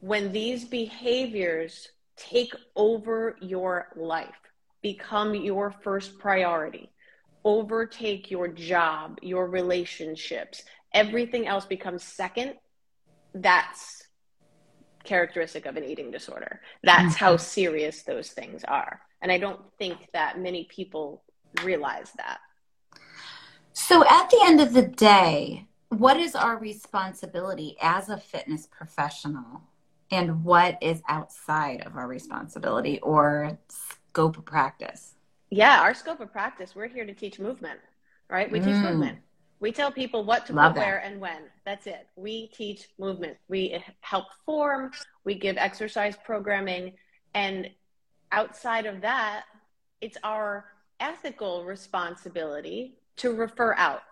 When 0.00 0.32
these 0.32 0.64
behaviors 0.64 1.88
take 2.16 2.54
over 2.74 3.36
your 3.40 3.88
life, 3.94 4.44
become 4.84 5.34
your 5.34 5.74
first 5.82 6.18
priority, 6.18 6.90
overtake 7.42 8.30
your 8.30 8.48
job, 8.48 9.18
your 9.22 9.48
relationships, 9.48 10.62
everything 10.92 11.46
else 11.46 11.64
becomes 11.64 12.04
second, 12.04 12.52
that's 13.34 14.02
characteristic 15.02 15.64
of 15.64 15.78
an 15.78 15.84
eating 15.84 16.10
disorder. 16.10 16.60
That's 16.82 17.14
mm-hmm. 17.14 17.24
how 17.24 17.36
serious 17.38 18.02
those 18.02 18.28
things 18.28 18.62
are. 18.64 19.00
And 19.22 19.32
I 19.32 19.38
don't 19.38 19.62
think 19.78 20.06
that 20.12 20.38
many 20.38 20.64
people 20.64 21.22
realize 21.62 22.12
that. 22.18 22.40
So 23.72 24.04
at 24.06 24.28
the 24.28 24.42
end 24.44 24.60
of 24.60 24.74
the 24.74 24.86
day, 24.86 25.66
what 25.88 26.18
is 26.18 26.34
our 26.34 26.58
responsibility 26.58 27.76
as 27.80 28.10
a 28.10 28.18
fitness 28.18 28.66
professional? 28.66 29.62
And 30.10 30.44
what 30.44 30.76
is 30.82 31.02
outside 31.08 31.80
of 31.86 31.96
our 31.96 32.06
responsibility 32.06 33.00
or 33.00 33.58
scope 34.14 34.38
of 34.38 34.44
practice? 34.44 35.14
Yeah, 35.50 35.80
our 35.80 35.92
scope 35.92 36.20
of 36.20 36.30
practice, 36.30 36.76
we're 36.76 36.86
here 36.86 37.04
to 37.04 37.14
teach 37.14 37.40
movement, 37.40 37.80
right? 38.30 38.50
We 38.50 38.60
mm. 38.60 38.64
teach 38.64 38.76
movement. 38.76 39.18
We 39.58 39.72
tell 39.72 39.90
people 39.90 40.24
what 40.24 40.46
to 40.46 40.52
Love 40.52 40.74
put 40.74 40.82
where 40.82 40.98
and 40.98 41.20
when. 41.20 41.42
That's 41.64 41.88
it. 41.88 42.06
We 42.14 42.46
teach 42.48 42.88
movement. 42.96 43.36
We 43.48 43.82
help 44.02 44.26
form, 44.46 44.92
we 45.24 45.34
give 45.34 45.56
exercise 45.56 46.16
programming. 46.24 46.92
And 47.34 47.70
outside 48.30 48.86
of 48.86 49.00
that, 49.00 49.46
it's 50.00 50.18
our 50.22 50.66
ethical 51.00 51.64
responsibility 51.64 52.94
to 53.16 53.32
refer 53.32 53.74
out, 53.74 54.02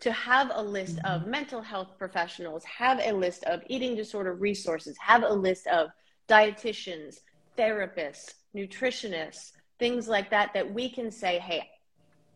to 0.00 0.10
have 0.10 0.50
a 0.52 0.62
list 0.62 0.96
mm-hmm. 0.96 1.06
of 1.06 1.28
mental 1.28 1.62
health 1.62 1.96
professionals, 1.96 2.64
have 2.64 2.98
a 3.04 3.12
list 3.12 3.44
of 3.44 3.62
eating 3.68 3.94
disorder 3.94 4.34
resources, 4.34 4.96
have 4.98 5.22
a 5.22 5.32
list 5.32 5.68
of 5.68 5.90
dietitians, 6.28 7.20
therapists, 7.56 8.34
nutritionists, 8.56 9.52
things 9.78 10.08
like 10.08 10.30
that, 10.30 10.52
that 10.54 10.72
we 10.72 10.88
can 10.88 11.10
say, 11.10 11.38
hey, 11.38 11.68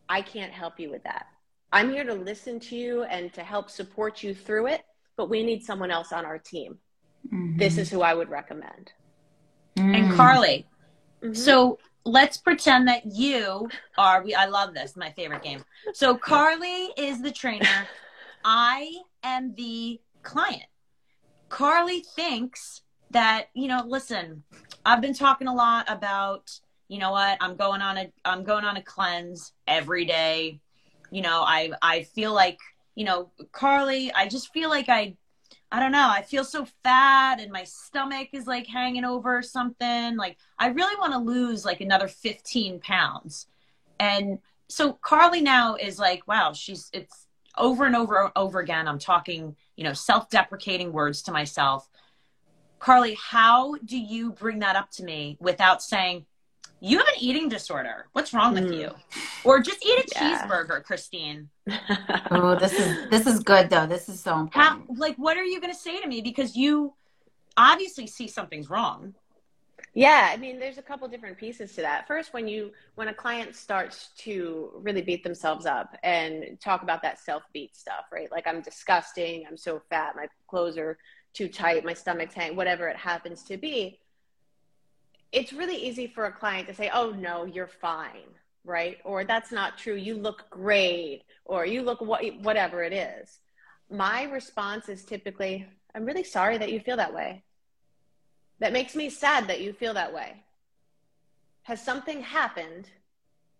I 0.09 0.21
can't 0.21 0.51
help 0.51 0.79
you 0.79 0.89
with 0.89 1.03
that. 1.03 1.27
I'm 1.71 1.89
here 1.89 2.03
to 2.03 2.13
listen 2.13 2.59
to 2.61 2.75
you 2.75 3.03
and 3.03 3.33
to 3.33 3.41
help 3.41 3.69
support 3.69 4.21
you 4.21 4.35
through 4.35 4.67
it, 4.67 4.81
but 5.17 5.29
we 5.29 5.43
need 5.43 5.63
someone 5.63 5.89
else 5.89 6.11
on 6.11 6.25
our 6.25 6.37
team. 6.37 6.77
Mm-hmm. 7.27 7.57
This 7.57 7.77
is 7.77 7.89
who 7.89 8.01
I 8.01 8.13
would 8.13 8.29
recommend. 8.29 8.91
Mm. 9.77 9.97
And 9.97 10.13
Karli, 10.13 10.67
mm-hmm. 11.23 11.33
so 11.33 11.79
let's 12.05 12.37
pretend 12.37 12.87
that 12.87 13.05
you 13.05 13.69
are 13.97 14.23
we 14.23 14.35
I 14.35 14.45
love 14.45 14.73
this, 14.73 14.95
my 14.95 15.11
favorite 15.11 15.41
game. 15.41 15.63
So 15.93 16.15
Karli 16.15 16.89
is 16.97 17.21
the 17.21 17.31
trainer. 17.31 17.87
I 18.45 18.91
am 19.23 19.55
the 19.55 19.99
client. 20.21 20.63
Karli 21.49 22.01
thinks 22.15 22.81
that, 23.13 23.49
you 23.53 23.67
know, 23.67 23.83
listen, 23.85 24.43
I've 24.85 25.01
been 25.01 25.13
talking 25.13 25.47
a 25.47 25.53
lot 25.53 25.85
about, 25.89 26.51
you 26.87 26.99
know 26.99 27.11
what, 27.11 27.37
I'm 27.41 27.55
going 27.55 27.81
on 27.81 27.97
a 27.97 28.11
I'm 28.25 28.43
going 28.43 28.65
on 28.65 28.77
a 28.77 28.81
cleanse 28.81 29.53
every 29.67 30.05
day. 30.05 30.59
You 31.11 31.21
know, 31.21 31.41
I 31.41 31.71
I 31.81 32.03
feel 32.03 32.33
like, 32.33 32.59
you 32.95 33.05
know, 33.05 33.31
Karli, 33.51 34.11
I 34.13 34.27
just 34.27 34.51
feel 34.53 34.69
like 34.69 34.89
I 34.89 35.15
I 35.71 35.79
don't 35.79 35.91
know, 35.91 36.07
I 36.07 36.21
feel 36.21 36.43
so 36.43 36.67
fat 36.83 37.39
and 37.39 37.51
my 37.51 37.63
stomach 37.63 38.29
is 38.33 38.45
like 38.45 38.67
hanging 38.67 39.05
over 39.05 39.41
something. 39.41 40.17
Like 40.17 40.37
I 40.59 40.67
really 40.67 40.95
want 40.99 41.13
to 41.13 41.19
lose 41.19 41.65
like 41.65 41.81
another 41.81 42.07
15 42.07 42.79
pounds. 42.79 43.47
And 43.99 44.39
so 44.67 44.93
Karli 44.93 45.41
now 45.41 45.75
is 45.75 45.97
like, 45.97 46.27
wow, 46.27 46.53
she's 46.53 46.89
it's 46.93 47.27
over 47.57 47.85
and 47.85 47.95
over 47.95 48.23
and 48.23 48.31
over 48.35 48.59
again. 48.59 48.87
I'm 48.87 48.99
talking, 48.99 49.55
you 49.75 49.83
know, 49.83 49.93
self-deprecating 49.93 50.91
words 50.91 51.21
to 51.23 51.31
myself 51.31 51.87
Karli, 52.83 53.15
how 53.15 53.75
do 53.85 53.97
you 53.97 54.31
bring 54.33 54.59
that 54.59 54.75
up 54.75 54.91
to 54.91 55.03
me 55.03 55.37
without 55.39 55.81
saying, 55.81 56.25
you 56.81 56.97
have 56.97 57.07
an 57.07 57.13
eating 57.17 57.47
disorder. 57.47 58.07
What's 58.11 58.33
wrong 58.33 58.55
with 58.55 58.65
mm. 58.65 58.77
you? 58.77 58.91
Or 59.45 59.61
just 59.61 59.85
eat 59.85 59.99
a 59.99 60.07
yeah. 60.11 60.45
cheeseburger, 60.45 60.83
Christine. 60.83 61.47
oh, 62.31 62.57
this 62.59 62.73
is 62.73 63.09
this 63.09 63.25
is 63.25 63.39
good 63.39 63.69
though. 63.69 63.87
This 63.87 64.09
is 64.09 64.19
so 64.19 64.37
important. 64.37 64.85
How, 64.89 64.95
like, 64.97 65.15
what 65.15 65.37
are 65.37 65.45
you 65.45 65.61
going 65.61 65.71
to 65.71 65.79
say 65.79 66.01
to 66.01 66.07
me? 66.09 66.19
Because 66.19 66.57
you 66.57 66.93
obviously 67.55 68.05
see 68.05 68.27
something's 68.27 68.69
wrong. 68.69 69.13
Yeah, 69.95 70.31
I 70.33 70.37
mean, 70.37 70.57
there's 70.57 70.79
a 70.79 70.81
couple 70.81 71.07
different 71.07 71.37
pieces 71.37 71.75
to 71.75 71.81
that. 71.81 72.07
First, 72.07 72.33
when 72.33 72.47
you 72.47 72.71
when 72.95 73.09
a 73.09 73.13
client 73.13 73.55
starts 73.55 74.09
to 74.19 74.71
really 74.75 75.03
beat 75.03 75.23
themselves 75.23 75.67
up 75.67 75.95
and 76.03 76.57
talk 76.59 76.81
about 76.81 77.03
that 77.03 77.19
self 77.19 77.43
beat 77.53 77.75
stuff, 77.75 78.05
right? 78.11 78.31
Like, 78.31 78.47
I'm 78.47 78.61
disgusting. 78.61 79.45
I'm 79.47 79.57
so 79.57 79.81
fat. 79.89 80.15
My 80.15 80.27
clothes 80.47 80.77
are 80.77 80.97
too 81.33 81.47
tight, 81.47 81.83
my 81.83 81.93
stomach's 81.93 82.33
hanging, 82.33 82.55
whatever 82.55 82.87
it 82.87 82.95
happens 82.95 83.43
to 83.43 83.57
be, 83.57 83.99
it's 85.31 85.51
really 85.51 85.75
easy 85.75 86.07
for 86.07 86.25
a 86.25 86.31
client 86.31 86.67
to 86.67 86.73
say, 86.73 86.89
oh, 86.93 87.09
no, 87.11 87.45
you're 87.45 87.67
fine, 87.67 88.29
right? 88.63 88.97
Or 89.03 89.23
that's 89.23 89.51
not 89.51 89.77
true. 89.77 89.95
You 89.95 90.15
look 90.15 90.49
great, 90.49 91.23
or 91.45 91.65
you 91.65 91.81
look 91.81 92.01
what, 92.01 92.23
whatever 92.41 92.83
it 92.83 92.93
is. 92.93 93.39
My 93.89 94.23
response 94.23 94.89
is 94.89 95.03
typically, 95.03 95.67
I'm 95.95 96.05
really 96.05 96.23
sorry 96.23 96.57
that 96.59 96.71
you 96.71 96.79
feel 96.79 96.97
that 96.97 97.13
way. 97.13 97.43
That 98.59 98.73
makes 98.73 98.95
me 98.95 99.09
sad 99.09 99.47
that 99.47 99.61
you 99.61 99.73
feel 99.73 99.93
that 99.93 100.13
way. 100.13 100.43
Has 101.63 101.83
something 101.83 102.21
happened 102.21 102.89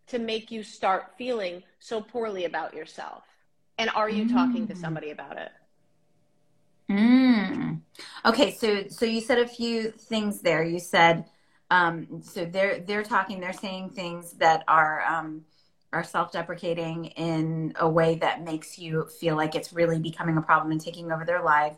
to 0.08 0.18
make 0.18 0.50
you 0.50 0.62
start 0.62 1.12
feeling 1.16 1.62
so 1.78 2.00
poorly 2.00 2.44
about 2.44 2.74
yourself? 2.74 3.24
And 3.78 3.90
are 3.90 4.10
you 4.10 4.24
mm. 4.26 4.32
talking 4.32 4.66
to 4.68 4.74
mm. 4.74 4.80
somebody 4.80 5.10
about 5.10 5.38
it? 5.38 5.52
Mm. 6.90 7.80
Okay, 8.24 8.52
so 8.52 8.84
so 8.88 9.06
you 9.06 9.20
said 9.20 9.38
a 9.38 9.48
few 9.48 9.90
things 9.90 10.40
there. 10.40 10.62
You 10.62 10.78
said 10.78 11.24
um, 11.70 12.22
so 12.22 12.44
they're 12.44 12.80
they're 12.80 13.02
talking, 13.02 13.40
they're 13.40 13.52
saying 13.52 13.90
things 13.90 14.32
that 14.34 14.64
are 14.68 15.02
um, 15.02 15.44
are 15.92 16.04
self-deprecating 16.04 17.06
in 17.06 17.72
a 17.80 17.88
way 17.88 18.16
that 18.16 18.44
makes 18.44 18.78
you 18.78 19.08
feel 19.20 19.36
like 19.36 19.54
it's 19.54 19.72
really 19.72 19.98
becoming 19.98 20.36
a 20.36 20.42
problem 20.42 20.72
and 20.72 20.80
taking 20.80 21.10
over 21.10 21.24
their 21.24 21.42
life, 21.42 21.74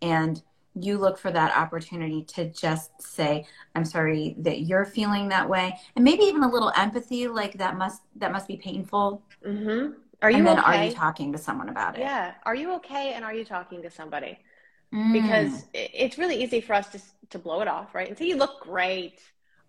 and 0.00 0.42
you 0.74 0.98
look 0.98 1.18
for 1.18 1.30
that 1.30 1.56
opportunity 1.56 2.22
to 2.24 2.50
just 2.50 2.90
say, 3.00 3.46
"I'm 3.74 3.84
sorry 3.84 4.34
that 4.38 4.60
you're 4.60 4.84
feeling 4.84 5.28
that 5.28 5.48
way," 5.48 5.78
and 5.94 6.04
maybe 6.04 6.24
even 6.24 6.42
a 6.42 6.50
little 6.50 6.72
empathy, 6.76 7.28
like 7.28 7.54
that 7.58 7.76
must 7.76 8.02
that 8.16 8.32
must 8.32 8.48
be 8.48 8.56
painful. 8.56 9.22
Mm-hmm. 9.46 9.92
Are 10.22 10.30
you 10.30 10.38
and 10.38 10.46
then 10.46 10.58
okay? 10.58 10.66
are 10.66 10.84
you 10.84 10.92
talking 10.92 11.32
to 11.32 11.38
someone 11.38 11.68
about 11.68 11.96
it? 11.96 12.00
Yeah. 12.00 12.32
Are 12.44 12.54
you 12.54 12.72
okay? 12.76 13.12
And 13.12 13.24
are 13.24 13.34
you 13.34 13.44
talking 13.44 13.82
to 13.82 13.90
somebody? 13.90 14.38
Mm. 14.92 15.12
Because 15.12 15.66
it's 15.74 16.18
really 16.18 16.42
easy 16.42 16.60
for 16.60 16.74
us 16.74 16.88
to 16.90 17.00
to 17.30 17.38
blow 17.38 17.60
it 17.60 17.68
off, 17.68 17.94
right? 17.94 18.08
And 18.08 18.16
say 18.16 18.26
you 18.26 18.36
look 18.36 18.60
great, 18.60 19.20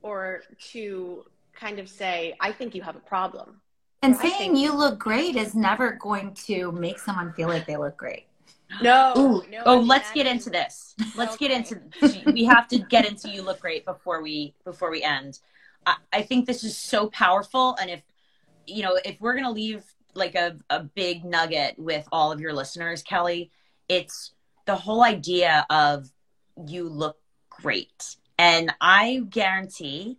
or 0.02 0.44
to 0.72 1.26
kind 1.54 1.80
of 1.80 1.90
say, 1.90 2.36
I 2.40 2.52
think 2.52 2.76
you 2.76 2.82
have 2.82 2.96
a 2.96 3.00
problem. 3.00 3.62
And 4.02 4.16
saying 4.16 4.34
think, 4.38 4.58
you 4.58 4.74
look 4.74 5.00
great 5.00 5.36
is 5.36 5.56
never 5.56 5.94
going 5.94 6.34
to 6.46 6.72
make 6.74 7.00
someone 7.00 7.34
feel 7.34 7.48
like 7.48 7.66
they 7.66 7.78
look 7.78 7.98
great. 7.98 8.28
No. 8.82 9.44
No 9.50 9.62
oh, 9.66 9.80
let's 9.80 10.12
get 10.12 10.28
into 10.28 10.50
this. 10.50 10.96
Let's 11.16 11.36
okay. 11.36 11.48
get 11.48 11.58
into. 11.58 12.32
We 12.32 12.46
have 12.46 12.68
to 12.70 12.80
get 12.80 13.06
into 13.06 13.30
you 13.30 13.42
look 13.42 13.60
great 13.60 13.86
before 13.86 14.22
we 14.22 14.54
before 14.64 14.92
we 14.92 15.04
end. 15.04 15.40
I, 15.86 15.96
I 16.12 16.22
think 16.24 16.46
this 16.46 16.64
is 16.64 16.78
so 16.78 17.10
powerful, 17.10 17.76
and 17.80 17.90
if 17.90 18.02
you 18.66 18.84
know, 18.84 18.98
if 19.06 19.20
we're 19.22 19.36
gonna 19.36 19.52
leave 19.52 19.84
like 20.14 20.36
a 20.36 20.58
a 20.70 20.82
big 20.82 21.24
nugget 21.24 21.76
with 21.78 22.08
all 22.12 22.32
of 22.32 22.40
your 22.40 22.54
listeners, 22.54 23.04
Kelly, 23.04 23.52
it's 23.88 24.34
the 24.66 24.76
whole 24.76 25.04
idea 25.04 25.66
of 25.70 26.12
you 26.68 26.90
look 26.90 27.18
great, 27.50 28.18
and 28.38 28.74
I 28.82 29.24
guarantee 29.30 30.18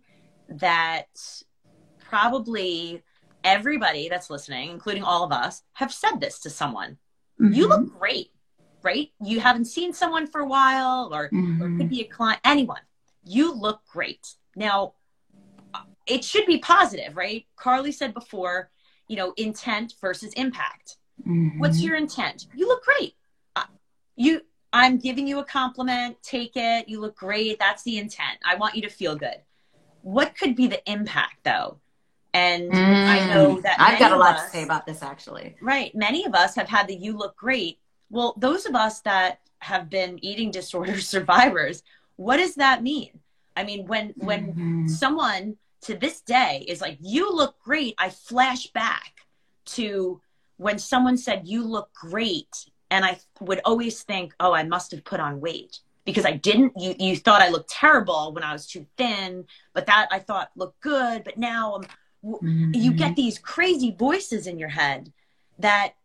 that 0.49 1.07
probably 1.99 3.03
everybody 3.43 4.09
that's 4.09 4.29
listening, 4.29 4.69
including 4.69 5.03
all 5.03 5.23
of 5.23 5.31
us, 5.31 5.63
have 5.73 5.93
said 5.93 6.19
this 6.21 6.39
to 6.39 6.49
someone. 6.49 6.97
Mm-hmm. 7.39 7.53
You 7.53 7.67
look 7.67 7.99
great 7.99 8.31
right? 8.87 9.11
You 9.21 9.41
haven't 9.41 9.65
seen 9.65 9.91
someone 9.91 10.27
for 10.27 10.39
a 10.41 10.47
while, 10.47 11.09
or, 11.13 11.29
mm-hmm. 11.29 11.61
or 11.61 11.67
it 11.67 11.77
could 11.77 11.89
be 11.89 12.01
a 12.01 12.07
client, 12.07 12.39
anyone. 12.45 12.81
You 13.25 13.53
look 13.53 13.81
great. 13.85 14.25
Now, 14.55 14.93
it 16.05 16.23
should 16.23 16.45
be 16.45 16.59
positive, 16.59 17.17
right? 17.17 17.45
Karli 17.57 17.91
said 17.91 18.13
before, 18.13 18.69
you 19.09 19.17
know, 19.17 19.33
intent 19.35 19.95
versus 19.99 20.31
impact. 20.33 20.95
Mm-hmm. 21.27 21.59
What's 21.59 21.81
your 21.81 21.97
intent? 21.97 22.47
You 22.55 22.65
look 22.69 22.83
great. 22.85 23.15
Uh, 23.57 23.65
you, 24.15 24.41
I'm 24.71 24.97
giving 24.97 25.27
you 25.27 25.39
a 25.39 25.43
compliment. 25.43 26.15
Take 26.23 26.53
it. 26.55 26.87
You 26.87 27.01
look 27.01 27.17
great. 27.17 27.59
That's 27.59 27.83
the 27.83 27.97
intent. 27.97 28.39
I 28.45 28.55
want 28.55 28.75
you 28.75 28.81
to 28.83 28.89
feel 28.89 29.17
good. 29.17 29.39
What 30.01 30.37
could 30.37 30.55
be 30.55 30.67
the 30.67 30.81
impact, 30.89 31.43
though? 31.43 31.79
And 32.33 32.71
mm. 32.71 33.07
I 33.15 33.33
know 33.33 33.59
that 33.61 33.77
I've 33.79 33.99
got 33.99 34.13
a 34.13 34.15
lot 34.15 34.35
us, 34.35 34.45
to 34.45 34.49
say 34.49 34.63
about 34.63 34.85
this, 34.85 35.03
actually. 35.03 35.55
Right. 35.61 35.93
Many 35.93 36.25
of 36.25 36.33
us 36.35 36.55
have 36.55 36.69
had 36.69 36.87
the 36.87 36.95
"you 36.95 37.17
look 37.17 37.35
great" 37.35 37.79
Well, 38.09 38.33
those 38.37 38.65
of 38.65 38.75
us 38.75 39.01
that 39.01 39.39
have 39.59 39.89
been 39.89 40.23
eating 40.23 40.51
disorder 40.59 40.99
survivors, 40.99 41.83
what 42.15 42.37
does 42.37 42.55
that 42.55 42.83
mean? 42.83 43.19
I 43.55 43.63
mean, 43.63 43.87
when 43.87 44.13
when 44.17 44.47
mm-hmm. 44.47 44.87
someone 44.87 45.57
to 45.81 45.95
this 45.95 46.21
day 46.21 46.63
is 46.67 46.79
like, 46.79 46.97
"You 47.01 47.33
look 47.33 47.59
great," 47.59 47.95
I 47.97 48.09
flash 48.09 48.67
back 48.67 49.25
to 49.77 50.21
when 50.57 50.77
someone 50.77 51.17
said, 51.17 51.47
"You 51.47 51.63
look 51.63 51.91
great," 51.93 52.69
and 52.91 53.03
I 53.03 53.19
would 53.39 53.61
always 53.65 54.03
think, 54.03 54.35
"Oh, 54.39 54.53
I 54.53 54.63
must 54.63 54.91
have 54.91 55.03
put 55.03 55.19
on 55.19 55.41
weight." 55.41 55.79
Because 56.05 56.23
I 56.23 56.33
didn't, 56.33 56.71
you, 56.77 56.95
you 56.97 57.17
thought 57.17 57.41
I 57.41 57.49
looked 57.49 57.69
terrible 57.69 58.31
when 58.31 58.41
I 58.41 58.53
was 58.53 58.65
too 58.65 58.85
thin, 58.95 59.43
but 59.73 59.87
that 59.87 60.07
I 60.09 60.19
thought 60.19 60.51
looked 60.55 60.79
good. 60.79 61.25
But 61.25 61.37
now 61.37 61.75
I'm, 61.75 61.83
mm-hmm. 62.23 62.71
you 62.75 62.93
get 62.93 63.17
these 63.17 63.37
crazy 63.37 63.91
voices 63.91 64.47
in 64.47 64.57
your 64.57 64.69
head 64.69 65.11
that 65.59 65.95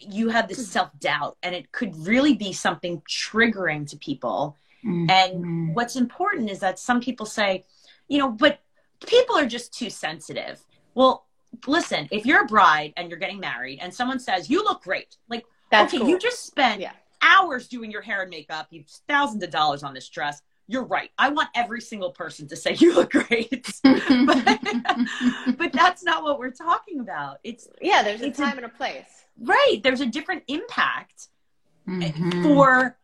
you 0.00 0.28
have 0.28 0.48
this 0.48 0.68
self 0.68 0.90
doubt, 0.98 1.36
and 1.42 1.54
it 1.54 1.72
could 1.72 1.96
really 2.06 2.34
be 2.34 2.52
something 2.52 3.02
triggering 3.08 3.88
to 3.90 3.96
people. 3.96 4.56
Mm-hmm. 4.84 5.10
And 5.10 5.74
what's 5.74 5.96
important 5.96 6.50
is 6.50 6.60
that 6.60 6.78
some 6.78 7.00
people 7.00 7.26
say, 7.26 7.64
you 8.08 8.18
know, 8.18 8.30
but 8.30 8.60
people 9.06 9.36
are 9.36 9.46
just 9.46 9.72
too 9.72 9.90
sensitive. 9.90 10.64
Well, 10.94 11.26
listen, 11.66 12.08
if 12.10 12.26
you're 12.26 12.42
a 12.42 12.46
bride 12.46 12.92
and 12.96 13.08
you're 13.08 13.18
getting 13.18 13.40
married 13.40 13.78
and 13.80 13.92
someone 13.92 14.18
says, 14.18 14.48
you 14.50 14.62
look 14.64 14.82
great, 14.82 15.16
like, 15.28 15.44
That's 15.70 15.92
okay, 15.92 16.00
cool. 16.00 16.08
you 16.08 16.18
just 16.18 16.46
spent 16.46 16.80
yeah. 16.80 16.92
hours 17.22 17.68
doing 17.68 17.90
your 17.90 18.02
hair 18.02 18.22
and 18.22 18.30
makeup, 18.30 18.68
you've 18.70 18.86
thousands 19.08 19.42
of 19.42 19.50
dollars 19.50 19.82
on 19.82 19.94
this 19.94 20.08
dress. 20.08 20.42
You're 20.70 20.84
right. 20.84 21.10
I 21.18 21.30
want 21.30 21.48
every 21.54 21.80
single 21.80 22.12
person 22.12 22.46
to 22.48 22.56
say 22.56 22.74
you 22.78 22.94
look 22.94 23.10
great. 23.10 23.72
but, 23.82 24.58
but, 25.58 25.72
that's 25.72 26.04
not 26.04 26.22
what 26.22 26.38
we're 26.38 26.50
talking 26.50 27.00
about. 27.00 27.38
It's 27.42 27.68
yeah, 27.82 28.02
there's 28.02 28.20
a 28.20 28.30
time 28.30 28.54
a, 28.54 28.62
and 28.62 28.66
a 28.66 28.68
place 28.68 29.20
right 29.40 29.80
there's 29.82 30.00
a 30.00 30.06
different 30.06 30.42
impact 30.48 31.28
mm-hmm. 31.88 32.42
for 32.42 32.96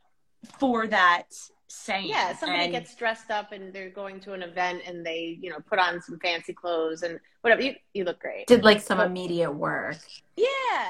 for 0.58 0.86
that 0.86 1.26
saying 1.68 2.08
yeah 2.08 2.34
somebody 2.36 2.64
and, 2.64 2.72
gets 2.72 2.94
dressed 2.94 3.30
up 3.30 3.52
and 3.52 3.72
they're 3.72 3.90
going 3.90 4.20
to 4.20 4.32
an 4.32 4.42
event 4.42 4.82
and 4.86 5.04
they 5.04 5.38
you 5.40 5.50
know 5.50 5.58
put 5.68 5.78
on 5.78 6.00
some 6.00 6.18
fancy 6.20 6.52
clothes 6.52 7.02
and 7.02 7.18
whatever 7.40 7.62
you, 7.62 7.74
you 7.94 8.04
look 8.04 8.20
great 8.20 8.46
did 8.46 8.64
like 8.64 8.80
some 8.80 8.98
but, 8.98 9.06
immediate 9.06 9.50
work 9.50 9.98
yeah 10.36 10.46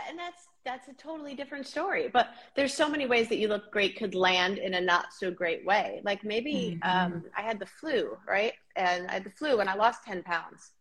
and 0.08 0.18
that's 0.18 0.45
that's 0.66 0.88
a 0.88 0.92
totally 0.94 1.34
different 1.34 1.66
story. 1.66 2.10
But 2.12 2.34
there's 2.54 2.74
so 2.74 2.90
many 2.90 3.06
ways 3.06 3.28
that 3.28 3.38
you 3.38 3.48
look 3.48 3.70
great 3.70 3.96
could 3.96 4.14
land 4.14 4.58
in 4.58 4.74
a 4.74 4.80
not 4.80 5.12
so 5.12 5.30
great 5.30 5.64
way. 5.64 6.02
Like 6.04 6.24
maybe 6.24 6.78
mm-hmm. 6.82 7.14
um, 7.14 7.24
I 7.34 7.40
had 7.40 7.58
the 7.58 7.66
flu, 7.66 8.18
right? 8.28 8.52
And 8.74 9.08
I 9.08 9.14
had 9.14 9.24
the 9.24 9.30
flu 9.30 9.60
and 9.60 9.70
I 9.70 9.74
lost 9.74 10.04
10 10.04 10.24
pounds. 10.24 10.72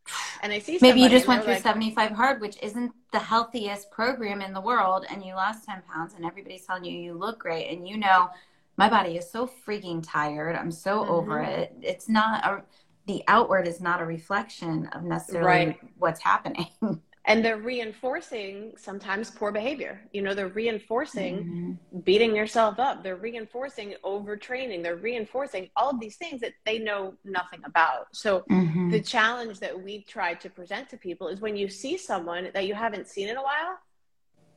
And 0.42 0.52
I 0.52 0.60
see 0.60 0.80
maybe 0.82 1.00
you 1.00 1.10
just 1.10 1.28
went 1.28 1.44
through 1.44 1.54
like, 1.54 1.64
75 1.64 2.12
hard, 2.12 2.42
which 2.42 2.58
isn't 2.62 2.92
the 3.14 3.20
healthiest 3.20 3.92
program 3.92 4.42
in 4.42 4.54
the 4.54 4.60
world, 4.60 5.06
and 5.10 5.24
you 5.24 5.34
lost 5.34 5.66
10 5.66 5.82
pounds, 5.92 6.14
and 6.14 6.26
everybody's 6.26 6.66
telling 6.66 6.84
you 6.84 6.92
you 6.92 7.14
look 7.14 7.40
great, 7.40 7.70
and 7.70 7.88
you 7.88 7.98
know 7.98 8.30
my 8.78 8.90
body 8.90 9.16
is 9.16 9.32
so 9.32 9.50
freaking 9.66 10.04
tired. 10.06 10.56
I'm 10.56 10.72
so 10.72 11.00
mm-hmm. 11.00 11.12
over 11.12 11.40
it. 11.40 11.74
It's 11.82 12.10
not 12.10 12.46
a 12.46 12.64
the 13.08 13.24
outward 13.28 13.68
is 13.68 13.80
not 13.80 14.02
a 14.02 14.06
reflection 14.06 14.88
of 14.88 15.04
necessarily 15.04 15.68
right. 15.68 15.80
what's 15.98 16.20
happening. 16.22 16.68
and 17.28 17.44
they're 17.44 17.58
reinforcing 17.58 18.74
sometimes 18.78 19.32
poor 19.32 19.52
behavior. 19.52 20.02
You 20.14 20.22
know 20.22 20.34
they're 20.34 20.48
reinforcing 20.48 21.38
mm-hmm. 21.38 22.00
beating 22.02 22.36
yourself 22.36 22.80
up. 22.80 23.04
They're 23.04 23.16
reinforcing 23.16 23.96
overtraining. 24.04 24.84
They're 24.84 24.96
reinforcing 24.96 25.70
all 25.76 25.90
of 25.90 26.00
these 26.00 26.18
things 26.18 26.40
that 26.42 26.54
they 26.66 26.80
know 26.80 27.16
nothing 27.24 27.62
about. 27.66 28.16
So 28.16 28.44
mm-hmm. 28.52 28.92
the 28.92 29.02
challenge 29.02 29.60
that 29.60 29.80
we 29.80 30.04
try 30.04 30.36
to 30.36 30.50
present 30.50 30.90
to 30.90 30.98
people 30.98 31.28
is 31.28 31.42
when 31.42 31.56
you 31.56 31.68
see 31.68 31.98
someone 31.98 32.50
that 32.54 32.68
you 32.68 32.76
haven't 32.76 33.08
seen 33.08 33.28
in 33.28 33.38
a 33.38 33.44
while 33.44 33.80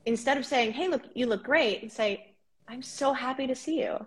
instead 0.05 0.39
of 0.39 0.47
saying 0.47 0.73
hey 0.73 0.89
look 0.89 1.03
you 1.14 1.27
look 1.27 1.45
great 1.45 1.83
and 1.83 1.93
say 1.93 2.35
i'm 2.66 2.83
so 2.83 3.12
happy 3.12 3.47
to 3.47 3.55
see 3.55 3.81
you. 3.83 4.07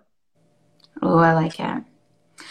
Oh 1.02 1.18
i 1.18 1.34
like 1.34 1.60
it. 1.60 1.84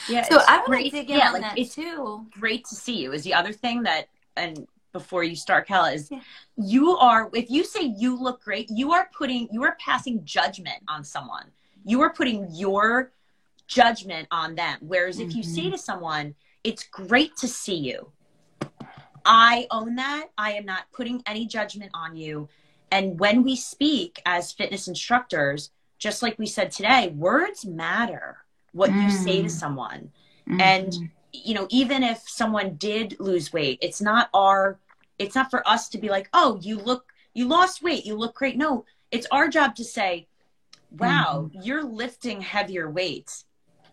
Yeah 0.09 0.23
so 0.23 0.41
i 0.47 0.63
want 0.69 0.85
to 0.85 0.91
dig 0.91 1.11
in 1.11 1.19
yeah, 1.19 1.29
on 1.29 1.33
like, 1.35 1.43
that 1.43 1.59
it's 1.59 1.75
too. 1.75 2.27
great 2.31 2.65
to 2.67 2.75
see 2.75 2.97
you 2.97 3.13
is 3.13 3.23
the 3.23 3.35
other 3.35 3.53
thing 3.53 3.83
that 3.85 4.09
and 4.37 4.67
before 4.93 5.25
you 5.25 5.37
start 5.37 5.67
Kella 5.67 5.93
is 5.93 6.09
yeah. 6.11 6.21
you 6.57 6.97
are 6.97 7.31
if 7.33 7.51
you 7.51 7.65
say 7.65 7.83
you 7.83 8.21
look 8.21 8.43
great, 8.43 8.69
you 8.71 8.93
are 8.93 9.09
putting 9.17 9.49
you 9.53 9.63
are 9.65 9.77
passing 9.81 10.25
judgment 10.25 10.83
on 10.89 11.05
someone. 11.05 11.47
You 11.85 12.01
are 12.03 12.13
putting 12.13 12.49
your 12.53 13.13
judgment 13.67 14.29
on 14.31 14.55
them. 14.55 14.79
Whereas 14.81 15.19
mm-hmm. 15.19 15.31
if 15.31 15.37
you 15.37 15.43
say 15.43 15.63
mm-hmm. 15.63 15.73
to 15.73 15.79
someone, 15.79 16.35
it's 16.65 16.85
great 16.85 17.37
to 17.37 17.49
see 17.49 17.77
you. 17.77 18.11
I 19.25 19.67
own 19.71 19.97
that. 19.97 20.29
I 20.37 20.53
am 20.53 20.65
not 20.65 20.85
putting 20.93 21.23
any 21.27 21.47
judgment 21.47 21.91
on 21.95 22.17
you. 22.17 22.49
And 22.91 23.19
when 23.21 23.43
we 23.43 23.57
speak 23.57 24.21
as 24.27 24.53
fitness 24.53 24.89
instructors, 24.89 25.71
just 25.99 26.23
like 26.23 26.39
we 26.39 26.47
said 26.47 26.73
today, 26.73 27.09
words 27.09 27.65
matter. 27.65 28.39
What 28.73 28.91
mm. 28.91 29.05
you 29.05 29.11
say 29.11 29.43
to 29.43 29.49
mm. 29.49 29.51
someone. 29.51 30.11
Mm-hmm. 30.49 30.61
And 30.61 31.11
you 31.33 31.55
know, 31.55 31.67
even 31.71 32.03
if 32.03 32.19
someone 32.29 32.75
did 32.75 33.19
lose 33.21 33.53
weight, 33.53 33.79
it's 33.83 34.01
not 34.01 34.29
our, 34.35 34.79
it's 35.19 35.35
not 35.35 35.51
for 35.51 35.67
us 35.69 35.89
to 35.91 35.99
be 35.99 36.09
like, 36.09 36.29
oh, 36.33 36.59
you 36.63 36.79
look, 36.79 37.07
you 37.35 37.47
lost 37.47 37.83
weight, 37.83 38.05
you 38.05 38.15
look 38.17 38.35
great. 38.35 38.57
No, 38.57 38.85
it's 39.11 39.27
our 39.31 39.49
job 39.49 39.75
to 39.77 39.85
say, 39.85 40.27
wow, 40.91 41.49
mm-hmm. 41.49 41.63
you're 41.63 41.85
lifting 41.85 42.41
heavier 42.41 42.91
weights, 42.91 43.45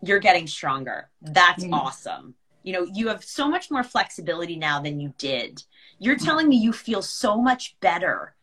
you're 0.01 0.19
getting 0.19 0.47
stronger. 0.47 1.09
That's 1.21 1.63
mm-hmm. 1.63 1.73
awesome. 1.73 2.35
You 2.63 2.73
know, 2.73 2.87
you 2.93 3.07
have 3.07 3.23
so 3.23 3.47
much 3.47 3.71
more 3.71 3.83
flexibility 3.83 4.57
now 4.57 4.81
than 4.81 4.99
you 4.99 5.13
did. 5.17 5.63
You're 5.99 6.15
mm-hmm. 6.15 6.25
telling 6.25 6.49
me 6.49 6.57
you 6.57 6.73
feel 6.73 7.01
so 7.01 7.41
much 7.41 7.77
better, 7.79 8.35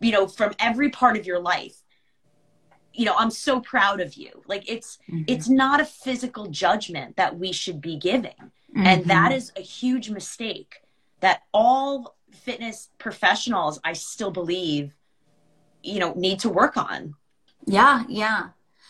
you 0.00 0.12
know, 0.12 0.26
from 0.26 0.52
every 0.58 0.90
part 0.90 1.16
of 1.16 1.26
your 1.26 1.40
life 1.40 1.79
you 2.92 3.04
know 3.04 3.14
i'm 3.16 3.30
so 3.30 3.60
proud 3.60 4.00
of 4.00 4.14
you 4.14 4.42
like 4.46 4.68
it's 4.68 4.98
mm-hmm. 5.08 5.24
it's 5.26 5.48
not 5.48 5.80
a 5.80 5.84
physical 5.84 6.46
judgment 6.46 7.16
that 7.16 7.38
we 7.38 7.52
should 7.52 7.80
be 7.80 7.96
giving 7.96 8.32
mm-hmm. 8.40 8.86
and 8.86 9.04
that 9.06 9.32
is 9.32 9.52
a 9.56 9.60
huge 9.60 10.10
mistake 10.10 10.82
that 11.20 11.42
all 11.52 12.16
fitness 12.32 12.90
professionals 12.98 13.80
i 13.84 13.92
still 13.92 14.30
believe 14.30 14.94
you 15.82 15.98
know 15.98 16.12
need 16.14 16.38
to 16.38 16.48
work 16.48 16.76
on 16.76 17.14
yeah 17.66 18.04
yeah 18.08 18.48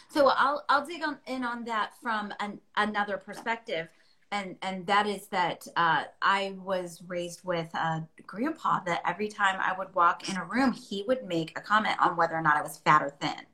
so 0.08 0.28
i'll 0.36 0.64
i'll 0.68 0.86
dig 0.86 1.02
on 1.02 1.18
in 1.26 1.44
on 1.44 1.64
that 1.64 1.92
from 2.02 2.32
an, 2.40 2.60
another 2.76 3.16
perspective 3.16 3.88
and 4.32 4.56
and 4.62 4.86
that 4.86 5.06
is 5.06 5.26
that 5.28 5.66
uh, 5.76 6.04
I 6.22 6.54
was 6.62 7.02
raised 7.06 7.44
with 7.44 7.72
a 7.74 8.06
grandpa 8.26 8.80
that 8.86 9.02
every 9.04 9.28
time 9.28 9.58
I 9.60 9.76
would 9.76 9.92
walk 9.94 10.28
in 10.28 10.36
a 10.36 10.44
room, 10.44 10.72
he 10.72 11.04
would 11.08 11.24
make 11.24 11.56
a 11.58 11.60
comment 11.60 11.96
on 12.00 12.16
whether 12.16 12.34
or 12.34 12.42
not 12.42 12.56
I 12.56 12.62
was 12.62 12.78
fat 12.78 13.02
or 13.02 13.10
thin. 13.10 13.44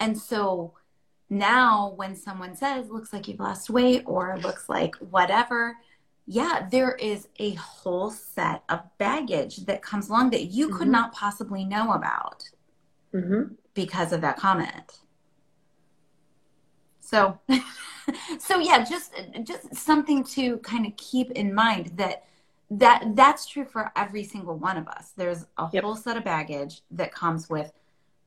And 0.00 0.18
so 0.18 0.72
now 1.28 1.92
when 1.96 2.16
someone 2.16 2.56
says, 2.56 2.90
looks 2.90 3.12
like 3.12 3.28
you've 3.28 3.38
lost 3.38 3.70
weight 3.70 4.02
or 4.06 4.38
looks 4.42 4.68
like 4.68 4.96
whatever, 4.96 5.76
yeah, 6.26 6.66
there 6.70 6.92
is 6.92 7.28
a 7.38 7.54
whole 7.54 8.10
set 8.10 8.62
of 8.68 8.80
baggage 8.98 9.58
that 9.66 9.82
comes 9.82 10.08
along 10.08 10.30
that 10.30 10.46
you 10.46 10.68
mm-hmm. 10.68 10.78
could 10.78 10.88
not 10.88 11.12
possibly 11.12 11.64
know 11.64 11.92
about 11.92 12.44
mm-hmm. 13.14 13.54
because 13.74 14.12
of 14.12 14.20
that 14.22 14.36
comment. 14.36 15.00
So, 17.00 17.38
so 18.38 18.58
yeah, 18.58 18.84
just 18.84 19.12
just 19.42 19.74
something 19.74 20.22
to 20.24 20.58
kind 20.58 20.86
of 20.86 20.96
keep 20.96 21.32
in 21.32 21.52
mind 21.52 21.92
that 21.96 22.24
that 22.70 23.16
that's 23.16 23.46
true 23.46 23.64
for 23.64 23.90
every 23.96 24.22
single 24.22 24.56
one 24.56 24.76
of 24.76 24.86
us. 24.86 25.12
There's 25.16 25.46
a 25.58 25.68
Yep. 25.72 25.82
whole 25.82 25.96
set 25.96 26.16
of 26.16 26.24
baggage 26.24 26.82
that 26.92 27.12
comes 27.12 27.50
with 27.50 27.72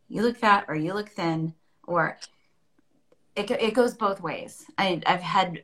you 0.10 0.22
look 0.22 0.38
fat 0.38 0.66
or 0.68 0.76
you 0.76 0.94
look 0.94 1.10
thin 1.10 1.54
or 1.86 2.18
it, 3.36 3.50
it 3.52 3.74
goes 3.74 3.94
both 3.94 4.22
ways. 4.22 4.66
I, 4.78 5.02
I've 5.06 5.22
had 5.22 5.64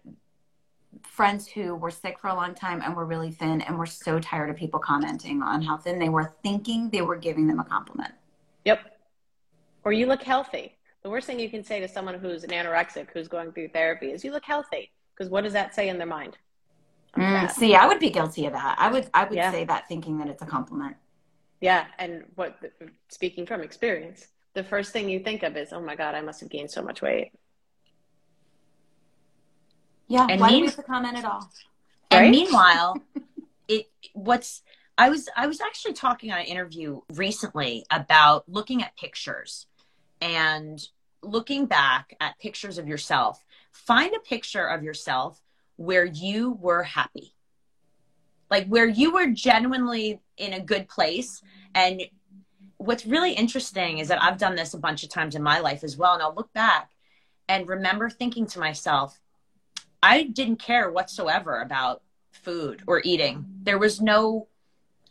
friends 1.04 1.48
who 1.48 1.76
were 1.76 1.92
sick 1.92 2.20
for 2.20 2.30
a 2.30 2.34
long 2.36 2.56
time 2.56 2.82
and 2.84 2.96
were 2.96 3.06
really 3.06 3.32
thin 3.32 3.62
and 3.62 3.78
were 3.78 3.86
so 3.86 4.20
tired 4.20 4.50
of 4.50 4.56
people 4.56 4.80
commenting 4.80 5.42
on 5.42 5.62
how 5.62 5.78
thin 5.78 6.00
they 6.00 6.10
were, 6.10 6.34
thinking 6.44 6.90
they 6.90 7.02
were 7.02 7.16
giving 7.16 7.48
them 7.48 7.60
a 7.60 7.64
compliment. 7.64 8.14
Yep. 8.66 8.80
Or 9.84 9.94
you 9.94 10.08
look 10.08 10.24
healthy. 10.24 10.76
The 11.04 11.10
worst 11.10 11.28
thing 11.28 11.40
you 11.40 11.50
can 11.50 11.64
say 11.64 11.80
to 11.80 11.88
someone 11.88 12.16
who's 12.16 12.44
an 12.44 12.50
anorexic 12.50 13.08
who's 13.14 13.28
going 13.28 13.52
through 13.52 13.70
therapy 13.70 14.12
is 14.12 14.24
you 14.24 14.32
look 14.32 14.46
healthy. 14.46 14.92
Because 15.16 15.30
what 15.30 15.44
does 15.44 15.54
that 15.54 15.74
say 15.76 15.90
in 15.90 15.98
their 15.98 16.08
mind? 16.08 16.38
Mm, 17.16 17.50
see, 17.52 17.76
I 17.76 17.88
would 17.88 18.00
be 18.00 18.10
guilty 18.10 18.46
of 18.46 18.54
that. 18.54 18.76
I 18.78 18.92
would 18.92 19.10
I 19.14 19.24
would 19.24 19.36
Yeah. 19.36 19.52
say 19.52 19.64
that 19.66 19.88
thinking 19.88 20.18
that 20.20 20.28
it's 20.28 20.42
a 20.42 20.46
compliment. 20.46 20.96
Yeah. 21.62 21.86
And 21.98 22.26
what, 22.36 22.58
speaking 23.10 23.46
from 23.46 23.62
experience, 23.62 24.28
the 24.54 24.64
first 24.64 24.92
thing 24.92 25.10
you 25.10 25.20
think 25.20 25.44
of 25.44 25.56
is, 25.58 25.72
oh 25.72 25.82
my 25.82 25.96
God, 25.96 26.16
I 26.16 26.22
must 26.22 26.40
have 26.42 26.50
gained 26.50 26.72
so 26.72 26.82
much 26.82 27.02
weight. 27.02 27.32
Yeah. 30.08 30.28
And 30.30 30.42
why 30.42 30.50
do 30.50 30.54
mean- 30.56 30.62
we 30.64 30.68
have 30.68 30.76
to 30.78 30.84
comment 30.84 31.18
at 31.18 31.26
all? 31.26 31.50
And 32.12 32.22
Right? 32.22 32.32
meanwhile, 32.32 32.98
it 33.68 33.88
what's 34.14 34.64
I 34.98 35.10
was 35.10 35.30
I 35.38 35.48
was 35.48 35.62
actually 35.62 35.94
talking 35.94 36.32
on 36.32 36.40
an 36.40 36.46
interview 36.46 37.02
recently 37.14 37.86
about 37.92 38.50
looking 38.50 38.82
at 38.84 38.98
pictures 38.98 39.68
and 40.20 40.86
looking 41.22 41.66
back 41.68 42.16
at 42.20 42.40
pictures 42.40 42.78
of 42.78 42.88
yourself. 42.88 43.44
Find 43.72 44.14
a 44.16 44.20
picture 44.20 44.66
of 44.66 44.84
yourself 44.84 45.40
where 45.76 46.04
you 46.06 46.58
were 46.60 46.84
happy. 46.84 47.36
Like 48.50 48.66
where 48.68 48.88
you 48.88 49.14
were 49.14 49.28
genuinely 49.28 50.20
in 50.38 50.54
a 50.54 50.60
good 50.60 50.88
place 50.90 51.42
and 51.76 52.02
what's 52.80 53.06
really 53.06 53.34
interesting 53.34 54.00
is 54.00 54.08
that 54.08 54.22
I've 54.22 54.38
done 54.40 54.56
this 54.56 54.74
a 54.74 54.80
bunch 54.80 55.04
of 55.04 55.10
times 55.10 55.36
in 55.36 55.44
my 55.44 55.60
life 55.60 55.84
as 55.84 55.96
well 55.96 56.14
and 56.16 56.24
I'll 56.24 56.34
look 56.34 56.52
back 56.54 56.90
and 57.48 57.68
remember 57.68 58.10
thinking 58.10 58.48
to 58.48 58.60
myself 58.60 59.20
I 60.02 60.24
didn't 60.24 60.58
care 60.58 60.90
whatsoever 60.92 61.62
about 61.62 62.02
food 62.32 62.84
or 62.88 63.02
eating. 63.04 63.46
There 63.64 63.78
was 63.78 64.00
no, 64.02 64.48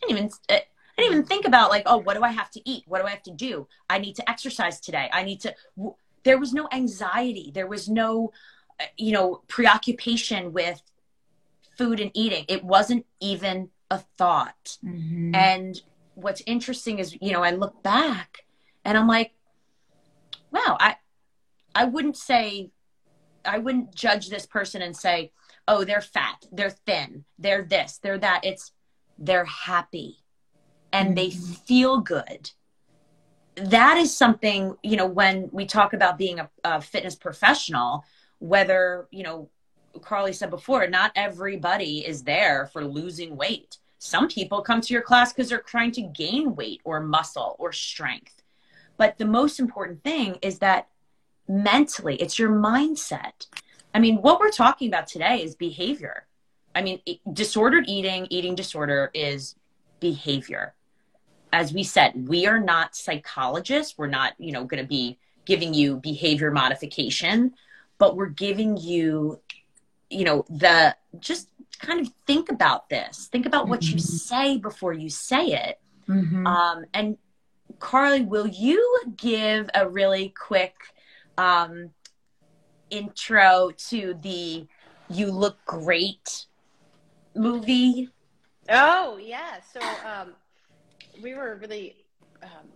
I 0.02 0.06
didn't 0.06 0.18
even, 0.18 0.30
I 0.48 0.62
didn't 0.96 1.12
even 1.12 1.24
think 1.26 1.46
about 1.46 1.70
like, 1.70 1.82
oh, 1.86 1.98
what 1.98 2.16
do 2.16 2.22
I 2.22 2.30
have 2.30 2.50
to 2.52 2.68
eat? 2.68 2.84
What 2.86 3.00
do 3.00 3.06
I 3.06 3.10
have 3.10 3.22
to 3.24 3.30
do? 3.30 3.68
I 3.90 3.98
need 3.98 4.16
to 4.16 4.28
exercise 4.28 4.80
today. 4.80 5.10
I 5.12 5.24
need 5.24 5.40
to. 5.42 5.54
w- 5.76 5.94
There 6.24 6.38
was 6.38 6.52
no 6.52 6.68
anxiety. 6.72 7.50
There 7.54 7.66
was 7.66 7.88
no, 7.88 8.32
uh, 8.80 8.84
you 8.96 9.12
know, 9.12 9.42
preoccupation 9.48 10.52
with 10.52 10.80
food 11.76 12.00
and 12.00 12.10
eating. 12.14 12.44
It 12.48 12.64
wasn't 12.64 13.04
even 13.20 13.68
a 13.90 13.98
thought. 14.16 14.78
Mm-hmm. 14.84 15.34
And 15.34 15.80
what's 16.18 16.42
interesting 16.46 16.98
is, 16.98 17.16
you 17.20 17.32
know, 17.32 17.42
I 17.42 17.52
look 17.52 17.82
back 17.82 18.44
and 18.84 18.98
I'm 18.98 19.06
like, 19.06 19.32
wow, 20.50 20.76
I 20.80 20.96
I 21.74 21.84
wouldn't 21.84 22.16
say 22.16 22.70
I 23.44 23.58
wouldn't 23.58 23.94
judge 23.94 24.28
this 24.28 24.46
person 24.46 24.82
and 24.82 24.96
say, 24.96 25.32
"Oh, 25.68 25.84
they're 25.84 26.00
fat, 26.00 26.44
they're 26.50 26.70
thin, 26.70 27.24
they're 27.38 27.62
this, 27.62 27.98
they're 27.98 28.18
that." 28.18 28.44
It's 28.44 28.72
they're 29.16 29.44
happy 29.44 30.24
and 30.92 31.16
they 31.16 31.28
Mhm. 31.28 31.66
feel 31.66 32.00
good. 32.00 32.50
That 33.56 33.96
is 33.98 34.16
something, 34.16 34.76
you 34.82 34.96
know, 34.96 35.06
when 35.06 35.50
we 35.52 35.66
talk 35.66 35.92
about 35.92 36.18
being 36.18 36.38
a, 36.40 36.50
a 36.64 36.80
fitness 36.80 37.16
professional, 37.16 38.04
whether, 38.38 39.08
you 39.10 39.24
know, 39.24 39.50
Karli 40.00 40.32
said 40.32 40.50
before, 40.50 40.86
not 40.86 41.10
everybody 41.16 42.06
is 42.06 42.22
there 42.22 42.66
for 42.72 42.84
losing 42.84 43.36
weight. 43.36 43.78
Some 43.98 44.28
people 44.28 44.62
come 44.62 44.80
to 44.80 44.92
your 44.92 45.02
class 45.02 45.32
because 45.32 45.48
they're 45.48 45.60
trying 45.60 45.92
to 45.92 46.02
gain 46.02 46.54
weight 46.54 46.80
or 46.84 47.00
muscle 47.00 47.56
or 47.58 47.72
strength. 47.72 48.42
But 48.96 49.18
the 49.18 49.24
most 49.24 49.58
important 49.58 50.02
thing 50.02 50.38
is 50.42 50.58
that 50.58 50.88
mentally, 51.48 52.16
it's 52.16 52.38
your 52.38 52.50
mindset. 52.50 53.46
I 53.94 53.98
mean, 53.98 54.18
what 54.18 54.38
we're 54.38 54.50
talking 54.50 54.88
about 54.88 55.06
today 55.06 55.42
is 55.42 55.54
behavior. 55.54 56.26
I 56.74 56.82
mean, 56.82 57.00
it- 57.06 57.20
disordered 57.32 57.88
eating, 57.88 58.26
eating 58.30 58.54
disorder 58.54 59.10
is 59.14 59.56
behavior. 60.00 60.74
As 61.52 61.72
we 61.72 61.82
said, 61.82 62.28
we 62.28 62.46
are 62.46 62.60
not 62.60 62.94
psychologists. 62.94 63.96
We're 63.96 64.06
not, 64.06 64.34
you 64.38 64.52
know, 64.52 64.64
going 64.64 64.82
to 64.82 64.88
be 64.88 65.18
giving 65.46 65.72
you 65.72 65.96
behavior 65.96 66.50
modification, 66.50 67.54
but 67.96 68.16
we're 68.16 68.26
giving 68.26 68.76
you, 68.76 69.40
you 70.10 70.24
know, 70.24 70.44
the 70.50 70.94
just 71.20 71.48
kind 71.78 72.00
of 72.00 72.12
think 72.26 72.50
about 72.50 72.88
this. 72.88 73.28
Think 73.30 73.46
about 73.46 73.68
what 73.68 73.82
you 73.82 73.96
Mhm. 73.96 74.00
say 74.00 74.58
before 74.58 74.92
you 74.92 75.10
say 75.10 75.46
it. 75.48 75.80
Mm-hmm. 76.08 76.46
Um, 76.46 76.84
and 76.94 77.18
Karli, 77.78 78.22
will 78.22 78.46
you 78.46 79.02
give 79.16 79.70
a 79.74 79.88
really 79.88 80.30
quick 80.30 80.74
um, 81.36 81.90
intro 82.90 83.70
to 83.90 84.14
the 84.22 84.66
"You 85.08 85.30
Look 85.30 85.64
Great" 85.66 86.46
movie? 87.34 88.08
Oh 88.68 89.18
yeah. 89.18 89.60
So 89.72 89.80
um, 90.04 90.34
we 91.22 91.34
were 91.34 91.56
really, 91.56 92.04
um, 92.42 92.72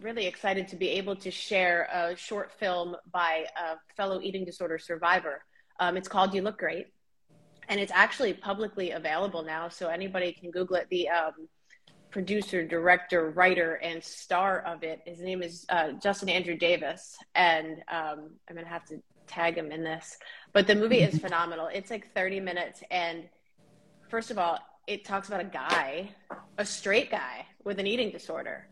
really 0.00 0.26
excited 0.26 0.66
to 0.68 0.76
be 0.76 0.88
able 0.88 1.14
to 1.16 1.30
share 1.30 1.88
a 1.92 2.16
short 2.16 2.50
film 2.52 2.96
by 3.12 3.46
a 3.56 3.76
fellow 3.96 4.20
eating 4.20 4.44
disorder 4.44 4.78
survivor. 4.78 5.44
Um, 5.82 5.96
it's 5.96 6.06
called 6.06 6.32
"You 6.32 6.42
Look 6.42 6.58
Great," 6.58 6.86
and 7.68 7.80
it's 7.80 7.90
actually 7.92 8.34
publicly 8.34 8.92
available 8.92 9.42
now, 9.42 9.68
so 9.68 9.88
anybody 9.88 10.32
can 10.32 10.52
Google 10.52 10.76
it. 10.76 10.86
The 10.90 11.08
um, 11.08 11.48
producer, 12.10 12.64
director, 12.64 13.30
writer, 13.30 13.74
and 13.82 14.02
star 14.04 14.60
of 14.60 14.84
it, 14.84 15.00
his 15.04 15.18
name 15.18 15.42
is 15.42 15.66
uh, 15.70 15.92
Justin 16.00 16.28
Andrew 16.28 16.56
Davis, 16.56 17.16
and 17.34 17.82
um, 17.90 18.30
I'm 18.48 18.54
gonna 18.54 18.68
have 18.68 18.84
to 18.86 19.02
tag 19.26 19.58
him 19.58 19.72
in 19.72 19.82
this. 19.82 20.18
But 20.52 20.68
the 20.68 20.76
movie 20.76 21.00
is 21.00 21.18
phenomenal. 21.26 21.66
It's 21.66 21.90
like 21.90 22.14
30 22.14 22.38
minutes, 22.38 22.84
and 22.92 23.24
first 24.08 24.30
of 24.30 24.38
all, 24.38 24.60
it 24.86 25.04
talks 25.04 25.26
about 25.26 25.40
a 25.40 25.44
guy, 25.44 26.10
a 26.58 26.64
straight 26.64 27.10
guy 27.10 27.46
with 27.64 27.80
an 27.80 27.88
eating 27.88 28.12
disorder. 28.12 28.68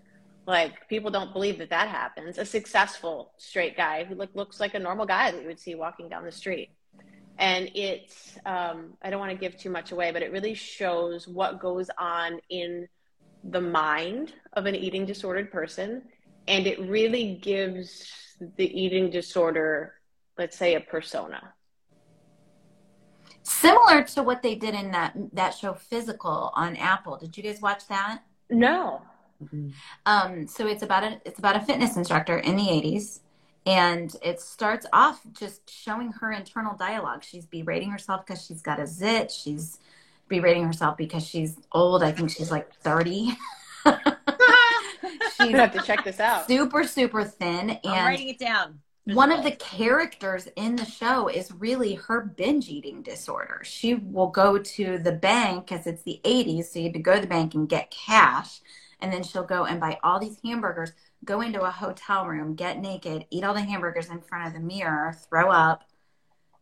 Like 0.47 0.89
people 0.89 1.11
don't 1.11 1.33
believe 1.33 1.59
that 1.59 1.71
that 1.71 1.89
happens. 1.89 2.39
A 2.39 2.45
successful 2.45 3.33
straight 3.37 3.77
guy 3.77 4.05
who 4.05 4.15
look, 4.15 4.31
looks 4.35 4.61
like 4.61 4.75
a 4.75 4.79
normal 4.79 5.07
guy 5.07 5.33
that 5.33 5.41
you 5.41 5.49
would 5.49 5.59
see 5.59 5.75
walking 5.75 6.09
down 6.09 6.25
the 6.25 6.31
street. 6.31 6.71
And 7.41 7.70
it's, 7.74 8.38
um, 8.45 8.93
I 9.03 9.09
don't 9.09 9.18
want 9.18 9.32
to 9.32 9.38
give 9.38 9.57
too 9.57 9.70
much 9.70 9.93
away, 9.93 10.12
but 10.12 10.22
it 10.22 10.30
really 10.30 10.55
shows 10.55 11.26
what 11.26 11.59
goes 11.59 11.88
on 11.99 12.38
in 12.51 12.86
the 13.43 13.61
mind 13.61 14.34
of 14.53 14.66
an 14.66 14.74
eating 14.74 15.07
disordered 15.07 15.51
person. 15.51 16.03
And 16.47 16.66
it 16.66 16.78
really 16.80 17.38
gives 17.43 18.07
the 18.57 18.66
eating 18.78 19.11
disorder, 19.11 19.95
let's 20.36 20.57
say, 20.57 20.74
a 20.74 20.80
persona. 20.80 21.55
Similar 23.43 24.03
to 24.03 24.22
what 24.22 24.43
they 24.43 24.55
did 24.55 24.74
in 24.74 24.91
that 24.91 25.14
that 25.32 25.55
show 25.55 25.72
Physical 25.72 26.53
on 26.55 26.76
Apple. 26.76 27.16
Did 27.16 27.36
you 27.36 27.43
guys 27.43 27.61
watch 27.61 27.86
that? 27.88 28.22
No. 28.51 29.01
Um, 30.05 30.47
so 30.47 30.66
it's 30.66 30.82
about 30.82 31.05
a 31.05 31.20
it's 31.24 31.38
about 31.38 31.57
a 31.57 31.61
fitness 31.61 31.97
instructor 31.97 32.36
in 32.36 32.57
the 32.57 32.64
80s 32.64 33.20
and 33.67 34.15
it 34.23 34.41
starts 34.41 34.87
off 34.93 35.21
just 35.33 35.71
showing 35.71 36.13
her 36.13 36.33
internal 36.33 36.77
dialogue. 36.77 37.23
She's 37.25 37.47
berating 37.47 37.91
herself 37.91 38.27
because 38.27 38.45
she's 38.45 38.63
got 38.63 38.81
a 38.81 38.87
zit. 38.87 39.31
She's 39.31 39.79
berating 40.29 40.65
herself 40.65 40.97
because 40.97 41.27
she's 41.27 41.57
old. 41.73 42.03
I 42.03 42.13
think 42.13 42.31
she's 42.31 42.51
like 42.51 42.73
30. 42.77 43.37
I'm 43.85 43.99
she's 45.37 45.51
gonna 45.51 45.63
have 45.63 45.73
to 45.73 45.81
check 45.81 46.05
this 46.05 46.21
out. 46.21 46.49
super 46.49 46.85
super 46.85 47.25
thin 47.25 47.79
I'm 47.85 47.95
and 47.95 48.05
writing 48.05 48.29
it 48.29 48.39
down. 48.39 48.81
one 49.05 49.33
of 49.33 49.43
the 49.43 49.53
characters 49.53 50.49
in 50.57 50.77
the 50.77 50.85
show 50.85 51.29
is 51.29 51.51
really 51.53 51.95
her 51.95 52.21
binge 52.23 52.69
eating 52.69 53.03
disorder. 53.03 53.61
She 53.65 53.95
will 53.95 54.29
go 54.29 54.59
to 54.59 54.99
the 54.99 55.13
bank 55.13 55.67
because 55.69 55.87
it's 55.87 56.03
the 56.03 56.21
80s, 56.25 56.67
so 56.67 56.79
you 56.79 56.87
had 56.87 56.95
to 56.95 57.01
go 57.01 57.15
to 57.15 57.21
the 57.21 57.27
bank 57.27 57.55
and 57.55 57.69
get 57.69 57.91
cash. 57.91 58.61
And 59.01 59.13
then 59.13 59.23
she'll 59.23 59.45
go 59.45 59.65
and 59.65 59.81
buy 59.81 59.99
all 60.03 60.21
these 60.21 60.39
hamburgers, 60.45 60.93
go 61.25 61.41
into 61.41 61.62
a 61.62 61.71
hotel 61.71 62.27
room, 62.27 62.55
get 62.55 62.81
naked, 62.81 63.27
eat 63.31 63.45
all 63.45 63.55
the 63.55 63.61
hamburgers 63.61 64.09
in 64.09 64.21
front 64.21 64.49
of 64.49 64.55
the 64.55 64.61
mirror, 64.61 65.16
throw 65.29 65.51
up, 65.51 65.85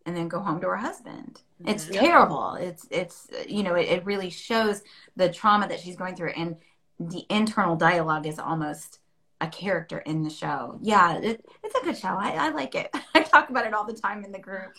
and 0.05 0.17
then 0.17 0.29
go 0.29 0.41
home 0.41 0.61
to 0.61 0.67
her 0.69 0.77
husband. 0.77 1.43
It's. 1.67 1.89
Yep. 1.89 2.01
terrible. 2.01 2.55
It's 2.55 2.87
it's 2.91 3.29
you 3.47 3.63
know, 3.63 3.75
it, 3.75 3.89
it 3.89 4.05
really 4.05 4.31
shows 4.31 4.83
the 5.17 5.29
trauma 5.29 5.69
that 5.69 5.81
she's 5.81 5.97
going 5.97 6.17
through 6.17 6.31
and 6.31 6.57
the 7.01 7.25
internal 7.29 7.77
dialogue 7.77 8.27
is 8.27 8.39
almost 8.39 9.01
a 9.41 9.49
character 9.49 9.99
in 9.99 10.23
the 10.23 10.31
show. 10.31 10.79
Yeah, 10.83 11.19
it, 11.19 11.45
it's 11.63 11.75
a 11.75 11.85
good 11.85 11.97
show. 11.97 12.09
I, 12.09 12.31
I 12.31 12.49
like 12.51 12.75
it. 12.75 12.95
I 13.15 13.23
talk 13.23 13.51
about 13.51 13.67
it 13.67 13.75
all 13.75 13.85
the 13.85 13.93
time 13.93 14.25
in 14.25 14.33
the 14.33 14.39
group. 14.39 14.77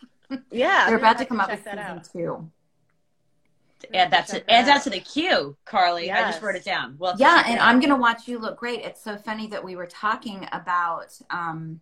Yeah, 0.51 0.85
They're 0.87 0.97
about 0.97 1.15
gonna 1.15 1.25
come 1.27 1.39
up 1.39 1.49
with 1.49 1.63
season 1.63 1.79
out. 1.79 2.07
Two. 3.79 3.87
Add 3.95 4.11
that 4.11 4.27
Check 4.27 4.45
to 4.45 4.51
add 4.51 4.61
out. 4.63 4.65
that 4.65 4.83
to 4.83 4.89
the 4.89 4.99
queue, 4.99 5.55
Karli. 5.65 6.11
I 6.11 6.21
just 6.23 6.41
wrote 6.41 6.55
it 6.55 6.65
down. 6.65 6.95
Well, 6.99 7.15
Yeah, 7.17 7.43
and 7.47 7.59
I'm 7.59 7.79
gonna 7.79 7.95
watch 7.97 8.27
you 8.27 8.37
look 8.37 8.57
great. 8.59 8.81
It's 8.81 9.01
so 9.01 9.17
funny 9.17 9.47
that 9.47 9.63
we 9.63 9.75
were 9.77 9.85
talking 9.85 10.47
about 10.51 11.17
um, 11.29 11.79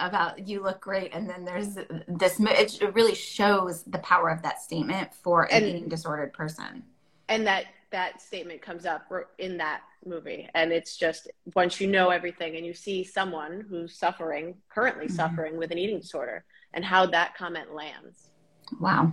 about 0.00 0.46
you 0.48 0.62
look 0.62 0.80
great, 0.80 1.12
and 1.14 1.28
then 1.28 1.44
there's 1.44 1.74
this. 2.08 2.40
It 2.40 2.94
really 2.94 3.14
shows 3.14 3.84
the 3.84 3.98
power 3.98 4.30
of 4.30 4.42
that 4.42 4.60
statement 4.60 5.14
for 5.14 5.44
an 5.44 5.62
And- 5.62 5.66
eating 5.66 5.88
disordered 5.88 6.32
person. 6.32 6.82
and 7.28 7.46
that 7.46 7.66
that 7.90 8.20
statement 8.22 8.60
comes 8.62 8.84
up 8.86 9.02
in 9.38 9.56
that 9.58 9.80
movie 10.04 10.46
and 10.54 10.72
it's 10.72 10.96
just 10.96 11.28
once 11.54 11.80
you 11.80 11.86
know 11.86 12.10
everything 12.10 12.56
and 12.56 12.64
you 12.66 12.72
see 12.74 13.02
someone 13.02 13.64
who's 13.68 13.94
suffering 13.98 14.54
currently 14.70 15.06
Mhm. 15.06 15.10
suffering 15.12 15.56
with 15.56 15.70
an 15.70 15.78
eating 15.78 15.98
disorder 16.00 16.44
and 16.74 16.84
how 16.84 17.04
that 17.06 17.34
comment 17.34 17.74
lands 17.74 18.30
Wow. 18.78 19.12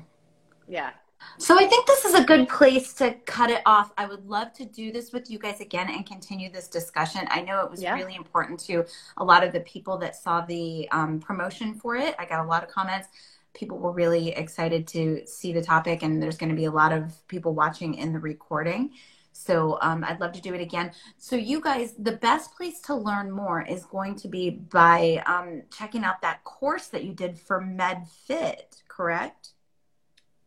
yeah 0.68 0.92
So 1.38 1.58
I 1.60 1.66
think 1.68 1.86
this 1.86 2.06
is 2.06 2.14
a 2.14 2.24
good 2.24 2.48
place 2.48 2.94
to 2.94 3.14
cut 3.26 3.50
it 3.50 3.62
off. 3.66 3.92
I 3.98 4.06
would 4.06 4.26
love 4.26 4.54
to 4.54 4.66
do 4.66 4.92
this 4.92 5.12
with 5.12 5.30
you 5.30 5.38
guys 5.40 5.60
again 5.60 5.90
and 5.90 6.06
continue 6.06 6.52
this 6.52 6.68
discussion. 6.68 7.22
I 7.30 7.42
know 7.42 7.64
it 7.64 7.72
was 7.72 7.82
Yeah. 7.82 7.94
really 7.94 8.16
important 8.16 8.60
to 8.62 8.86
a 9.18 9.24
lot 9.24 9.44
of 9.44 9.52
the 9.52 9.60
people 9.62 9.98
that 9.98 10.16
saw 10.16 10.42
the 10.42 10.88
um, 10.92 11.20
promotion 11.20 11.74
for 11.74 11.96
it. 11.96 12.16
I 12.20 12.26
got 12.26 12.46
a 12.46 12.48
lot 12.48 12.64
of 12.64 12.70
comments. 12.70 13.08
People 13.54 13.78
were 13.80 13.92
really 13.92 14.30
excited 14.30 14.88
to 14.90 15.26
see 15.26 15.52
the 15.54 15.62
topic, 15.62 16.04
and 16.04 16.22
there's 16.22 16.38
going 16.38 16.50
to 16.50 16.56
be 16.56 16.66
a 16.66 16.72
lot 16.72 16.92
of 16.92 17.26
people 17.28 17.54
watching 17.54 17.96
in 17.96 18.14
the 18.14 18.20
recording. 18.20 18.92
So 19.32 19.78
um, 19.82 20.04
I'd 20.06 20.22
love 20.22 20.32
to 20.34 20.42
do 20.42 20.54
it 20.54 20.62
again. 20.62 20.92
So 21.18 21.36
you 21.36 21.60
guys, 21.60 21.94
the 22.00 22.14
best 22.14 22.56
place 22.56 22.80
to 22.82 22.96
learn 22.96 23.30
more 23.30 23.62
is 23.62 23.86
going 23.86 24.16
to 24.16 24.30
be 24.30 24.50
by 24.52 25.22
um, 25.26 25.64
checking 25.72 26.06
out 26.06 26.22
that 26.22 26.44
course 26.46 26.88
that 26.88 27.04
you 27.04 27.14
did 27.14 27.38
for 27.38 27.62
MedFit, 27.62 28.82
correct? 28.88 29.50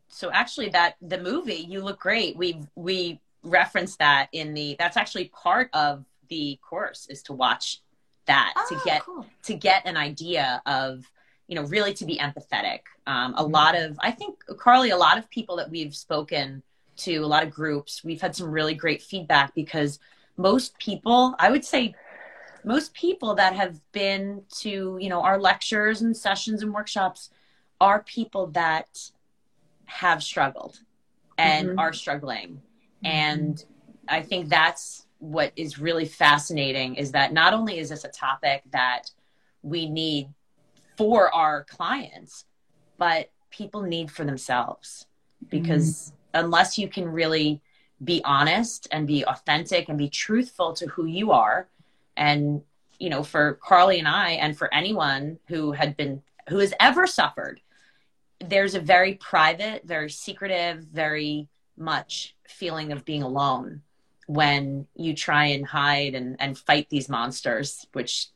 So 0.09 0.31
actually 0.33 0.71
that 0.71 0.97
the 1.01 1.19
movie 1.19 1.67
you 1.69 1.81
look 1.83 2.01
great 2.01 2.37
we 2.37 2.61
we 2.75 3.21
referenced 3.43 3.99
that 3.99 4.29
in 4.33 4.55
the 4.55 4.77
that's 4.79 4.97
actually 4.97 5.27
part 5.29 5.71
of 5.73 6.05
the 6.29 6.59
course 6.69 7.07
is 7.09 7.23
to 7.25 7.33
watch 7.33 7.81
that 8.27 8.53
to 8.69 8.75
Oh, 8.75 8.83
get 8.85 9.03
cool. 9.05 9.27
to 9.45 9.55
get 9.55 9.87
an 9.87 9.97
idea 9.97 10.61
of 10.67 11.05
you 11.47 11.55
know 11.55 11.63
really 11.63 11.95
to 11.95 12.05
be 12.05 12.19
empathetic 12.19 12.81
um, 13.07 13.35
a 13.37 13.45
Mhm. 13.45 13.53
lot 13.53 13.75
of 13.77 13.99
i 14.03 14.11
think 14.11 14.39
karli 14.59 14.91
a 14.91 14.97
lot 14.97 15.19
of 15.19 15.31
people 15.31 15.57
that 15.57 15.71
we've 15.71 15.95
spoken 15.95 16.63
to 16.97 17.19
a 17.19 17.27
lot 17.27 17.43
of 17.43 17.51
groups 17.51 18.03
we've 18.05 18.21
had 18.21 18.35
some 18.35 18.51
really 18.51 18.75
great 18.75 19.01
feedback 19.03 19.55
because 19.55 19.99
most 20.37 20.77
people 20.79 21.35
i 21.39 21.51
would 21.51 21.65
say 21.65 21.95
most 22.65 22.93
people 22.93 23.35
that 23.37 23.55
have 23.55 23.81
been 23.93 24.43
to 24.51 24.99
you 25.01 25.09
know 25.09 25.23
our 25.23 25.39
lectures 25.41 26.03
and 26.03 26.15
sessions 26.17 26.63
and 26.63 26.75
workshops 26.75 27.31
are 27.81 28.03
people 28.03 28.49
that 28.49 29.11
have 29.89 30.23
struggled 30.23 30.81
and 31.37 31.71
Mhm. 31.71 31.79
are 31.79 31.93
struggling. 31.93 32.63
And 33.05 33.65
i 34.11 34.23
think 34.23 34.49
that's 34.49 35.07
what 35.19 35.53
is 35.55 35.79
really 35.79 36.07
fascinating 36.07 36.95
is 36.95 37.13
that 37.13 37.31
not 37.33 37.53
only 37.53 37.79
is 37.79 37.91
this 37.91 38.05
a 38.05 38.09
topic 38.09 38.63
that 38.71 39.11
we 39.63 39.87
need 39.87 40.33
for 40.97 41.33
our 41.35 41.65
clients 41.65 42.47
but 42.97 43.31
people 43.51 43.83
need 43.83 44.11
for 44.11 44.25
themselves. 44.25 45.07
Because 45.51 46.13
unless 46.35 46.79
you 46.79 46.89
can 46.89 47.07
really 47.09 47.61
be 48.03 48.23
honest 48.25 48.89
and 48.93 49.07
be 49.07 49.25
authentic 49.25 49.89
and 49.89 49.97
be 49.99 50.09
truthful 50.09 50.73
to 50.75 50.87
who 50.89 51.07
you 51.07 51.31
are 51.33 51.69
and 52.17 52.63
you 52.99 53.11
know 53.11 53.23
for 53.23 53.55
karli 53.63 53.99
and 53.99 54.09
i 54.09 54.31
and 54.33 54.57
for 54.57 54.73
anyone 54.73 55.39
who 55.49 55.73
had 55.73 55.97
been 55.97 56.23
who 56.49 56.59
has 56.59 56.73
ever 56.81 57.07
suffered 57.07 57.61
there's 58.41 58.75
a 58.75 58.81
very 58.81 59.15
private 59.15 59.85
very 59.85 60.11
secretive 60.11 60.85
very 60.85 61.49
much 61.77 62.35
feeling 62.47 62.93
of 62.93 63.05
being 63.05 63.23
alone 63.23 63.83
when 64.27 64.87
you 64.95 65.15
try 65.15 65.47
and 65.47 65.67
hide 65.67 66.15
and, 66.15 66.37
and 66.39 66.59
fight 66.59 66.89
these 66.91 67.09
monsters 67.09 67.87
which 67.93 68.29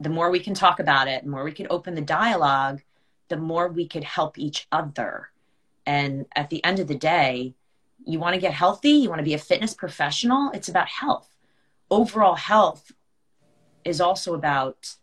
the 0.00 0.08
more 0.08 0.30
we 0.30 0.40
can 0.40 0.54
talk 0.54 0.80
about 0.80 1.08
it 1.08 1.24
the 1.24 1.30
more 1.30 1.44
we 1.44 1.52
can 1.52 1.66
open 1.70 1.94
the 1.94 2.00
dialogue 2.00 2.80
the 3.28 3.36
more 3.36 3.68
we 3.68 3.86
could 3.86 4.04
help 4.04 4.38
each 4.38 4.66
other. 4.72 5.28
And 5.84 6.26
at 6.34 6.50
the 6.50 6.64
end 6.64 6.78
of 6.78 6.88
the 6.88 6.94
day 6.94 7.54
you 8.04 8.18
want 8.18 8.34
to 8.34 8.40
get 8.40 8.52
healthy 8.52 8.90
you 8.90 9.08
want 9.08 9.18
to 9.18 9.24
be 9.24 9.34
a 9.34 9.38
fitness 9.38 9.74
professional 9.74 10.50
it's 10.52 10.68
about 10.68 10.88
health. 10.88 11.28
Overall 11.90 12.34
health 12.34 12.90
is 13.84 14.00
also 14.00 14.34
about 14.34 14.94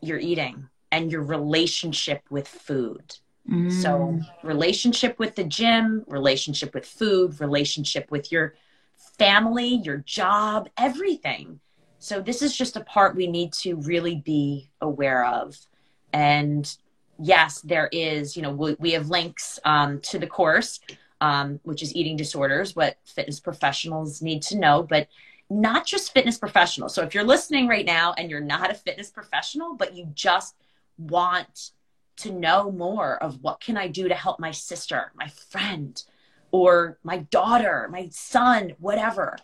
your 0.00 0.18
eating 0.18 0.68
and 0.94 1.10
your 1.10 1.22
relationship 1.22 2.22
with 2.30 2.46
food. 2.46 3.16
So 3.82 4.20
relationship 4.42 5.18
with 5.18 5.34
the 5.34 5.44
gym 5.44 6.04
relationship 6.06 6.72
with 6.72 6.86
food 6.86 7.40
relationship 7.40 8.10
with 8.10 8.30
your 8.30 8.54
family 9.18 9.80
your 9.88 9.98
job 9.98 10.68
everything. 10.78 11.60
So 11.98 12.20
this 12.20 12.42
is 12.42 12.56
just 12.56 12.76
a 12.76 12.84
part 12.84 13.16
we 13.16 13.26
need 13.26 13.52
to 13.64 13.74
really 13.76 14.16
be 14.16 14.70
aware 14.80 15.24
of. 15.24 15.56
And 16.12 16.64
yes 17.18 17.60
there 17.60 17.88
is 17.92 18.36
you 18.36 18.42
know 18.42 18.50
we, 18.50 18.74
we 18.80 18.90
have 18.92 19.08
links 19.08 19.60
um, 19.64 20.00
to 20.00 20.18
the 20.18 20.26
course 20.26 20.80
um, 21.20 21.60
which 21.62 21.82
is 21.82 21.94
eating 21.94 22.16
disorders 22.16 22.74
what 22.74 22.96
fitness 23.04 23.38
professionals 23.38 24.20
need 24.20 24.42
to 24.42 24.58
know 24.58 24.82
but 24.82 25.08
not 25.50 25.86
just 25.86 26.12
fitness 26.12 26.38
professionals. 26.38 26.94
So 26.94 27.02
if 27.02 27.14
you're 27.14 27.22
listening 27.22 27.68
right 27.68 27.84
now 27.84 28.14
and 28.16 28.30
you're 28.30 28.40
not 28.40 28.70
a 28.70 28.74
fitness 28.74 29.10
professional 29.10 29.76
but 29.76 29.94
you 29.96 30.08
just 30.14 30.54
want 30.98 31.70
to 32.16 32.32
know 32.32 32.70
more 32.70 33.22
of 33.22 33.42
what 33.42 33.60
can 33.60 33.76
i 33.76 33.88
do 33.88 34.08
to 34.08 34.14
help 34.14 34.38
my 34.38 34.50
sister 34.50 35.12
my 35.14 35.28
friend 35.28 36.04
or 36.50 36.98
my 37.02 37.18
daughter 37.18 37.88
my 37.90 38.08
son 38.10 38.72
whatever 38.78 39.36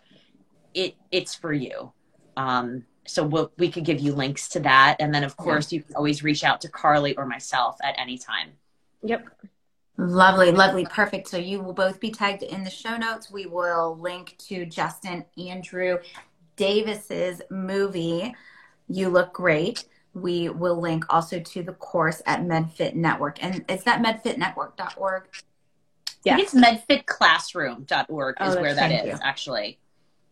it 0.73 0.95
it's 1.11 1.35
for 1.35 1.53
you 1.53 1.91
um, 2.37 2.85
so 3.05 3.25
we'll, 3.25 3.51
we 3.57 3.69
could 3.69 3.83
give 3.83 3.99
you 3.99 4.13
links 4.13 4.47
to 4.47 4.59
that 4.61 4.95
and 4.99 5.13
then 5.13 5.23
of 5.23 5.35
course 5.35 5.71
you 5.71 5.81
can 5.81 5.95
always 5.95 6.23
reach 6.23 6.43
out 6.43 6.61
to 6.61 6.69
karli 6.69 7.15
or 7.15 7.25
myself 7.25 7.77
at 7.83 7.93
any 7.97 8.17
time 8.17 8.51
yep 9.03 9.27
Lovely, 9.97 10.51
lovely, 10.51 10.85
perfect. 10.85 11.27
So 11.27 11.37
you 11.37 11.61
will 11.61 11.73
both 11.73 11.99
be 11.99 12.09
tagged 12.09 12.41
in 12.41 12.63
the 12.63 12.71
show 12.71 12.97
notes. 12.97 13.29
We 13.29 13.45
will 13.45 13.99
link 13.99 14.35
to 14.47 14.65
Justin 14.65 15.25
Andrew 15.37 15.99
Davis's 16.55 17.41
movie. 17.51 18.33
You 18.87 19.09
look 19.09 19.31
great. 19.31 19.85
We 20.13 20.49
will 20.49 20.79
link 20.79 21.05
also 21.09 21.39
to 21.39 21.63
the 21.63 21.73
course 21.73 22.21
at 22.25 22.41
MedFit 22.41 22.95
Network. 22.95 23.41
And 23.43 23.63
is 23.69 23.83
that 23.85 24.01
medfitnetwork.org? 24.01 25.23
Yeah. 26.23 26.33
i 26.33 26.35
think 26.35 26.49
it's 26.53 26.55
medfitclassroom.org 26.55 28.35
Oh, 28.39 28.45
is 28.45 28.55
that's- 28.55 28.61
where 28.61 28.75
that 28.75 28.91
is, 28.91 29.05
you. 29.13 29.19
actually 29.23 29.79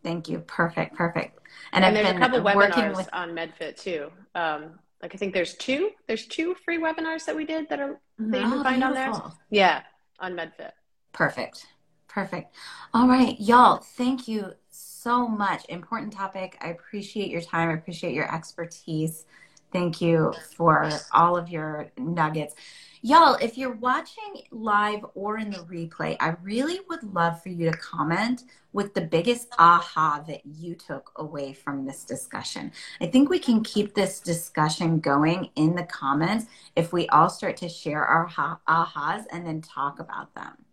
Thank 0.02 0.28
you. 0.30 0.38
Perfect, 0.40 0.94
perfect. 0.96 1.38
And, 1.74 1.84
and 1.84 1.84
I've 1.84 1.94
there's 1.94 2.08
a 2.08 2.12
been 2.12 2.22
couple 2.22 2.42
working 2.42 2.84
webinars 2.84 2.96
with 2.96 3.08
on 3.12 3.30
medfit 3.30 3.76
too 3.76 4.10
um, 4.34 4.78
like 5.02 5.14
i 5.14 5.18
think 5.18 5.34
there's 5.34 5.54
two 5.54 5.90
there's 6.06 6.26
two 6.26 6.54
free 6.64 6.78
webinars 6.78 7.24
that 7.26 7.34
we 7.34 7.44
did 7.44 7.68
that 7.70 7.80
are 7.80 8.00
that 8.18 8.40
you 8.40 8.48
can 8.48 8.60
Oh, 8.60 8.62
find 8.62 8.84
on 8.84 8.94
there 8.94 9.06
beautiful. 9.10 9.34
yeah 9.50 9.82
on 10.20 10.34
medfit 10.34 10.70
Perfect. 11.12 11.66
Perfect. 12.06 12.54
All 12.94 13.08
right, 13.08 13.34
y'all, 13.40 13.78
thank 13.78 14.26
you 14.28 14.52
so 14.70 15.26
much. 15.28 15.64
Important 15.68 16.12
topic. 16.12 16.56
I 16.60 16.68
appreciate 16.68 17.30
your 17.30 17.40
time. 17.40 17.68
I 17.68 17.72
appreciate 17.74 18.14
your 18.14 18.32
expertise. 18.32 19.26
Thank 19.72 20.00
you 20.00 20.34
for 20.56 20.90
all 21.12 21.36
of 21.36 21.48
your 21.48 21.90
nuggets. 21.96 22.54
Y'all, 23.02 23.34
if 23.34 23.56
you're 23.56 23.72
watching 23.72 24.42
live 24.50 25.04
or 25.14 25.38
in 25.38 25.50
the 25.50 25.58
replay, 25.58 26.16
I 26.20 26.36
really 26.42 26.80
would 26.88 27.02
love 27.14 27.42
for 27.42 27.48
you 27.48 27.70
to 27.70 27.76
comment 27.78 28.42
with 28.72 28.92
the 28.92 29.00
biggest 29.00 29.48
aha 29.58 30.22
that 30.26 30.44
you 30.44 30.74
took 30.74 31.10
away 31.16 31.54
from 31.54 31.86
this 31.86 32.04
discussion. 32.04 32.72
I 33.00 33.06
think 33.06 33.30
we 33.30 33.38
can 33.38 33.62
keep 33.64 33.94
this 33.94 34.20
discussion 34.20 35.00
going 35.00 35.48
in 35.56 35.74
the 35.76 35.84
comments 35.84 36.46
if 36.76 36.92
we 36.92 37.08
all 37.08 37.30
start 37.30 37.56
to 37.58 37.68
share 37.68 38.04
our 38.04 38.26
ha- 38.26 38.60
ahas 38.68 39.24
and 39.32 39.46
then 39.46 39.62
talk 39.62 39.98
about 39.98 40.34
them. 40.34 40.64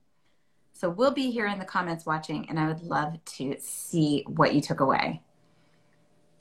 So 0.74 0.90
we'll 0.90 1.12
be 1.12 1.32
here 1.32 1.48
in 1.48 1.60
the 1.60 1.66
comments 1.66 2.06
watching, 2.06 2.50
and 2.50 2.60
I 2.60 2.68
would 2.68 2.84
love 2.84 3.18
to 3.38 3.56
see 3.60 4.24
what 4.28 4.54
you 4.54 4.62
took 4.62 4.80
away. 4.80 5.22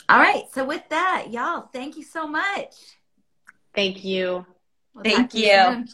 All 0.09 0.19
right. 0.19 0.45
So 0.53 0.65
with 0.65 0.89
that, 0.91 1.27
y'all, 1.31 1.69
thank 1.73 1.97
you 1.97 2.05
so 2.05 2.27
much. 2.27 2.75
thank 3.75 4.05
you 4.05 4.47
We'll 4.95 5.05
Thank 5.05 5.31
talk 5.31 5.35
you. 5.35 5.49
soon. 5.49 5.89